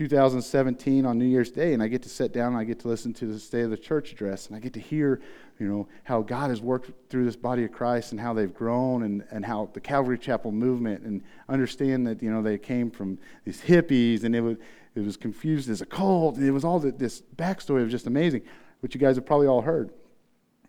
2017 0.00 1.04
on 1.04 1.18
New 1.18 1.26
Year's 1.26 1.50
Day, 1.50 1.74
and 1.74 1.82
I 1.82 1.86
get 1.86 2.00
to 2.04 2.08
sit 2.08 2.32
down 2.32 2.52
and 2.52 2.56
I 2.56 2.64
get 2.64 2.80
to 2.80 2.88
listen 2.88 3.12
to 3.12 3.26
the 3.26 3.38
State 3.38 3.64
of 3.64 3.70
the 3.70 3.76
Church 3.76 4.12
address, 4.12 4.46
and 4.46 4.56
I 4.56 4.58
get 4.58 4.72
to 4.72 4.80
hear, 4.80 5.20
you 5.58 5.68
know, 5.68 5.88
how 6.04 6.22
God 6.22 6.48
has 6.48 6.62
worked 6.62 6.90
through 7.10 7.26
this 7.26 7.36
body 7.36 7.64
of 7.64 7.72
Christ 7.72 8.12
and 8.12 8.18
how 8.18 8.32
they've 8.32 8.54
grown, 8.54 9.02
and, 9.02 9.22
and 9.30 9.44
how 9.44 9.68
the 9.74 9.80
Calvary 9.80 10.16
Chapel 10.16 10.52
movement, 10.52 11.02
and 11.02 11.22
understand 11.50 12.06
that 12.06 12.22
you 12.22 12.30
know 12.30 12.40
they 12.40 12.56
came 12.56 12.90
from 12.90 13.18
these 13.44 13.60
hippies, 13.60 14.24
and 14.24 14.34
it 14.34 14.40
was 14.40 14.56
it 14.94 15.04
was 15.04 15.18
confused 15.18 15.68
as 15.68 15.82
a 15.82 15.86
cult, 15.86 16.36
and 16.36 16.46
it 16.46 16.50
was 16.50 16.64
all 16.64 16.78
the, 16.78 16.92
this 16.92 17.22
backstory 17.36 17.82
of 17.82 17.90
just 17.90 18.06
amazing, 18.06 18.40
which 18.80 18.94
you 18.94 19.00
guys 19.02 19.16
have 19.16 19.26
probably 19.26 19.48
all 19.48 19.60
heard. 19.60 19.90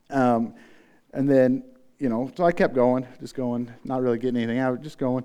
Um, 0.10 0.56
and 1.14 1.30
then 1.30 1.64
you 2.00 2.10
know, 2.10 2.30
so 2.36 2.44
I 2.44 2.52
kept 2.52 2.76
going, 2.76 3.08
just 3.22 3.36
going, 3.36 3.72
not 3.86 4.02
really 4.02 4.18
getting 4.18 4.42
anything 4.42 4.60
out, 4.60 4.82
just 4.82 4.98
going. 4.98 5.24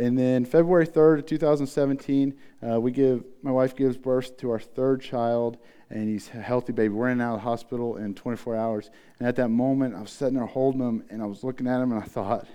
And 0.00 0.16
then 0.16 0.46
February 0.46 0.86
3rd 0.86 1.18
of 1.18 1.26
2017, 1.26 2.34
uh, 2.66 2.80
we 2.80 2.90
give 2.90 3.22
my 3.42 3.50
wife 3.50 3.76
gives 3.76 3.98
birth 3.98 4.34
to 4.38 4.50
our 4.50 4.58
third 4.58 5.02
child, 5.02 5.58
and 5.90 6.08
he's 6.08 6.30
a 6.30 6.40
healthy 6.40 6.72
baby. 6.72 6.88
We're 6.88 7.08
in 7.08 7.20
and 7.20 7.22
out 7.22 7.34
of 7.34 7.40
the 7.40 7.44
hospital 7.44 7.98
in 7.98 8.14
24 8.14 8.56
hours. 8.56 8.90
And 9.18 9.28
at 9.28 9.36
that 9.36 9.50
moment, 9.50 9.94
I 9.94 10.00
was 10.00 10.10
sitting 10.10 10.36
there 10.36 10.46
holding 10.46 10.80
him, 10.80 11.04
and 11.10 11.20
I 11.20 11.26
was 11.26 11.44
looking 11.44 11.66
at 11.66 11.82
him, 11.82 11.92
and 11.92 12.02
I 12.02 12.06
thought, 12.06 12.46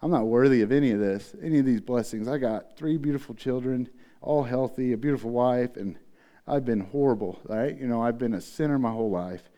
I'm 0.00 0.12
not 0.12 0.28
worthy 0.28 0.62
of 0.62 0.70
any 0.70 0.92
of 0.92 1.00
this, 1.00 1.34
any 1.42 1.58
of 1.58 1.66
these 1.66 1.80
blessings. 1.80 2.28
I 2.28 2.38
got 2.38 2.76
three 2.76 2.98
beautiful 2.98 3.34
children, 3.34 3.88
all 4.20 4.44
healthy, 4.44 4.92
a 4.92 4.96
beautiful 4.96 5.32
wife, 5.32 5.76
and 5.76 5.98
I've 6.46 6.64
been 6.64 6.80
horrible, 6.80 7.40
right? 7.48 7.76
You 7.76 7.88
know, 7.88 8.00
I've 8.00 8.18
been 8.18 8.34
a 8.34 8.40
sinner 8.40 8.78
my 8.78 8.92
whole 8.92 9.10
life. 9.10 9.50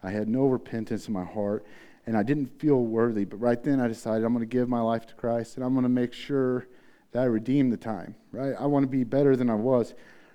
I 0.00 0.12
had 0.12 0.28
no 0.28 0.46
repentance 0.46 1.08
in 1.08 1.12
my 1.12 1.24
heart 1.24 1.66
and 2.08 2.16
I 2.16 2.22
didn't 2.22 2.58
feel 2.58 2.80
worthy. 2.84 3.26
But 3.26 3.36
right 3.36 3.62
then 3.62 3.80
I 3.80 3.86
decided 3.86 4.24
I'm 4.24 4.32
going 4.32 4.40
to 4.40 4.50
give 4.50 4.66
my 4.66 4.80
life 4.80 5.06
to 5.08 5.14
Christ 5.14 5.56
and 5.56 5.64
I'm 5.64 5.74
going 5.74 5.82
to 5.82 5.90
make 5.90 6.14
sure 6.14 6.66
that 7.12 7.20
I 7.20 7.24
redeem 7.26 7.68
the 7.68 7.76
time, 7.76 8.14
right? 8.32 8.54
I 8.58 8.64
want 8.64 8.84
to 8.84 8.88
be 8.88 9.04
better 9.04 9.36
than 9.36 9.50
I 9.50 9.54
was. 9.54 9.92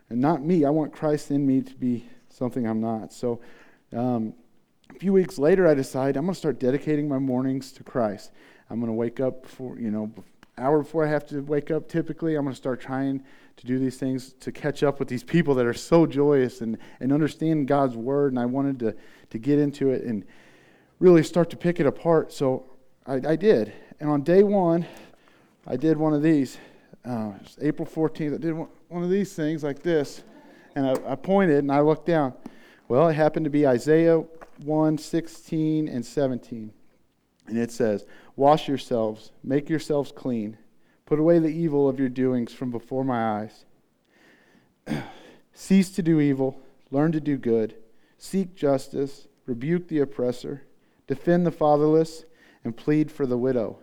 And 0.07 0.21
not 0.21 0.43
me. 0.43 0.65
I 0.65 0.69
want 0.69 0.93
Christ 0.93 1.31
in 1.31 1.47
me 1.47 1.61
to 1.63 1.73
be 1.73 2.05
something 2.29 2.67
I'm 2.67 2.79
not. 2.79 3.11
So 3.11 3.41
um, 3.91 4.35
a 4.91 4.99
few 4.99 5.13
weeks 5.13 5.39
later, 5.39 5.67
I 5.67 5.73
decided 5.73 6.15
I'm 6.15 6.25
going 6.25 6.35
to 6.35 6.39
start 6.39 6.59
dedicating 6.59 7.09
my 7.09 7.17
mornings 7.17 7.71
to 7.71 7.83
Christ. 7.83 8.31
I'm 8.69 8.79
going 8.79 8.91
to 8.91 8.93
wake 8.93 9.19
up 9.19 9.41
before, 9.41 9.79
you 9.79 9.89
know, 9.89 10.11
hour 10.59 10.83
before 10.83 11.03
I 11.03 11.09
have 11.09 11.25
to 11.29 11.41
wake 11.41 11.71
up 11.71 11.89
typically. 11.89 12.35
I'm 12.35 12.43
going 12.43 12.53
to 12.53 12.57
start 12.57 12.81
trying 12.81 13.23
to 13.57 13.65
do 13.65 13.79
these 13.79 13.97
things 13.97 14.33
to 14.41 14.51
catch 14.51 14.83
up 14.83 14.99
with 14.99 15.07
these 15.07 15.23
people 15.23 15.55
that 15.55 15.65
are 15.65 15.73
so 15.73 16.05
joyous 16.05 16.61
and, 16.61 16.77
and 16.99 17.11
understand 17.11 17.67
God's 17.67 17.95
word. 17.95 18.31
And 18.31 18.39
I 18.39 18.45
wanted 18.45 18.77
to, 18.81 18.95
to 19.31 19.39
get 19.39 19.57
into 19.57 19.89
it 19.89 20.03
and 20.03 20.23
really 20.99 21.23
start 21.23 21.49
to 21.51 21.57
pick 21.57 21.79
it 21.79 21.85
apart. 21.85 22.31
So 22.31 22.65
I, 23.05 23.15
I 23.15 23.35
did. 23.35 23.73
And 23.99 24.09
on 24.09 24.21
day 24.21 24.43
one, 24.43 24.85
I 25.67 25.75
did 25.75 25.97
one 25.97 26.13
of 26.13 26.21
these. 26.21 26.57
Uh, 27.05 27.33
April 27.61 27.87
14th, 27.87 28.35
I 28.35 28.37
did 28.37 28.53
one, 28.53 29.03
of 29.03 29.09
these 29.09 29.33
things 29.33 29.63
like 29.63 29.83
this. 29.83 30.23
And 30.75 30.85
I, 30.85 31.11
I 31.11 31.15
pointed 31.15 31.59
and 31.59 31.71
I 31.71 31.81
looked 31.81 32.05
down. 32.05 32.33
Well, 32.87 33.07
it 33.07 33.13
happened 33.13 33.45
to 33.45 33.49
be 33.49 33.67
Isaiah 33.67 34.23
1 34.63 34.97
16 34.97 35.87
and 35.87 36.05
17. 36.05 36.71
And 37.47 37.57
it 37.57 37.71
says, 37.71 38.05
Wash 38.35 38.67
yourselves, 38.67 39.31
make 39.43 39.69
yourselves 39.69 40.11
clean, 40.11 40.57
put 41.05 41.19
away 41.19 41.39
the 41.39 41.47
evil 41.47 41.89
of 41.89 41.99
your 41.99 42.09
doings 42.09 42.53
from 42.53 42.71
before 42.71 43.03
my 43.03 43.41
eyes. 43.41 43.65
Cease 45.53 45.91
to 45.91 46.01
do 46.01 46.19
evil, 46.19 46.59
learn 46.89 47.11
to 47.11 47.19
do 47.19 47.37
good, 47.37 47.75
seek 48.17 48.55
justice, 48.55 49.27
rebuke 49.45 49.87
the 49.87 49.99
oppressor, 49.99 50.63
defend 51.07 51.45
the 51.45 51.51
fatherless, 51.51 52.25
and 52.63 52.75
plead 52.75 53.11
for 53.11 53.25
the 53.25 53.37
widow. 53.37 53.77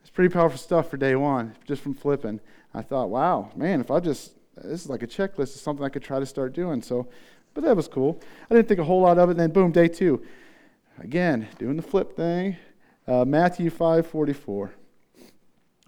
It's 0.00 0.10
pretty 0.10 0.32
powerful 0.32 0.58
stuff 0.58 0.90
for 0.90 0.96
day 0.96 1.16
one, 1.16 1.54
just 1.66 1.82
from 1.82 1.94
flipping. 1.94 2.40
I 2.74 2.82
thought, 2.82 3.10
wow, 3.10 3.50
man, 3.56 3.80
if 3.80 3.90
I 3.90 4.00
just, 4.00 4.34
this 4.56 4.82
is 4.82 4.88
like 4.88 5.02
a 5.02 5.06
checklist 5.06 5.54
of 5.54 5.60
something 5.60 5.84
I 5.84 5.88
could 5.88 6.02
try 6.02 6.20
to 6.20 6.26
start 6.26 6.52
doing. 6.52 6.82
So, 6.82 7.08
but 7.54 7.64
that 7.64 7.76
was 7.76 7.88
cool. 7.88 8.20
I 8.50 8.54
didn't 8.54 8.68
think 8.68 8.80
a 8.80 8.84
whole 8.84 9.00
lot 9.00 9.18
of 9.18 9.28
it. 9.28 9.32
And 9.32 9.40
then, 9.40 9.50
boom, 9.50 9.72
day 9.72 9.88
two. 9.88 10.22
Again, 10.98 11.48
doing 11.58 11.76
the 11.76 11.82
flip 11.82 12.16
thing. 12.16 12.56
Uh, 13.06 13.24
Matthew 13.24 13.70
5 13.70 14.06
44. 14.06 14.72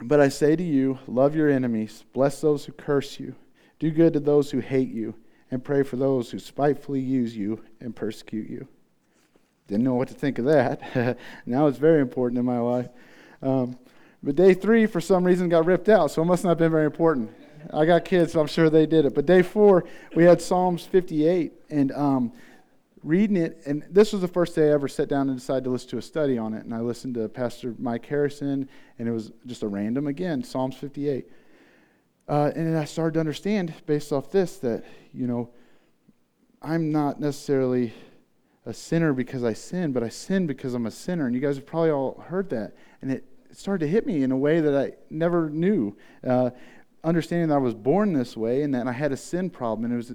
But 0.03 0.21
I 0.21 0.29
say 0.31 0.57
to 0.57 0.63
you, 0.63 0.99
love 1.07 1.37
your 1.37 1.51
enemies, 1.51 2.05
bless 2.15 2.41
those 2.41 2.65
who 2.65 2.73
curse 2.73 3.21
you, 3.21 3.35
do 3.79 3.91
good 3.91 4.15
to 4.15 4.21
those 4.21 4.51
who 4.51 4.61
hate 4.61 4.89
you, 4.89 5.15
and 5.51 5.63
pray 5.63 5.83
for 5.83 5.97
those 5.97 6.31
who 6.31 6.39
spitefully 6.39 7.01
use 7.01 7.37
you 7.37 7.63
and 7.81 7.95
persecute 7.95 8.49
you. 8.49 8.67
Didn't 9.71 9.85
know 9.85 9.95
what 9.95 10.09
to 10.09 10.15
think 10.15 10.41
of 10.41 10.47
that. 10.47 11.17
now 11.47 11.69
it's 11.69 11.79
very 11.79 12.01
important 12.01 12.41
in 12.41 12.45
my 12.45 12.59
life. 12.59 12.89
Um, 13.41 13.79
but 14.21 14.35
day 14.35 14.53
three, 14.53 14.85
for 14.87 15.01
some 15.01 15.23
reason, 15.23 15.49
got 15.49 15.65
ripped 15.65 15.89
out, 15.89 16.11
so 16.11 16.23
it 16.23 16.25
must 16.25 16.43
not 16.43 16.51
have 16.51 16.59
been 16.59 16.73
very 16.73 16.87
important. 16.87 17.31
I 17.73 17.85
got 17.85 18.05
kids, 18.05 18.33
so 18.33 18.41
I'm 18.41 18.49
sure 18.49 18.69
they 18.69 18.85
did 18.85 19.05
it. 19.05 19.15
But 19.15 19.27
day 19.27 19.43
four, 19.43 19.85
we 20.17 20.25
had 20.25 20.43
Psalms 20.43 20.85
58, 20.87 21.53
and 21.71 21.93
um, 21.93 22.33
reading 23.05 23.37
it, 23.37 23.63
and 23.65 23.85
this 23.89 24.13
was 24.13 24.23
the 24.23 24.29
first 24.29 24.57
day 24.57 24.71
I 24.71 24.73
ever 24.73 24.89
sat 24.89 25.09
down 25.09 25.29
and 25.29 25.39
decided 25.39 25.63
to 25.63 25.71
listen 25.71 25.91
to 25.91 25.99
a 25.99 26.03
study 26.03 26.37
on 26.37 26.53
it. 26.53 26.65
And 26.65 26.75
I 26.75 26.81
listened 26.81 27.15
to 27.15 27.29
Pastor 27.29 27.77
Mike 27.79 28.05
Harrison, 28.05 28.69
and 28.99 29.09
it 29.09 29.13
was 29.13 29.31
just 29.47 29.63
a 29.63 29.69
random, 29.69 30.09
again, 30.09 30.43
Psalms 30.43 30.75
58. 30.75 31.29
Uh, 32.29 32.51
and 32.57 32.67
then 32.67 32.77
I 32.77 32.87
started 32.87 33.15
to 33.15 33.21
understand, 33.21 33.73
based 33.87 34.13
off 34.13 34.33
this, 34.33 34.57
that, 34.59 34.85
you 35.13 35.29
know, 35.29 35.51
I'm 36.61 36.91
not 36.91 37.21
necessarily 37.21 37.95
a 38.67 38.75
sinner 38.75 39.13
because 39.13 39.45
I 39.45 39.53
sin, 39.53 39.93
but 39.93 40.03
I 40.03 40.09
sin 40.09 40.47
because 40.47 40.75
I'm 40.75 40.87
a 40.87 40.91
sinner. 40.91 41.27
And 41.27 41.35
you 41.35 41.41
guys 41.41 41.57
have 41.57 41.67
probably 41.67 41.91
all 41.91 42.23
heard 42.27 42.51
that. 42.51 42.75
And 43.03 43.11
it 43.11 43.25
started 43.53 43.87
to 43.87 43.91
hit 43.91 44.07
me 44.07 44.23
in 44.23 44.33
a 44.33 44.37
way 44.37 44.61
that 44.61 44.77
I 44.77 44.93
never 45.09 45.51
knew. 45.51 45.97
Uh, 46.27 46.51
understanding 47.03 47.49
that 47.49 47.55
I 47.55 47.59
was 47.59 47.75
born 47.75 48.13
this 48.13 48.37
way 48.37 48.63
and 48.63 48.75
that 48.75 48.87
I 48.87 48.93
had 48.93 49.13
a 49.13 49.17
sin 49.17 49.51
problem, 49.51 49.85
and 49.85 49.95
it 49.95 49.97
was 49.97 50.13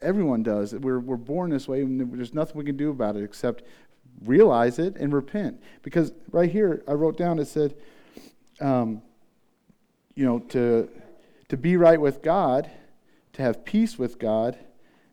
everyone 0.00 0.42
does. 0.42 0.74
We're, 0.74 1.00
we're 1.00 1.16
born 1.16 1.50
this 1.50 1.66
way, 1.66 1.82
and 1.82 2.12
there's 2.12 2.34
nothing 2.34 2.56
we 2.56 2.64
can 2.64 2.76
do 2.76 2.90
about 2.90 3.16
it 3.16 3.24
except 3.24 3.64
realize 4.24 4.78
it 4.78 4.96
and 4.96 5.12
repent. 5.12 5.60
Because 5.82 6.12
right 6.30 6.50
here, 6.50 6.82
I 6.86 6.92
wrote 6.92 7.16
down, 7.16 7.38
it 7.38 7.46
said, 7.46 7.74
um, 8.60 9.02
you 10.14 10.24
know, 10.24 10.40
to, 10.40 10.88
to 11.48 11.56
be 11.56 11.76
right 11.76 12.00
with 12.00 12.22
God, 12.22 12.70
to 13.34 13.42
have 13.42 13.64
peace 13.64 13.98
with 13.98 14.18
God, 14.18 14.58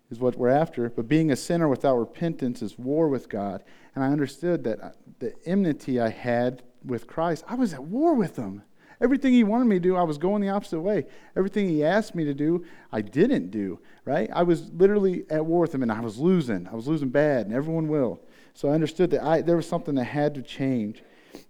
is 0.10 0.20
what 0.20 0.38
we're 0.38 0.50
after. 0.50 0.90
But 0.90 1.08
being 1.08 1.32
a 1.32 1.36
sinner 1.36 1.68
without 1.68 1.98
repentance 1.98 2.62
is 2.62 2.78
war 2.78 3.08
with 3.08 3.30
God. 3.30 3.64
And 3.94 4.04
I 4.04 4.08
understood 4.08 4.64
that 4.66 4.82
uh, 4.82 4.92
the 5.20 5.34
enmity 5.46 6.00
I 6.00 6.10
had 6.10 6.64
with 6.84 7.08
Christ, 7.08 7.44
I 7.48 7.56
was 7.56 7.74
at 7.74 7.84
war 7.84 8.14
with 8.14 8.36
him. 8.36 8.64
Everything 9.02 9.34
he 9.34 9.44
wanted 9.44 9.66
me 9.66 9.76
to 9.76 9.80
do, 9.82 9.96
I 9.96 10.04
was 10.04 10.18
going 10.18 10.42
the 10.42 10.50
opposite 10.50 10.80
way. 10.80 11.06
Everything 11.36 11.68
he 11.68 11.84
asked 11.84 12.16
me 12.16 12.24
to 12.24 12.34
do, 12.34 12.64
I 12.92 13.02
didn't 13.02 13.52
do, 13.52 13.80
right? 14.06 14.30
I 14.34 14.44
was 14.44 14.72
literally 14.72 15.26
at 15.30 15.46
war 15.46 15.62
with 15.62 15.76
him 15.76 15.84
and 15.84 15.92
I 15.92 16.00
was 16.00 16.18
losing. 16.18 16.68
I 16.68 16.76
was 16.76 16.88
losing 16.88 17.10
bad, 17.10 17.46
and 17.46 17.54
everyone 17.54 17.90
will. 17.90 18.22
So 18.54 18.70
I 18.70 18.72
understood 18.72 19.12
that 19.12 19.24
I, 19.24 19.42
there 19.42 19.58
was 19.58 19.68
something 19.68 19.96
that 19.96 20.06
had 20.06 20.34
to 20.36 20.42
change. 20.42 21.04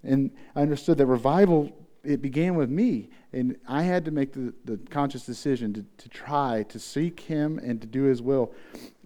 And 0.04 0.32
I 0.56 0.62
understood 0.62 0.98
that 0.98 1.06
revival, 1.06 1.72
it 2.06 2.22
began 2.22 2.56
with 2.56 2.70
me. 2.70 3.10
And 3.34 3.58
I 3.68 3.84
had 3.84 4.06
to 4.06 4.12
make 4.12 4.34
the, 4.34 4.54
the 4.64 4.78
conscious 4.90 5.26
decision 5.26 5.74
to, 5.74 5.86
to 5.98 6.10
try 6.10 6.64
to 6.70 6.80
seek 6.80 7.20
him 7.22 7.60
and 7.60 7.82
to 7.82 7.88
do 7.88 8.04
his 8.04 8.22
will. 8.22 8.54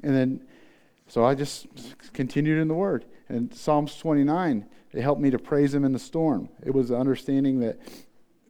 And 0.04 0.16
then, 0.16 0.42
so 1.08 1.26
I 1.26 1.36
just 1.36 1.68
continued 2.14 2.60
in 2.60 2.68
the 2.68 2.74
word. 2.74 3.06
And 3.28 3.54
Psalms 3.54 3.96
29, 3.98 4.66
it 4.92 5.02
helped 5.02 5.22
me 5.22 5.30
to 5.30 5.40
praise 5.40 5.74
him 5.74 5.86
in 5.86 5.94
the 5.94 6.00
storm. 6.00 6.50
It 6.64 6.74
was 6.74 6.90
the 6.90 6.98
understanding 6.98 7.60
that 7.62 7.80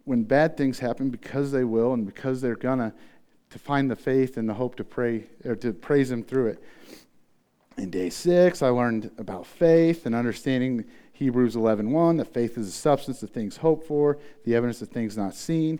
when 0.06 0.24
bad 0.24 0.58
things 0.58 0.80
happen, 0.80 1.10
because 1.10 1.52
they 1.52 1.64
will 1.64 1.94
and 1.94 2.06
because 2.06 2.42
they're 2.42 2.56
gonna, 2.56 2.94
to 3.50 3.60
find 3.60 3.90
the 3.90 3.96
faith 3.96 4.38
and 4.38 4.48
the 4.48 4.54
hope 4.54 4.76
to 4.76 4.84
pray 4.84 5.26
or 5.46 5.56
to 5.58 5.74
praise 5.74 6.10
him 6.10 6.24
through 6.24 6.48
it. 6.48 6.64
In 7.78 7.90
day 7.90 8.10
six, 8.10 8.62
I 8.62 8.70
learned 8.70 9.12
about 9.18 9.46
faith 9.46 10.06
and 10.06 10.14
understanding 10.14 10.86
Hebrews 11.20 11.54
11.1, 11.54 12.18
that 12.20 12.34
faith 12.34 12.58
is 12.58 12.68
the 12.68 12.72
substance 12.72 13.22
of 13.24 13.30
things 13.30 13.58
hoped 13.58 13.86
for, 13.86 14.18
the 14.46 14.56
evidence 14.56 14.82
of 14.82 14.88
things 14.88 15.18
not 15.18 15.36
seen. 15.36 15.78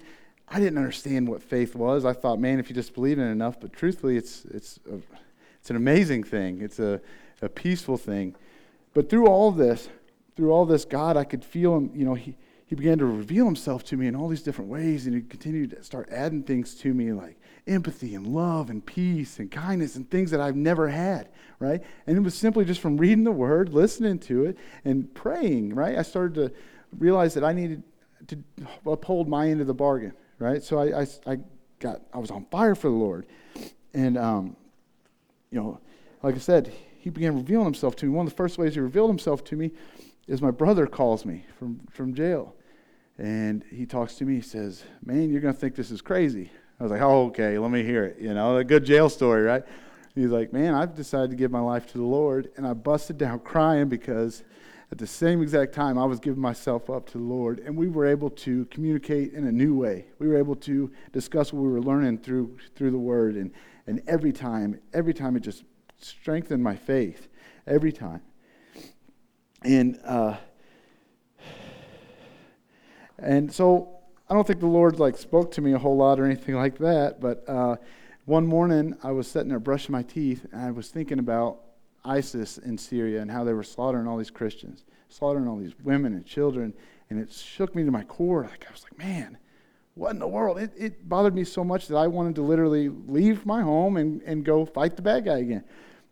I 0.50 0.60
didn't 0.60 0.78
understand 0.78 1.30
what 1.30 1.42
faith 1.42 1.76
was. 1.76 2.04
I 2.04 2.12
thought, 2.12 2.42
man, 2.42 2.60
if 2.60 2.68
you 2.68 2.76
just 2.76 2.94
believe 2.94 3.18
in 3.18 3.26
it 3.26 3.32
enough, 3.32 3.58
but 3.58 3.72
truthfully, 3.72 4.18
it's, 4.18 4.44
it's, 4.52 4.82
a, 4.92 5.00
it's 5.62 5.70
an 5.70 5.78
amazing 5.78 6.26
thing. 6.26 6.60
It's 6.62 6.78
a, 6.80 7.00
a 7.42 7.48
peaceful 7.48 7.96
thing. 7.96 8.36
But 8.94 9.10
through 9.10 9.28
all 9.28 9.52
this, 9.52 9.88
through 10.36 10.52
all 10.52 10.66
this, 10.66 10.84
God, 10.84 11.16
I 11.16 11.24
could 11.24 11.46
feel 11.46 11.78
him, 11.78 11.92
you 11.96 12.04
know, 12.04 12.16
he, 12.16 12.36
he 12.66 12.76
began 12.76 12.98
to 12.98 13.06
reveal 13.06 13.46
himself 13.46 13.86
to 13.86 13.96
me 13.96 14.08
in 14.08 14.18
all 14.18 14.28
these 14.28 14.44
different 14.44 14.70
ways, 14.70 15.06
and 15.06 15.16
he 15.16 15.22
continued 15.22 15.70
to 15.70 15.84
start 15.86 16.10
adding 16.12 16.44
things 16.44 16.76
to 16.76 16.94
me 16.94 17.14
like 17.14 17.39
empathy 17.68 18.16
and 18.16 18.28
love 18.28 18.70
and 18.70 18.86
peace 18.86 19.40
and 19.40 19.52
kindness 19.52 19.96
and 19.96 20.10
things 20.10 20.32
that 20.32 20.42
I've 20.42 20.56
never 20.56 20.90
had, 20.90 21.30
right? 21.60 21.82
And 22.08 22.18
it 22.18 22.22
was 22.22 22.36
simply 22.36 22.66
just 22.66 22.82
from 22.82 22.98
reading 22.98 23.24
the 23.24 23.32
word, 23.32 23.74
listening 23.74 24.20
to 24.20 24.46
it, 24.46 24.58
and 24.86 25.14
praying, 25.14 25.76
right? 25.76 25.98
I 25.98 26.02
started 26.02 26.36
to 26.36 26.52
realize 26.98 27.34
that 27.36 27.44
I 27.44 27.54
needed 27.54 27.84
to 28.28 28.44
uphold 28.86 29.28
my 29.28 29.50
end 29.50 29.62
of 29.62 29.68
the 29.68 29.74
bargain, 29.74 30.14
right? 30.40 30.64
So 30.64 30.80
I, 30.80 31.02
I, 31.02 31.08
I 31.26 31.38
got, 31.80 32.02
I 32.14 32.18
was 32.18 32.32
on 32.32 32.46
fire 32.52 32.76
for 32.76 32.90
the 32.90 32.96
Lord. 32.96 33.26
And, 33.94 34.18
um, 34.18 34.56
you 35.52 35.60
know, 35.60 35.80
like 36.22 36.36
I 36.36 36.40
said, 36.40 36.74
he 37.00 37.10
began 37.10 37.36
revealing 37.36 37.66
himself 37.66 37.96
to 37.98 38.06
me. 38.06 38.12
One 38.12 38.26
of 38.26 38.32
the 38.32 38.38
first 38.38 38.58
ways 38.58 38.74
he 38.74 38.82
revealed 38.82 39.10
himself 39.10 39.44
to 39.46 39.56
me 39.56 39.72
is 40.28 40.42
my 40.42 40.52
brother 40.52 40.86
calls 40.86 41.26
me 41.26 41.46
from, 41.58 41.80
from 41.90 42.14
jail. 42.14 42.56
And 43.18 43.64
he 43.70 43.86
talks 43.86 44.16
to 44.16 44.26
me. 44.26 44.36
He 44.36 44.42
says, 44.42 44.84
Man, 45.04 45.30
you're 45.30 45.42
going 45.42 45.54
to 45.54 45.60
think 45.60 45.76
this 45.76 45.92
is 45.92 46.02
crazy. 46.02 46.52
I 46.80 46.84
was 46.84 46.92
like, 46.92 47.02
Oh, 47.02 47.26
okay, 47.28 47.58
let 47.58 47.72
me 47.72 47.84
hear 47.84 48.06
it. 48.06 48.18
You 48.20 48.34
know, 48.34 48.58
a 48.58 48.64
good 48.64 48.86
jail 48.86 49.10
story, 49.10 49.44
right? 49.44 49.64
He's 50.16 50.30
like, 50.30 50.54
Man, 50.54 50.74
I've 50.74 50.96
decided 50.96 51.30
to 51.32 51.36
give 51.36 51.52
my 51.52 51.60
life 51.60 51.88
to 51.92 51.98
the 51.98 52.04
Lord. 52.04 52.52
And 52.56 52.66
I 52.66 52.74
busted 52.74 53.18
down 53.18 53.40
crying 53.40 53.90
because 53.90 54.44
at 54.92 54.98
the 54.98 55.08
same 55.08 55.42
exact 55.42 55.74
time, 55.74 56.00
I 56.00 56.06
was 56.06 56.20
giving 56.20 56.42
myself 56.42 56.90
up 56.90 57.06
to 57.12 57.20
the 57.20 57.24
Lord. 57.24 57.60
And 57.60 57.78
we 57.78 57.88
were 57.88 58.08
able 58.08 58.30
to 58.32 58.66
communicate 58.66 59.34
in 59.34 59.46
a 59.46 59.52
new 59.52 59.76
way. 59.76 60.06
We 60.18 60.28
were 60.28 60.38
able 60.38 60.56
to 60.58 60.92
discuss 61.12 61.54
what 61.54 61.62
we 61.62 61.70
were 61.70 61.82
learning 61.82 62.20
through, 62.20 62.58
through 62.76 62.92
the 62.92 62.98
Word. 62.98 63.36
And, 63.36 63.52
and 63.86 64.02
every 64.08 64.32
time, 64.32 64.80
every 64.94 65.14
time 65.14 65.36
it 65.36 65.42
just 65.42 65.64
strengthened 66.00 66.64
my 66.64 66.76
faith. 66.76 67.28
Every 67.68 67.92
time. 67.92 68.22
And 69.64 70.00
uh, 70.06 70.38
and 73.20 73.54
so 73.54 73.99
I 74.30 74.36
don't 74.36 74.46
think 74.46 74.60
the 74.60 74.68
Lord 74.68 75.00
like 75.00 75.18
spoke 75.18 75.52
to 75.54 75.62
me 75.62 75.74
a 75.74 75.80
whole 75.80 75.98
lot 75.98 76.20
or 76.20 76.26
anything 76.26 76.56
like 76.56 76.78
that. 76.78 77.20
But 77.20 77.44
uh, 77.50 77.78
one 78.26 78.46
morning 78.46 78.96
I 79.02 79.12
was 79.12 79.28
sitting 79.28 79.50
there 79.50 79.60
brushing 79.60 79.92
my 79.92 80.04
teeth, 80.04 80.46
and 80.52 80.62
I 80.62 80.70
was 80.70 80.90
thinking 80.90 81.18
about 81.18 81.62
ISIS 82.06 82.60
in 82.60 82.78
Syria 82.78 83.22
and 83.22 83.32
how 83.32 83.44
they 83.44 83.54
were 83.54 83.64
slaughtering 83.64 84.08
all 84.08 84.18
these 84.18 84.30
Christians, 84.30 84.86
slaughtering 85.08 85.48
all 85.48 85.58
these 85.58 85.74
women 85.84 86.14
and 86.14 86.26
children, 86.26 86.74
and 87.10 87.20
it 87.20 87.32
shook 87.32 87.74
me 87.74 87.84
to 87.84 87.92
my 87.92 88.04
core. 88.04 88.44
Like 88.44 88.68
I 88.70 88.72
was 88.72 88.84
like, 88.84 88.98
man, 89.00 89.40
what 89.96 90.12
in 90.12 90.20
the 90.20 90.28
world? 90.28 90.60
It, 90.60 90.74
it 90.78 91.10
bothered 91.10 91.34
me 91.34 91.44
so 91.44 91.64
much 91.64 91.88
that 91.88 91.98
I 91.98 92.06
wanted 92.06 92.36
to 92.36 92.44
literally 92.44 92.90
leave 92.90 93.48
my 93.48 93.64
home 93.64 93.98
and, 93.98 94.22
and 94.22 94.46
go 94.46 94.64
fight 94.64 94.96
the 94.96 95.02
bad 95.02 95.26
guy 95.26 95.40
again. 95.40 95.64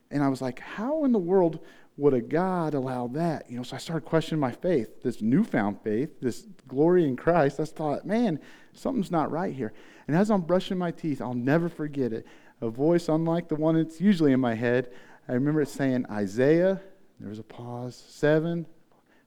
And 0.09 0.23
I 0.23 0.29
was 0.29 0.41
like, 0.41 0.59
how 0.59 1.05
in 1.05 1.11
the 1.11 1.19
world 1.19 1.59
would 1.97 2.13
a 2.13 2.21
God 2.21 2.75
allow 2.75 3.07
that? 3.07 3.49
You 3.49 3.57
know, 3.57 3.63
so 3.63 3.75
I 3.75 3.79
started 3.79 4.05
questioning 4.05 4.39
my 4.39 4.51
faith, 4.51 5.01
this 5.01 5.21
newfound 5.21 5.81
faith, 5.81 6.21
this 6.21 6.47
glory 6.67 7.05
in 7.05 7.15
Christ. 7.15 7.59
I 7.59 7.65
thought, 7.65 8.05
man, 8.05 8.39
something's 8.73 9.11
not 9.11 9.31
right 9.31 9.53
here. 9.53 9.73
And 10.07 10.15
as 10.15 10.29
I'm 10.29 10.41
brushing 10.41 10.77
my 10.77 10.91
teeth, 10.91 11.21
I'll 11.21 11.33
never 11.33 11.67
forget 11.67 12.13
it. 12.13 12.25
A 12.61 12.69
voice 12.69 13.09
unlike 13.09 13.49
the 13.49 13.55
one 13.55 13.75
that's 13.75 13.99
usually 13.99 14.31
in 14.31 14.39
my 14.39 14.53
head. 14.53 14.91
I 15.27 15.33
remember 15.33 15.61
it 15.61 15.69
saying 15.69 16.05
Isaiah, 16.09 16.79
there 17.19 17.29
was 17.29 17.39
a 17.39 17.43
pause, 17.43 18.01
7, 18.07 18.65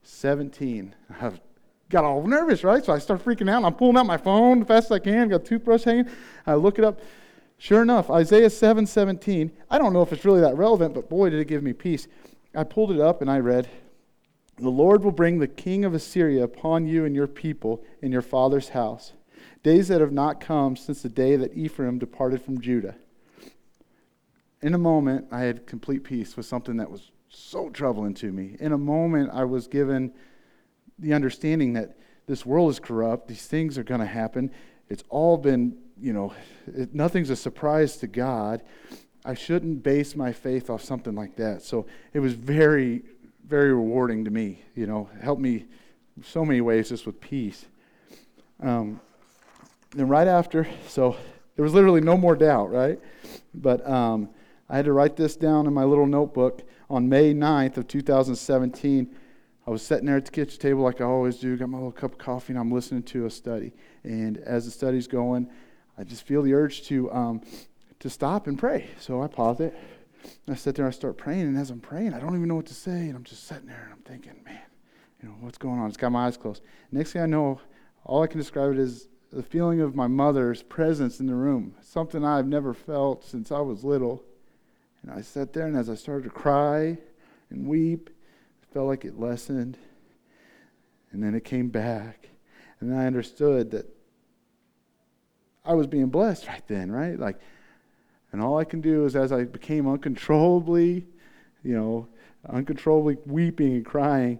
17. 0.02 0.94
I 1.20 1.32
got 1.88 2.04
all 2.04 2.24
nervous, 2.26 2.62
right? 2.62 2.84
So 2.84 2.92
I 2.92 2.98
start 2.98 3.24
freaking 3.24 3.50
out. 3.50 3.64
I'm 3.64 3.74
pulling 3.74 3.96
out 3.96 4.06
my 4.06 4.16
phone 4.16 4.62
as 4.62 4.68
fast 4.68 4.86
as 4.86 4.92
I 4.92 4.98
can, 5.00 5.28
got 5.28 5.42
a 5.42 5.44
toothbrush 5.44 5.84
hanging. 5.84 6.08
I 6.46 6.54
look 6.54 6.78
it 6.78 6.84
up. 6.84 7.00
Sure 7.58 7.82
enough, 7.82 8.08
Isaiah 8.08 8.48
7 8.48 8.86
17. 8.86 9.52
I 9.68 9.76
don't 9.76 9.92
know 9.92 10.00
if 10.00 10.14
it's 10.14 10.24
really 10.24 10.40
that 10.40 10.56
relevant, 10.56 10.94
but 10.94 11.10
boy, 11.10 11.28
did 11.28 11.40
it 11.40 11.44
give 11.46 11.62
me 11.62 11.74
peace. 11.74 12.08
I 12.54 12.64
pulled 12.64 12.90
it 12.90 13.00
up 13.00 13.20
and 13.20 13.30
I 13.30 13.38
read, 13.38 13.68
The 14.56 14.70
Lord 14.70 15.04
will 15.04 15.12
bring 15.12 15.38
the 15.38 15.46
king 15.46 15.84
of 15.84 15.94
Assyria 15.94 16.42
upon 16.44 16.86
you 16.86 17.04
and 17.04 17.14
your 17.14 17.28
people 17.28 17.84
in 18.02 18.10
your 18.10 18.22
father's 18.22 18.70
house, 18.70 19.12
days 19.62 19.88
that 19.88 20.00
have 20.00 20.12
not 20.12 20.40
come 20.40 20.74
since 20.76 21.02
the 21.02 21.08
day 21.08 21.36
that 21.36 21.54
Ephraim 21.54 21.98
departed 21.98 22.42
from 22.42 22.60
Judah. 22.60 22.96
In 24.62 24.74
a 24.74 24.78
moment, 24.78 25.26
I 25.30 25.42
had 25.42 25.66
complete 25.66 26.04
peace 26.04 26.36
with 26.36 26.44
something 26.44 26.76
that 26.78 26.90
was 26.90 27.12
so 27.28 27.70
troubling 27.70 28.14
to 28.14 28.32
me. 28.32 28.56
In 28.58 28.72
a 28.72 28.78
moment, 28.78 29.30
I 29.32 29.44
was 29.44 29.68
given 29.68 30.12
the 30.98 31.14
understanding 31.14 31.74
that 31.74 31.96
this 32.26 32.44
world 32.44 32.70
is 32.70 32.78
corrupt, 32.78 33.28
these 33.28 33.46
things 33.46 33.78
are 33.78 33.84
going 33.84 34.00
to 34.00 34.06
happen. 34.06 34.50
It's 34.88 35.04
all 35.08 35.36
been, 35.36 35.76
you 36.00 36.12
know, 36.12 36.34
it, 36.66 36.94
nothing's 36.94 37.30
a 37.30 37.36
surprise 37.36 37.96
to 37.98 38.06
God. 38.06 38.62
I 39.24 39.34
shouldn't 39.34 39.82
base 39.82 40.16
my 40.16 40.32
faith 40.32 40.70
off 40.70 40.82
something 40.82 41.14
like 41.14 41.36
that. 41.36 41.62
So 41.62 41.86
it 42.12 42.20
was 42.20 42.32
very, 42.32 43.02
very 43.46 43.72
rewarding 43.72 44.24
to 44.24 44.30
me. 44.30 44.62
You 44.74 44.86
know, 44.86 45.10
helped 45.22 45.42
me 45.42 45.66
so 46.22 46.44
many 46.44 46.60
ways 46.60 46.88
just 46.88 47.06
with 47.06 47.20
peace. 47.20 47.66
Um, 48.62 49.00
then 49.92 50.08
right 50.08 50.28
after, 50.28 50.66
so 50.86 51.16
there 51.56 51.62
was 51.62 51.74
literally 51.74 52.00
no 52.00 52.16
more 52.16 52.36
doubt, 52.36 52.70
right? 52.70 52.98
But 53.54 53.86
um, 53.88 54.30
I 54.68 54.76
had 54.76 54.84
to 54.84 54.92
write 54.92 55.16
this 55.16 55.36
down 55.36 55.66
in 55.66 55.74
my 55.74 55.84
little 55.84 56.06
notebook 56.06 56.62
on 56.88 57.08
May 57.08 57.34
9th 57.34 57.76
of 57.76 57.88
2017. 57.88 59.14
I 59.66 59.70
was 59.70 59.82
sitting 59.82 60.06
there 60.06 60.16
at 60.16 60.24
the 60.24 60.30
kitchen 60.30 60.58
table 60.58 60.82
like 60.82 61.00
I 61.00 61.04
always 61.04 61.38
do, 61.38 61.56
got 61.56 61.68
my 61.68 61.78
little 61.78 61.92
cup 61.92 62.12
of 62.12 62.18
coffee, 62.18 62.52
and 62.52 62.60
I'm 62.60 62.72
listening 62.72 63.02
to 63.04 63.26
a 63.26 63.30
study. 63.30 63.72
And 64.04 64.38
as 64.38 64.64
the 64.64 64.70
study's 64.70 65.06
going, 65.06 65.50
I 65.98 66.04
just 66.04 66.26
feel 66.26 66.42
the 66.42 66.54
urge 66.54 66.82
to 66.84 67.12
um, 67.12 67.42
to 68.00 68.10
stop 68.10 68.46
and 68.46 68.58
pray. 68.58 68.90
So 68.98 69.22
I 69.22 69.28
pause 69.28 69.60
it. 69.60 69.74
I 70.48 70.54
sit 70.54 70.74
there 70.74 70.84
and 70.84 70.92
I 70.92 70.96
start 70.96 71.16
praying, 71.16 71.42
and 71.42 71.56
as 71.56 71.70
I'm 71.70 71.80
praying, 71.80 72.12
I 72.12 72.20
don't 72.20 72.34
even 72.34 72.48
know 72.48 72.56
what 72.56 72.66
to 72.66 72.74
say, 72.74 72.90
and 72.90 73.16
I'm 73.16 73.24
just 73.24 73.46
sitting 73.46 73.66
there 73.66 73.82
and 73.84 73.92
I'm 73.92 74.02
thinking, 74.02 74.42
man, 74.44 74.60
you 75.22 75.28
know, 75.28 75.34
what's 75.40 75.56
going 75.56 75.78
on? 75.78 75.88
It's 75.88 75.96
got 75.96 76.12
my 76.12 76.26
eyes 76.26 76.36
closed. 76.36 76.62
Next 76.92 77.12
thing 77.12 77.22
I 77.22 77.26
know, 77.26 77.60
all 78.04 78.22
I 78.22 78.26
can 78.26 78.38
describe 78.38 78.72
it 78.72 78.78
is 78.78 79.08
the 79.32 79.42
feeling 79.42 79.80
of 79.80 79.94
my 79.94 80.08
mother's 80.08 80.62
presence 80.62 81.20
in 81.20 81.26
the 81.26 81.34
room, 81.34 81.74
something 81.80 82.24
I've 82.24 82.46
never 82.46 82.74
felt 82.74 83.24
since 83.24 83.50
I 83.52 83.60
was 83.60 83.84
little. 83.84 84.22
And 85.02 85.10
I 85.12 85.22
sat 85.22 85.52
there, 85.52 85.66
and 85.66 85.76
as 85.76 85.88
I 85.88 85.94
started 85.94 86.24
to 86.24 86.30
cry 86.30 86.98
and 87.48 87.66
weep, 87.66 88.10
it 88.62 88.68
felt 88.74 88.88
like 88.88 89.04
it 89.04 89.18
lessened. 89.18 89.78
And 91.12 91.22
then 91.22 91.34
it 91.34 91.44
came 91.44 91.68
back. 91.68 92.28
And 92.80 92.94
I 92.94 93.06
understood 93.06 93.70
that 93.70 93.86
I 95.64 95.74
was 95.74 95.86
being 95.86 96.08
blessed 96.08 96.46
right 96.46 96.66
then, 96.66 96.92
right? 96.92 97.18
Like, 97.18 97.40
and 98.32 98.42
all 98.42 98.58
I 98.58 98.64
can 98.64 98.80
do 98.80 99.04
is 99.04 99.16
as 99.16 99.32
I 99.32 99.44
became 99.44 99.88
uncontrollably, 99.88 101.06
you 101.62 101.74
know, 101.74 102.08
uncontrollably 102.48 103.18
weeping 103.26 103.74
and 103.74 103.84
crying, 103.84 104.38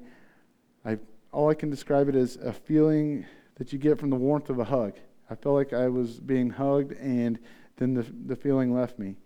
I 0.85 0.99
all 1.33 1.51
I 1.51 1.55
can 1.55 1.71
describe 1.71 2.09
it 2.09 2.15
as 2.15 2.37
a 2.37 2.53
feeling 2.53 3.27
that 3.57 3.73
you 3.73 3.79
get 3.79 3.99
from 3.99 4.11
the 4.11 4.17
warmth 4.17 4.51
of 4.51 4.59
a 4.59 4.65
hug. 4.65 4.95
I 5.29 5.35
felt 5.37 5.55
like 5.55 5.73
I 5.73 5.89
was 5.89 6.19
being 6.19 6.51
hugged, 6.51 6.93
and 6.93 7.39
then 7.77 7.95
the, 7.95 8.05
the 8.27 8.35
feeling 8.35 8.75
left 8.75 8.99
me. 8.99 9.17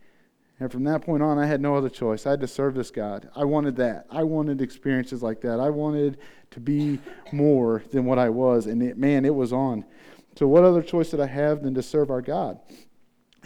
And 0.60 0.70
from 0.70 0.84
that 0.84 1.02
point 1.02 1.22
on, 1.22 1.38
I 1.38 1.46
had 1.46 1.60
no 1.60 1.74
other 1.74 1.88
choice. 1.88 2.26
I 2.26 2.30
had 2.30 2.40
to 2.40 2.46
serve 2.46 2.74
this 2.74 2.90
God. 2.90 3.28
I 3.34 3.44
wanted 3.44 3.76
that. 3.76 4.06
I 4.10 4.22
wanted 4.22 4.60
experiences 4.60 5.22
like 5.22 5.40
that. 5.40 5.60
I 5.60 5.70
wanted 5.70 6.18
to 6.50 6.60
be 6.60 7.00
more 7.32 7.82
than 7.90 8.04
what 8.04 8.18
I 8.18 8.28
was. 8.28 8.66
And 8.66 8.82
it, 8.82 8.96
man, 8.96 9.24
it 9.24 9.34
was 9.34 9.52
on. 9.52 9.84
So, 10.36 10.46
what 10.46 10.64
other 10.64 10.82
choice 10.82 11.10
did 11.10 11.20
I 11.20 11.26
have 11.26 11.62
than 11.62 11.74
to 11.74 11.82
serve 11.82 12.10
our 12.10 12.22
God? 12.22 12.58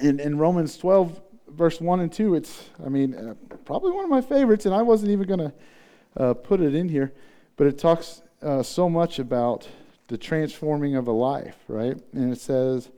In, 0.01 0.21
in 0.21 0.39
Romans 0.39 0.77
12, 0.79 1.21
verse 1.49 1.81
1 1.81 2.01
and 2.01 2.13
2, 2.13 2.35
it's, 2.35 2.69
I 2.85 2.89
mean, 2.89 3.15
uh, 3.15 3.35
probably 3.65 3.93
one 3.93 4.05
of 4.05 4.11
my 4.11 4.21
favorites, 4.21 4.67
and 4.67 4.75
I 4.75 4.83
wasn't 4.83 5.11
even 5.11 5.27
going 5.27 5.41
to 5.41 5.53
uh, 6.17 6.35
put 6.35 6.61
it 6.61 6.75
in 6.75 6.89
here, 6.89 7.13
but 7.57 7.67
it 7.67 7.79
talks 7.79 8.23
uh, 8.43 8.63
so 8.63 8.89
much 8.89 9.19
about 9.19 9.69
the 10.09 10.19
transforming 10.19 10.97
of 10.97 11.07
a 11.07 11.13
life, 11.13 11.57
right? 11.69 11.97
And 12.13 12.33
it 12.33 12.41
says, 12.41 12.91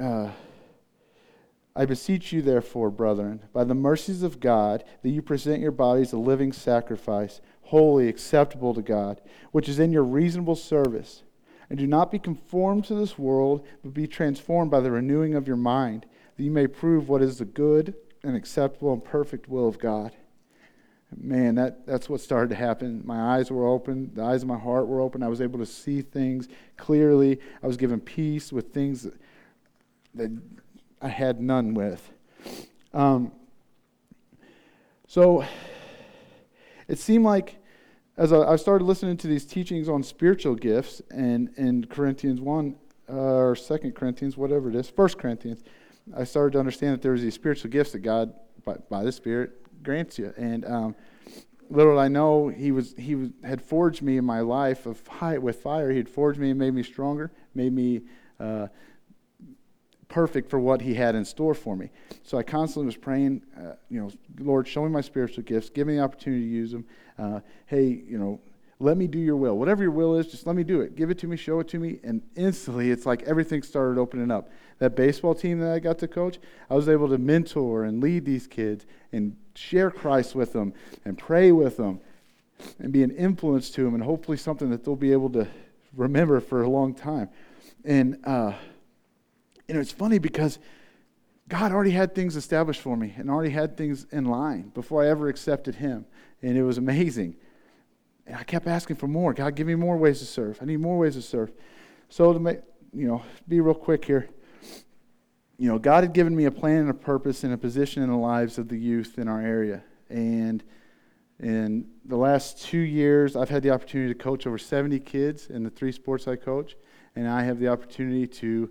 uh, 0.00 0.28
I 1.74 1.86
beseech 1.86 2.32
you, 2.32 2.42
therefore, 2.42 2.90
brethren, 2.90 3.42
by 3.52 3.64
the 3.64 3.74
mercies 3.74 4.22
of 4.22 4.40
God, 4.40 4.84
that 5.02 5.08
you 5.08 5.22
present 5.22 5.60
your 5.60 5.72
bodies 5.72 6.12
a 6.12 6.18
living 6.18 6.52
sacrifice, 6.52 7.40
holy, 7.62 8.08
acceptable 8.08 8.74
to 8.74 8.82
God, 8.82 9.20
which 9.52 9.68
is 9.68 9.78
in 9.78 9.92
your 9.92 10.04
reasonable 10.04 10.56
service. 10.56 11.22
And 11.72 11.78
do 11.78 11.86
not 11.86 12.10
be 12.10 12.18
conformed 12.18 12.84
to 12.84 12.94
this 12.94 13.18
world, 13.18 13.66
but 13.82 13.94
be 13.94 14.06
transformed 14.06 14.70
by 14.70 14.80
the 14.80 14.90
renewing 14.90 15.34
of 15.34 15.48
your 15.48 15.56
mind, 15.56 16.04
that 16.36 16.42
you 16.42 16.50
may 16.50 16.66
prove 16.66 17.08
what 17.08 17.22
is 17.22 17.38
the 17.38 17.46
good 17.46 17.94
and 18.22 18.36
acceptable 18.36 18.92
and 18.92 19.02
perfect 19.02 19.48
will 19.48 19.66
of 19.66 19.78
God. 19.78 20.12
Man, 21.16 21.54
that, 21.54 21.86
that's 21.86 22.10
what 22.10 22.20
started 22.20 22.50
to 22.50 22.56
happen. 22.56 23.00
My 23.06 23.38
eyes 23.38 23.50
were 23.50 23.66
open, 23.66 24.10
the 24.12 24.22
eyes 24.22 24.42
of 24.42 24.48
my 24.48 24.58
heart 24.58 24.86
were 24.86 25.00
open. 25.00 25.22
I 25.22 25.28
was 25.28 25.40
able 25.40 25.58
to 25.60 25.64
see 25.64 26.02
things 26.02 26.46
clearly. 26.76 27.40
I 27.62 27.66
was 27.66 27.78
given 27.78 28.00
peace 28.00 28.52
with 28.52 28.74
things 28.74 29.04
that, 29.04 29.14
that 30.16 30.42
I 31.00 31.08
had 31.08 31.40
none 31.40 31.72
with. 31.72 32.06
Um, 32.92 33.32
so 35.08 35.42
it 36.86 36.98
seemed 36.98 37.24
like 37.24 37.61
as 38.16 38.32
I, 38.32 38.56
started 38.56 38.84
listening 38.84 39.16
to 39.18 39.26
these 39.26 39.46
teachings 39.46 39.88
on 39.88 40.02
spiritual 40.02 40.54
gifts 40.54 41.00
and 41.10 41.50
in 41.56 41.86
Corinthians 41.86 42.40
1 42.40 42.76
uh, 43.08 43.12
or 43.12 43.56
2 43.56 43.92
Corinthians, 43.92 44.36
whatever 44.36 44.68
it 44.68 44.76
is, 44.76 44.92
1 44.94 45.08
Corinthians, 45.10 45.62
I 46.16 46.24
started 46.24 46.52
to 46.52 46.58
understand 46.58 46.94
that 46.94 47.02
there 47.02 47.12
was 47.12 47.22
these 47.22 47.34
spiritual 47.34 47.70
gifts 47.70 47.92
that 47.92 48.00
God, 48.00 48.34
by, 48.64 48.76
by 48.90 49.02
the 49.02 49.12
Spirit, 49.12 49.82
grants 49.82 50.18
you. 50.18 50.34
And 50.36 50.64
um, 50.66 50.94
little 51.70 51.98
I 51.98 52.08
know, 52.08 52.48
He 52.48 52.70
was 52.70 52.94
He 52.98 53.14
was, 53.14 53.30
had 53.44 53.62
forged 53.62 54.02
me 54.02 54.18
in 54.18 54.24
my 54.24 54.40
life 54.40 54.84
of 54.86 55.02
with 55.40 55.62
fire. 55.62 55.90
He 55.90 55.96
had 55.96 56.08
forged 56.08 56.38
me 56.38 56.50
and 56.50 56.58
made 56.58 56.74
me 56.74 56.82
stronger, 56.82 57.32
made 57.54 57.72
me 57.72 58.02
uh, 58.38 58.68
perfect 60.12 60.50
for 60.50 60.60
what 60.60 60.82
He 60.82 60.94
had 60.94 61.14
in 61.14 61.24
store 61.24 61.54
for 61.54 61.74
me. 61.74 61.90
So 62.22 62.38
I 62.38 62.42
constantly 62.42 62.86
was 62.86 62.96
praying, 62.96 63.42
uh, 63.58 63.72
you 63.88 63.98
know, 63.98 64.10
Lord, 64.38 64.68
show 64.68 64.84
me 64.84 64.90
my 64.90 65.00
spiritual 65.00 65.42
gifts, 65.42 65.70
give 65.70 65.86
me 65.86 65.96
the 65.96 66.02
opportunity 66.02 66.42
to 66.42 66.48
use 66.48 66.70
them. 66.70 66.84
Uh, 67.18 67.40
hey, 67.66 68.02
you 68.06 68.18
know, 68.18 68.38
let 68.78 68.96
me 68.96 69.06
do 69.06 69.18
your 69.18 69.36
will. 69.36 69.56
Whatever 69.56 69.82
your 69.82 69.92
will 69.92 70.16
is, 70.16 70.26
just 70.26 70.46
let 70.46 70.54
me 70.54 70.64
do 70.64 70.80
it. 70.80 70.96
Give 70.96 71.08
it 71.10 71.18
to 71.20 71.26
me, 71.26 71.36
show 71.36 71.60
it 71.60 71.68
to 71.68 71.78
me. 71.78 71.98
And 72.02 72.20
instantly, 72.36 72.90
it's 72.90 73.06
like 73.06 73.22
everything 73.22 73.62
started 73.62 73.98
opening 73.98 74.30
up. 74.30 74.50
That 74.80 74.96
baseball 74.96 75.34
team 75.34 75.60
that 75.60 75.72
I 75.72 75.78
got 75.78 75.98
to 76.00 76.08
coach, 76.08 76.38
I 76.68 76.74
was 76.74 76.88
able 76.88 77.08
to 77.08 77.18
mentor 77.18 77.84
and 77.84 78.02
lead 78.02 78.24
these 78.24 78.46
kids 78.46 78.84
and 79.12 79.36
share 79.54 79.90
Christ 79.90 80.34
with 80.34 80.52
them 80.52 80.74
and 81.04 81.16
pray 81.16 81.52
with 81.52 81.76
them 81.76 82.00
and 82.80 82.92
be 82.92 83.02
an 83.02 83.12
influence 83.12 83.70
to 83.70 83.84
them 83.84 83.94
and 83.94 84.02
hopefully 84.02 84.36
something 84.36 84.68
that 84.70 84.84
they'll 84.84 84.96
be 84.96 85.12
able 85.12 85.30
to 85.30 85.46
remember 85.96 86.40
for 86.40 86.62
a 86.62 86.68
long 86.68 86.92
time. 86.92 87.28
And, 87.84 88.18
uh, 88.24 88.54
know, 89.74 89.80
it's 89.80 89.92
funny 89.92 90.18
because 90.18 90.58
God 91.48 91.72
already 91.72 91.90
had 91.90 92.14
things 92.14 92.36
established 92.36 92.80
for 92.80 92.96
me 92.96 93.14
and 93.16 93.30
already 93.30 93.50
had 93.50 93.76
things 93.76 94.06
in 94.10 94.24
line 94.24 94.70
before 94.74 95.02
I 95.02 95.08
ever 95.08 95.28
accepted 95.28 95.76
Him. 95.76 96.06
And 96.40 96.56
it 96.56 96.62
was 96.62 96.78
amazing. 96.78 97.36
And 98.26 98.36
I 98.36 98.44
kept 98.44 98.66
asking 98.66 98.96
for 98.96 99.08
more. 99.08 99.34
God, 99.34 99.54
give 99.54 99.66
me 99.66 99.74
more 99.74 99.96
ways 99.96 100.20
to 100.20 100.24
serve. 100.24 100.58
I 100.62 100.64
need 100.64 100.78
more 100.78 100.98
ways 100.98 101.14
to 101.14 101.22
serve. 101.22 101.52
So, 102.08 102.32
to 102.32 102.38
make, 102.38 102.60
you 102.92 103.06
know, 103.06 103.22
be 103.48 103.60
real 103.60 103.74
quick 103.74 104.04
here, 104.04 104.28
you 105.58 105.68
know, 105.68 105.78
God 105.78 106.04
had 106.04 106.12
given 106.12 106.34
me 106.34 106.44
a 106.46 106.50
plan 106.50 106.78
and 106.78 106.90
a 106.90 106.94
purpose 106.94 107.44
and 107.44 107.52
a 107.52 107.58
position 107.58 108.02
in 108.02 108.10
the 108.10 108.16
lives 108.16 108.58
of 108.58 108.68
the 108.68 108.78
youth 108.78 109.18
in 109.18 109.28
our 109.28 109.40
area. 109.40 109.82
And 110.08 110.62
in 111.40 111.86
the 112.04 112.16
last 112.16 112.62
two 112.62 112.78
years, 112.78 113.36
I've 113.36 113.48
had 113.48 113.62
the 113.62 113.70
opportunity 113.70 114.12
to 114.12 114.18
coach 114.18 114.46
over 114.46 114.58
70 114.58 115.00
kids 115.00 115.48
in 115.48 115.62
the 115.62 115.70
three 115.70 115.92
sports 115.92 116.28
I 116.28 116.36
coach. 116.36 116.76
And 117.14 117.28
I 117.28 117.42
have 117.42 117.58
the 117.58 117.68
opportunity 117.68 118.26
to 118.26 118.70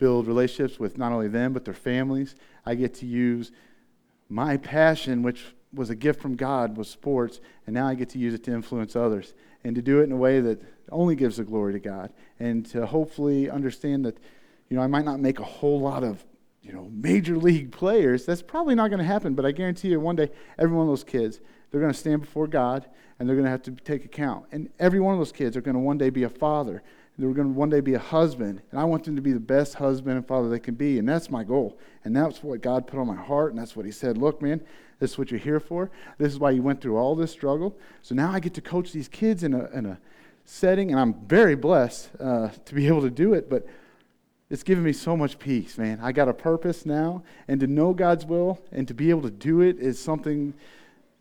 build 0.00 0.26
relationships 0.26 0.80
with 0.80 0.98
not 0.98 1.12
only 1.12 1.28
them, 1.28 1.52
but 1.52 1.64
their 1.64 1.74
families. 1.74 2.34
I 2.66 2.74
get 2.74 2.94
to 2.94 3.06
use 3.06 3.52
my 4.28 4.56
passion, 4.56 5.22
which 5.22 5.44
was 5.72 5.90
a 5.90 5.94
gift 5.94 6.20
from 6.20 6.34
God, 6.34 6.76
was 6.76 6.88
sports, 6.88 7.40
and 7.66 7.74
now 7.74 7.86
I 7.86 7.94
get 7.94 8.08
to 8.10 8.18
use 8.18 8.34
it 8.34 8.42
to 8.44 8.52
influence 8.52 8.96
others 8.96 9.34
and 9.62 9.76
to 9.76 9.82
do 9.82 10.00
it 10.00 10.04
in 10.04 10.12
a 10.12 10.16
way 10.16 10.40
that 10.40 10.60
only 10.90 11.14
gives 11.14 11.36
the 11.36 11.44
glory 11.44 11.74
to 11.74 11.78
God 11.78 12.12
and 12.40 12.66
to 12.66 12.86
hopefully 12.86 13.48
understand 13.48 14.04
that 14.06 14.18
you 14.70 14.76
know, 14.76 14.82
I 14.82 14.86
might 14.86 15.04
not 15.04 15.20
make 15.20 15.40
a 15.40 15.44
whole 15.44 15.80
lot 15.80 16.02
of, 16.04 16.24
you 16.62 16.72
know, 16.72 16.88
major 16.92 17.36
league 17.36 17.72
players. 17.82 18.24
That's 18.24 18.42
probably 18.42 18.74
not 18.74 18.88
going 18.88 19.00
to 19.00 19.04
happen, 19.04 19.34
but 19.34 19.44
I 19.44 19.52
guarantee 19.52 19.88
you 19.88 20.00
one 20.00 20.16
day, 20.16 20.30
every 20.58 20.74
one 20.74 20.86
of 20.86 20.88
those 20.88 21.04
kids, 21.04 21.40
they're 21.70 21.80
going 21.80 21.92
to 21.92 21.98
stand 21.98 22.22
before 22.22 22.46
God 22.46 22.86
and 23.18 23.28
they're 23.28 23.36
going 23.36 23.44
to 23.44 23.50
have 23.50 23.62
to 23.64 23.72
take 23.72 24.04
account. 24.04 24.46
And 24.50 24.70
every 24.78 25.00
one 25.00 25.12
of 25.12 25.20
those 25.20 25.32
kids 25.32 25.56
are 25.56 25.60
going 25.60 25.74
to 25.74 25.80
one 25.80 25.98
day 25.98 26.08
be 26.08 26.22
a 26.22 26.28
father. 26.28 26.82
They're 27.20 27.32
going 27.32 27.52
to 27.52 27.58
one 27.58 27.68
day 27.68 27.80
be 27.80 27.94
a 27.94 27.98
husband. 27.98 28.62
And 28.70 28.80
I 28.80 28.84
want 28.84 29.04
them 29.04 29.14
to 29.16 29.22
be 29.22 29.32
the 29.32 29.40
best 29.40 29.74
husband 29.74 30.16
and 30.16 30.26
father 30.26 30.48
they 30.48 30.58
can 30.58 30.74
be. 30.74 30.98
And 30.98 31.08
that's 31.08 31.30
my 31.30 31.44
goal. 31.44 31.78
And 32.04 32.16
that's 32.16 32.42
what 32.42 32.62
God 32.62 32.86
put 32.86 32.98
on 32.98 33.06
my 33.06 33.16
heart. 33.16 33.52
And 33.52 33.60
that's 33.60 33.76
what 33.76 33.84
He 33.84 33.92
said 33.92 34.16
look, 34.16 34.40
man, 34.40 34.62
this 34.98 35.12
is 35.12 35.18
what 35.18 35.30
you're 35.30 35.40
here 35.40 35.60
for. 35.60 35.90
This 36.18 36.32
is 36.32 36.38
why 36.38 36.50
you 36.50 36.62
went 36.62 36.80
through 36.80 36.96
all 36.96 37.14
this 37.14 37.30
struggle. 37.30 37.76
So 38.02 38.14
now 38.14 38.30
I 38.30 38.40
get 38.40 38.54
to 38.54 38.62
coach 38.62 38.92
these 38.92 39.08
kids 39.08 39.44
in 39.44 39.52
a, 39.52 39.66
in 39.70 39.86
a 39.86 39.98
setting. 40.44 40.90
And 40.90 40.98
I'm 40.98 41.14
very 41.26 41.56
blessed 41.56 42.10
uh, 42.18 42.48
to 42.64 42.74
be 42.74 42.86
able 42.88 43.02
to 43.02 43.10
do 43.10 43.34
it. 43.34 43.50
But 43.50 43.66
it's 44.48 44.62
given 44.64 44.82
me 44.82 44.92
so 44.92 45.16
much 45.16 45.38
peace, 45.38 45.78
man. 45.78 46.00
I 46.02 46.12
got 46.12 46.28
a 46.28 46.34
purpose 46.34 46.84
now, 46.84 47.22
and 47.46 47.60
to 47.60 47.68
know 47.68 47.92
God's 47.92 48.24
will 48.24 48.60
and 48.72 48.88
to 48.88 48.94
be 48.94 49.10
able 49.10 49.22
to 49.22 49.30
do 49.30 49.60
it 49.60 49.78
is 49.78 50.02
something 50.02 50.54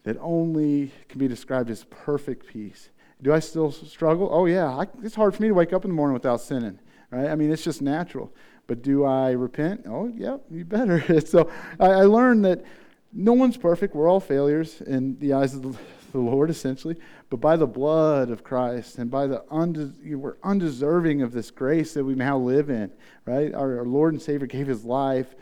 that 0.03 0.17
only 0.19 0.91
can 1.09 1.19
be 1.19 1.27
described 1.27 1.69
as 1.69 1.83
perfect 1.91 2.47
peace. 2.47 2.89
Do 3.21 3.33
I 3.33 3.39
still 3.39 3.71
struggle? 3.71 4.29
Oh, 4.31 4.45
yeah. 4.45 4.67
I, 4.67 4.87
it's 5.03 5.15
hard 5.15 5.35
for 5.35 5.41
me 5.41 5.49
to 5.49 5.53
wake 5.53 5.73
up 5.73 5.83
in 5.83 5.91
the 5.91 5.95
morning 5.95 6.13
without 6.13 6.39
sinning, 6.39 6.79
right? 7.11 7.27
I 7.27 7.35
mean, 7.35 7.51
it's 7.51 7.63
just 7.63 7.81
natural. 7.81 8.33
But 8.67 8.81
do 8.81 9.03
I 9.03 9.31
repent? 9.31 9.85
Oh, 9.87 10.07
yeah, 10.15 10.37
you 10.49 10.63
better. 10.63 11.21
so 11.25 11.49
I, 11.79 11.87
I 11.87 12.03
learned 12.03 12.45
that 12.45 12.63
no 13.11 13.33
one's 13.33 13.57
perfect. 13.57 13.95
We're 13.95 14.07
all 14.07 14.19
failures 14.19 14.81
in 14.81 15.17
the 15.19 15.33
eyes 15.33 15.53
of 15.53 15.63
the, 15.63 15.77
the 16.11 16.19
Lord, 16.19 16.49
essentially. 16.49 16.95
But 17.29 17.37
by 17.37 17.57
the 17.57 17.67
blood 17.67 18.29
of 18.29 18.43
Christ 18.43 18.99
and 18.99 19.11
by 19.11 19.27
the 19.27 19.43
unde- 19.51 19.95
we're 20.15 20.37
undeserving 20.43 21.21
of 21.21 21.31
this 21.31 21.51
grace 21.51 21.93
that 21.95 22.03
we 22.03 22.15
now 22.15 22.37
live 22.37 22.69
in, 22.69 22.91
right? 23.25 23.53
Our, 23.53 23.79
our 23.79 23.85
Lord 23.85 24.13
and 24.13 24.21
Savior 24.21 24.47
gave 24.47 24.67
His 24.67 24.85
life 24.85 25.35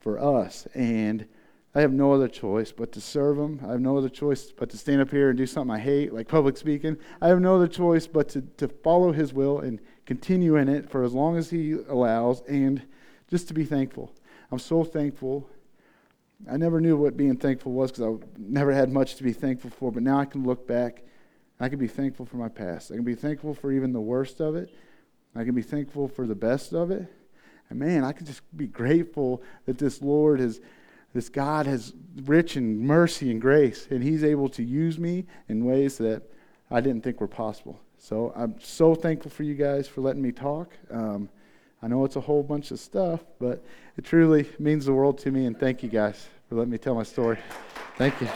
for 0.00 0.18
us, 0.18 0.66
and 0.74 1.26
I 1.74 1.80
have 1.80 1.92
no 1.92 2.12
other 2.12 2.28
choice 2.28 2.72
but 2.72 2.92
to 2.92 3.00
serve 3.00 3.38
Him. 3.38 3.60
I 3.64 3.72
have 3.72 3.80
no 3.80 3.96
other 3.96 4.08
choice 4.08 4.50
but 4.50 4.70
to 4.70 4.76
stand 4.76 5.00
up 5.00 5.10
here 5.10 5.28
and 5.28 5.38
do 5.38 5.46
something 5.46 5.74
I 5.74 5.78
hate, 5.78 6.12
like 6.12 6.26
public 6.26 6.56
speaking. 6.56 6.96
I 7.20 7.28
have 7.28 7.40
no 7.40 7.56
other 7.56 7.68
choice 7.68 8.06
but 8.06 8.28
to, 8.30 8.42
to 8.56 8.68
follow 8.68 9.12
His 9.12 9.32
will 9.32 9.60
and 9.60 9.80
continue 10.06 10.56
in 10.56 10.68
it 10.68 10.90
for 10.90 11.04
as 11.04 11.12
long 11.12 11.36
as 11.36 11.50
He 11.50 11.72
allows 11.88 12.42
and 12.42 12.82
just 13.28 13.48
to 13.48 13.54
be 13.54 13.64
thankful. 13.64 14.12
I'm 14.50 14.58
so 14.58 14.82
thankful. 14.82 15.48
I 16.50 16.56
never 16.56 16.80
knew 16.80 16.96
what 16.96 17.16
being 17.16 17.36
thankful 17.36 17.72
was 17.72 17.92
because 17.92 18.04
I 18.04 18.26
never 18.38 18.72
had 18.72 18.90
much 18.90 19.16
to 19.16 19.22
be 19.22 19.32
thankful 19.32 19.70
for, 19.70 19.92
but 19.92 20.02
now 20.02 20.18
I 20.18 20.24
can 20.24 20.42
look 20.44 20.66
back 20.66 21.04
I 21.60 21.68
can 21.68 21.78
be 21.78 21.86
thankful 21.86 22.24
for 22.24 22.38
my 22.38 22.48
past. 22.48 22.90
I 22.90 22.94
can 22.94 23.04
be 23.04 23.14
thankful 23.14 23.52
for 23.52 23.70
even 23.70 23.92
the 23.92 24.00
worst 24.00 24.40
of 24.40 24.56
it. 24.56 24.74
I 25.36 25.44
can 25.44 25.54
be 25.54 25.62
thankful 25.62 26.08
for 26.08 26.26
the 26.26 26.34
best 26.34 26.72
of 26.72 26.90
it. 26.90 27.06
And 27.68 27.78
man, 27.78 28.02
I 28.02 28.12
can 28.12 28.24
just 28.24 28.40
be 28.56 28.66
grateful 28.66 29.42
that 29.66 29.76
this 29.76 30.00
Lord 30.00 30.40
has, 30.40 30.60
this 31.12 31.28
God 31.28 31.66
has 31.66 31.92
rich 32.24 32.56
in 32.56 32.86
mercy 32.86 33.30
and 33.30 33.40
grace, 33.40 33.88
and 33.90 34.02
He's 34.02 34.24
able 34.24 34.48
to 34.50 34.62
use 34.62 34.98
me 34.98 35.26
in 35.48 35.64
ways 35.64 35.98
that 35.98 36.22
I 36.70 36.80
didn't 36.80 37.02
think 37.02 37.20
were 37.20 37.28
possible. 37.28 37.80
So 37.98 38.32
I'm 38.34 38.54
so 38.60 38.94
thankful 38.94 39.30
for 39.30 39.42
you 39.42 39.54
guys 39.54 39.86
for 39.86 40.00
letting 40.00 40.22
me 40.22 40.32
talk. 40.32 40.72
Um, 40.90 41.28
I 41.82 41.88
know 41.88 42.04
it's 42.04 42.16
a 42.16 42.20
whole 42.20 42.42
bunch 42.42 42.70
of 42.70 42.78
stuff, 42.78 43.20
but 43.38 43.64
it 43.96 44.04
truly 44.04 44.48
means 44.58 44.86
the 44.86 44.92
world 44.92 45.18
to 45.18 45.30
me, 45.30 45.46
and 45.46 45.58
thank 45.58 45.82
you 45.82 45.88
guys 45.88 46.28
for 46.48 46.56
letting 46.56 46.70
me 46.70 46.78
tell 46.78 46.94
my 46.94 47.02
story. 47.02 47.38
Thank 47.96 48.20
you. 48.20 48.28